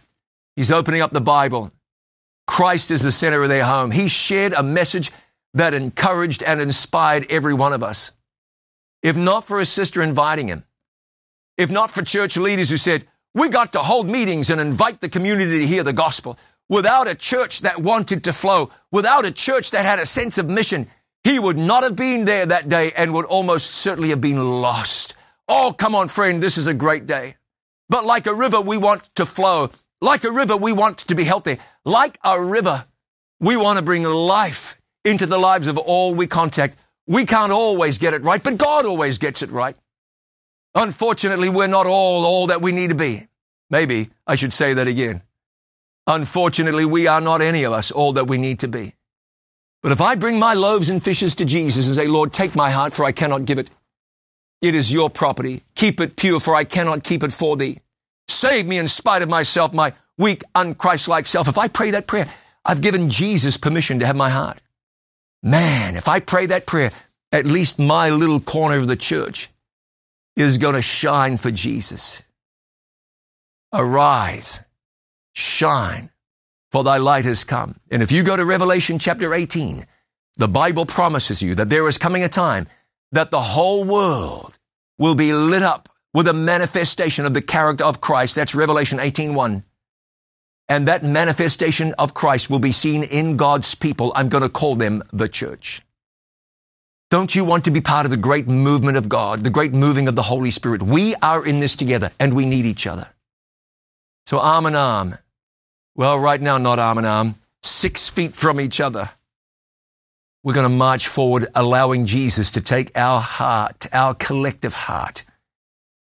He's 0.55 0.71
opening 0.71 1.01
up 1.01 1.11
the 1.11 1.21
Bible. 1.21 1.71
Christ 2.45 2.91
is 2.91 3.01
the 3.01 3.11
center 3.11 3.41
of 3.41 3.49
their 3.49 3.63
home. 3.65 3.91
He 3.91 4.07
shared 4.07 4.53
a 4.53 4.61
message 4.61 5.09
that 5.55 5.73
encouraged 5.73 6.43
and 6.43 6.61
inspired 6.61 7.25
every 7.31 7.53
one 7.53 7.73
of 7.73 7.81
us. 7.81 8.11
If 9.01 9.17
not 9.17 9.43
for 9.43 9.57
his 9.57 9.69
sister 9.69 10.01
inviting 10.01 10.47
him, 10.47 10.63
if 11.57 11.71
not 11.71 11.91
for 11.91 12.03
church 12.03 12.37
leaders 12.37 12.69
who 12.69 12.77
said, 12.77 13.05
we 13.33 13.49
got 13.49 13.73
to 13.73 13.79
hold 13.79 14.09
meetings 14.09 14.49
and 14.49 14.61
invite 14.61 15.01
the 15.01 15.09
community 15.09 15.59
to 15.59 15.67
hear 15.67 15.83
the 15.83 15.93
gospel. 15.93 16.37
Without 16.69 17.07
a 17.07 17.15
church 17.15 17.61
that 17.61 17.79
wanted 17.79 18.23
to 18.25 18.33
flow, 18.33 18.71
without 18.91 19.25
a 19.25 19.31
church 19.31 19.71
that 19.71 19.85
had 19.85 19.99
a 19.99 20.05
sense 20.05 20.37
of 20.37 20.49
mission, 20.49 20.87
he 21.23 21.39
would 21.39 21.57
not 21.57 21.83
have 21.83 21.95
been 21.95 22.25
there 22.25 22.45
that 22.45 22.69
day 22.69 22.91
and 22.95 23.13
would 23.13 23.25
almost 23.25 23.71
certainly 23.71 24.09
have 24.09 24.21
been 24.21 24.61
lost. 24.61 25.15
Oh, 25.47 25.73
come 25.77 25.95
on, 25.95 26.07
friend, 26.07 26.41
this 26.41 26.57
is 26.57 26.67
a 26.67 26.73
great 26.73 27.05
day. 27.05 27.35
But 27.89 28.05
like 28.05 28.27
a 28.27 28.33
river, 28.33 28.59
we 28.59 28.77
want 28.77 29.03
to 29.15 29.25
flow. 29.25 29.69
Like 30.01 30.23
a 30.23 30.31
river, 30.31 30.57
we 30.57 30.73
want 30.73 30.99
to 30.99 31.15
be 31.15 31.23
healthy. 31.23 31.57
Like 31.85 32.17
a 32.23 32.41
river, 32.41 32.85
we 33.39 33.55
want 33.55 33.77
to 33.77 33.83
bring 33.83 34.03
life 34.03 34.79
into 35.05 35.25
the 35.25 35.37
lives 35.37 35.67
of 35.67 35.77
all 35.77 36.13
we 36.13 36.27
contact. 36.27 36.77
We 37.07 37.25
can't 37.25 37.51
always 37.51 37.97
get 37.97 38.13
it 38.13 38.23
right, 38.23 38.43
but 38.43 38.57
God 38.57 38.85
always 38.85 39.17
gets 39.17 39.41
it 39.41 39.49
right. 39.51 39.75
Unfortunately, 40.77 41.49
we're 41.49 41.65
not 41.65 41.87
all 41.87 42.23
all 42.23 42.47
that 42.47 42.61
we 42.61 42.71
need 42.71 42.91
to 42.91 42.95
be. 42.95 43.27
Maybe 43.71 44.11
I 44.27 44.35
should 44.35 44.53
say 44.53 44.75
that 44.75 44.85
again. 44.85 45.23
Unfortunately, 46.05 46.85
we 46.85 47.07
are 47.07 47.19
not 47.19 47.41
any 47.41 47.63
of 47.63 47.73
us 47.73 47.91
all 47.91 48.13
that 48.13 48.27
we 48.27 48.37
need 48.37 48.59
to 48.59 48.67
be. 48.67 48.93
But 49.81 49.91
if 49.91 50.01
I 50.01 50.13
bring 50.13 50.37
my 50.37 50.53
loaves 50.53 50.89
and 50.89 51.03
fishes 51.03 51.33
to 51.35 51.45
Jesus 51.45 51.87
and 51.87 51.95
say, 51.95 52.07
Lord, 52.07 52.31
take 52.31 52.55
my 52.55 52.69
heart, 52.69 52.93
for 52.93 53.05
I 53.05 53.11
cannot 53.11 53.45
give 53.45 53.57
it. 53.57 53.71
It 54.61 54.75
is 54.75 54.93
your 54.93 55.09
property. 55.09 55.63
Keep 55.75 55.99
it 55.99 56.15
pure, 56.15 56.39
for 56.39 56.55
I 56.55 56.63
cannot 56.63 57.03
keep 57.03 57.23
it 57.23 57.33
for 57.33 57.57
thee. 57.57 57.79
Save 58.27 58.67
me 58.67 58.77
in 58.77 58.87
spite 58.87 59.23
of 59.23 59.29
myself, 59.29 59.73
my 59.73 59.93
weak, 60.17 60.43
unchristlike 60.53 61.25
self. 61.25 61.47
If 61.47 61.57
I 61.57 61.69
pray 61.69 61.91
that 61.91 62.05
prayer, 62.05 62.27
I've 62.63 62.81
given 62.81 63.09
Jesus 63.09 63.57
permission 63.57 63.97
to 63.99 64.05
have 64.05 64.15
my 64.15 64.29
heart. 64.29 64.61
Man, 65.41 65.95
if 65.95 66.07
I 66.07 66.19
pray 66.19 66.45
that 66.47 66.67
prayer, 66.67 66.91
at 67.31 67.47
least 67.47 67.79
my 67.79 68.11
little 68.11 68.39
corner 68.39 68.77
of 68.77 68.87
the 68.87 68.95
church 68.95 69.49
is 70.43 70.57
going 70.57 70.75
to 70.75 70.81
shine 70.81 71.35
for 71.37 71.51
Jesus. 71.51 72.21
Arise, 73.73 74.61
shine, 75.33 76.11
for 76.71 76.83
thy 76.83 76.97
light 76.97 77.25
has 77.25 77.43
come. 77.43 77.79
And 77.91 78.03
if 78.03 78.11
you 78.11 78.23
go 78.23 78.37
to 78.37 78.45
Revelation 78.45 78.99
chapter 78.99 79.33
18, 79.33 79.83
the 80.37 80.47
Bible 80.47 80.85
promises 80.85 81.41
you 81.41 81.55
that 81.55 81.69
there 81.69 81.87
is 81.87 81.97
coming 81.97 82.23
a 82.23 82.29
time 82.29 82.67
that 83.11 83.31
the 83.31 83.39
whole 83.39 83.83
world 83.83 84.59
will 84.99 85.15
be 85.15 85.33
lit 85.33 85.63
up 85.63 85.89
with 86.13 86.27
a 86.27 86.33
manifestation 86.33 87.25
of 87.25 87.33
the 87.33 87.41
character 87.41 87.83
of 87.83 87.99
Christ. 87.99 88.35
That's 88.35 88.53
Revelation 88.53 88.99
18:1. 88.99 89.63
And 90.69 90.87
that 90.87 91.03
manifestation 91.03 91.93
of 91.97 92.13
Christ 92.13 92.49
will 92.49 92.59
be 92.59 92.71
seen 92.71 93.03
in 93.03 93.37
God's 93.37 93.73
people. 93.73 94.11
I'm 94.15 94.29
going 94.29 94.43
to 94.43 94.49
call 94.49 94.75
them 94.75 95.01
the 95.11 95.29
church. 95.29 95.81
Don't 97.09 97.33
you 97.33 97.45
want 97.45 97.63
to 97.65 97.71
be 97.71 97.79
part 97.79 98.05
of 98.05 98.11
the 98.11 98.17
great 98.17 98.47
movement 98.47 98.97
of 98.97 99.07
God, 99.07 99.39
the 99.39 99.49
great 99.49 99.71
moving 99.71 100.09
of 100.09 100.15
the 100.17 100.23
Holy 100.23 100.51
Spirit? 100.51 100.83
We 100.83 101.15
are 101.21 101.45
in 101.45 101.61
this 101.61 101.77
together 101.77 102.11
and 102.19 102.33
we 102.33 102.45
need 102.45 102.65
each 102.65 102.85
other. 102.85 103.07
So 104.25 104.39
arm 104.39 104.65
in 104.65 104.75
arm, 104.75 105.17
well, 105.95 106.19
right 106.19 106.41
now, 106.41 106.57
not 106.57 106.79
arm 106.79 106.97
in 106.97 107.05
arm, 107.05 107.35
six 107.63 108.09
feet 108.09 108.33
from 108.33 108.59
each 108.59 108.81
other. 108.81 109.09
We're 110.43 110.53
going 110.53 110.69
to 110.69 110.75
march 110.75 111.07
forward, 111.07 111.47
allowing 111.55 112.05
Jesus 112.05 112.51
to 112.51 112.61
take 112.61 112.91
our 112.97 113.21
heart, 113.21 113.87
our 113.93 114.13
collective 114.13 114.73
heart, 114.73 115.23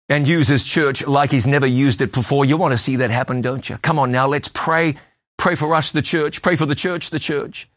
and 0.08 0.26
use 0.26 0.48
his 0.48 0.64
church 0.64 1.06
like 1.06 1.30
he's 1.30 1.46
never 1.46 1.66
used 1.66 2.02
it 2.02 2.12
before. 2.12 2.44
You 2.44 2.56
want 2.56 2.72
to 2.72 2.78
see 2.78 2.96
that 2.96 3.10
happen, 3.12 3.42
don't 3.42 3.68
you? 3.70 3.78
Come 3.78 3.98
on 4.00 4.10
now, 4.10 4.26
let's 4.26 4.48
pray. 4.52 4.96
Pray 5.38 5.54
for 5.54 5.72
us, 5.72 5.92
the 5.92 6.02
church. 6.02 6.42
Pray 6.42 6.56
for 6.56 6.66
the 6.66 6.74
church, 6.74 7.10
the 7.10 7.18
church. 7.20 7.68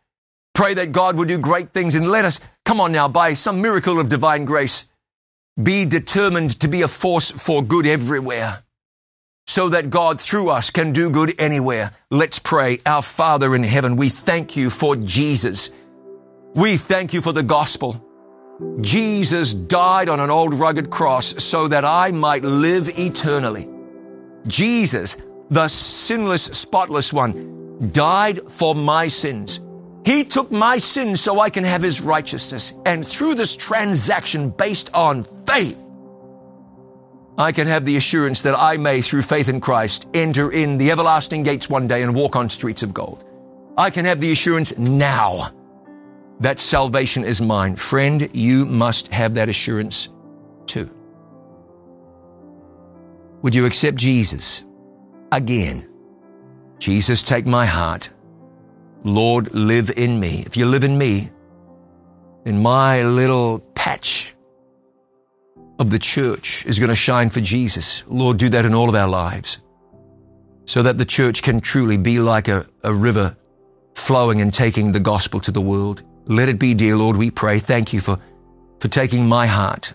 Pray 0.54 0.74
that 0.74 0.92
God 0.92 1.18
will 1.18 1.26
do 1.26 1.38
great 1.38 1.70
things 1.70 1.96
and 1.96 2.10
let 2.10 2.26
us, 2.26 2.40
come 2.66 2.82
on 2.82 2.92
now, 2.92 3.08
by 3.08 3.34
some 3.34 3.62
miracle 3.62 4.00
of 4.00 4.10
divine 4.10 4.46
grace, 4.46 4.86
be 5.62 5.86
determined 5.86 6.60
to 6.60 6.68
be 6.68 6.82
a 6.82 6.88
force 6.88 7.32
for 7.32 7.62
good 7.62 7.86
everywhere 7.86 8.64
so 9.48 9.68
that 9.70 9.90
God 9.90 10.20
through 10.20 10.50
us 10.50 10.70
can 10.70 10.92
do 10.92 11.10
good 11.10 11.34
anywhere. 11.40 11.92
Let's 12.12 12.38
pray. 12.38 12.78
Our 12.86 13.02
Father 13.02 13.56
in 13.56 13.64
heaven, 13.64 13.96
we 13.96 14.10
thank 14.10 14.56
you 14.56 14.70
for 14.70 14.96
Jesus. 14.96 15.72
We 16.54 16.78
thank 16.78 17.14
you 17.14 17.22
for 17.22 17.34
the 17.34 17.42
gospel. 17.44 18.06
Jesus 18.82 19.54
died 19.54 20.08
on 20.08 20.20
an 20.20 20.30
old 20.30 20.54
rugged 20.54 20.90
cross 20.90 21.44
so 21.44 21.68
that 21.68 21.84
I 21.84 22.12
might 22.12 22.44
live 22.44 22.90
eternally. 23.00 23.68
Jesus, 24.46 25.18
the 25.50 25.68
sinless, 25.68 26.44
spotless 26.44 27.12
one, 27.12 27.90
died 27.92 28.42
for 28.52 28.76
my 28.76 29.08
sins. 29.08 29.62
He 30.06 30.24
took 30.24 30.52
my 30.52 30.78
sin 30.78 31.16
so 31.16 31.40
I 31.40 31.50
can 31.50 31.64
have 31.64 31.82
his 31.82 32.02
righteousness. 32.02 32.74
And 32.86 33.06
through 33.06 33.36
this 33.36 33.56
transaction 33.56 34.50
based 34.50 34.90
on 34.94 35.24
faith, 35.24 35.86
I 37.38 37.52
can 37.52 37.68
have 37.68 37.86
the 37.86 37.96
assurance 37.96 38.42
that 38.44 38.56
I 38.58 38.78
may, 38.78 39.02
through 39.02 39.22
faith 39.22 39.48
in 39.48 39.62
Christ, 39.62 40.08
enter 40.14 40.52
in 40.52 40.78
the 40.78 40.92
everlasting 40.92 41.44
gates 41.44 41.70
one 41.70 41.88
day 41.88 42.04
and 42.04 42.14
walk 42.14 42.36
on 42.36 42.50
streets 42.50 42.84
of 42.84 42.94
gold. 42.94 43.24
I 43.78 43.90
can 43.90 44.04
have 44.04 44.20
the 44.20 44.32
assurance 44.32 44.78
now 44.78 45.50
that 46.42 46.60
salvation 46.60 47.24
is 47.24 47.42
mine. 47.42 47.76
Friend, 47.76 48.30
you 48.34 48.66
must 48.66 49.08
have 49.10 49.36
that 49.36 49.48
assurance 49.48 50.10
too. 50.66 50.90
Would 53.42 53.56
you 53.56 53.66
accept 53.66 53.98
Jesus 53.98 54.64
again? 55.32 55.90
Jesus, 56.78 57.24
take 57.24 57.46
my 57.46 57.66
heart. 57.66 58.10
Lord, 59.04 59.54
live 59.54 59.92
in 59.96 60.20
me. 60.20 60.44
If 60.46 60.58
you 60.58 60.66
live 60.66 60.84
in 60.84 60.98
me, 60.98 61.30
in 62.46 62.62
my 62.62 63.04
little 63.04 63.60
patch 63.76 64.36
of 65.80 65.92
the 65.92 66.00
church 66.00 66.66
is 66.66 66.80
going 66.80 66.90
to 66.90 66.96
shine 66.96 67.30
for 67.30 67.40
Jesus. 67.40 68.04
Lord, 68.08 68.38
do 68.38 68.50
that 68.50 68.66
in 68.66 68.74
all 68.74 68.90
of 68.90 68.96
our 68.96 69.08
lives 69.08 69.62
so 70.66 70.84
that 70.84 70.98
the 70.98 71.06
church 71.06 71.42
can 71.42 71.60
truly 71.60 71.98
be 71.98 72.20
like 72.20 72.48
a, 72.48 72.66
a 72.84 72.94
river 72.94 73.36
flowing 73.96 74.42
and 74.42 74.54
taking 74.54 74.92
the 74.92 75.00
gospel 75.00 75.40
to 75.40 75.52
the 75.52 75.62
world. 75.62 76.04
Let 76.26 76.50
it 76.50 76.60
be, 76.60 76.74
dear 76.74 76.96
Lord, 76.96 77.18
we 77.18 77.32
pray. 77.32 77.60
Thank 77.60 77.94
you 77.94 78.02
for, 78.02 78.20
for 78.80 78.88
taking 78.88 79.28
my 79.28 79.48
heart, 79.48 79.94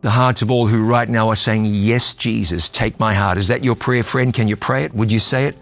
the 0.00 0.10
hearts 0.10 0.42
of 0.42 0.50
all 0.50 0.66
who 0.66 0.88
right 0.88 1.08
now 1.08 1.28
are 1.28 1.36
saying, 1.36 1.64
Yes, 1.66 2.14
Jesus, 2.14 2.68
take 2.68 3.00
my 3.00 3.14
heart. 3.14 3.38
Is 3.38 3.48
that 3.48 3.64
your 3.64 3.74
prayer, 3.74 4.02
friend? 4.02 4.32
Can 4.32 4.46
you 4.46 4.56
pray 4.56 4.84
it? 4.84 4.94
Would 4.94 5.10
you 5.10 5.18
say 5.18 5.46
it 5.46 5.56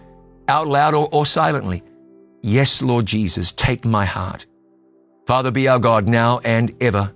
out 0.48 0.66
loud 0.66 0.94
or, 0.94 1.08
or 1.10 1.24
silently? 1.24 1.82
Yes, 2.42 2.82
Lord 2.82 3.06
Jesus, 3.06 3.52
take 3.52 3.84
my 3.84 4.04
heart. 4.04 4.46
Father, 5.26 5.50
be 5.50 5.68
our 5.68 5.78
God 5.78 6.08
now 6.08 6.40
and 6.44 6.74
ever. 6.82 7.12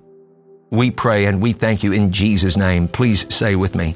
We 0.71 0.91
pray 0.91 1.27
and 1.27 1.41
we 1.41 1.53
thank 1.53 1.83
you 1.83 1.93
in 1.93 2.11
Jesus' 2.11 2.57
name. 2.57 2.89
Please 2.89 3.33
say 3.35 3.57
with 3.57 3.75
me, 3.75 3.95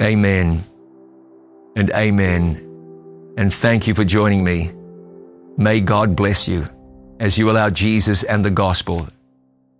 Amen 0.00 0.64
and 1.76 1.90
amen. 1.90 2.64
And 3.36 3.52
thank 3.52 3.86
you 3.86 3.94
for 3.94 4.04
joining 4.04 4.44
me. 4.44 4.72
May 5.56 5.80
God 5.80 6.16
bless 6.16 6.48
you 6.48 6.66
as 7.20 7.38
you 7.38 7.50
allow 7.50 7.70
Jesus 7.70 8.22
and 8.22 8.44
the 8.44 8.50
gospel 8.50 9.08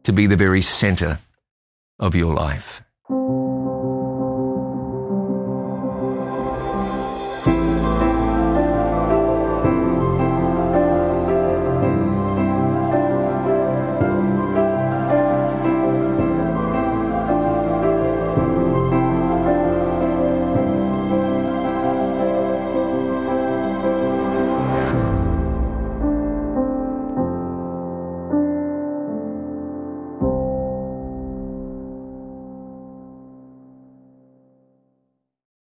to 0.05 0.13
be 0.13 0.27
the 0.27 0.37
very 0.37 0.63
center 0.63 1.19
of 1.99 2.15
your 2.15 2.35
life. 2.35 2.83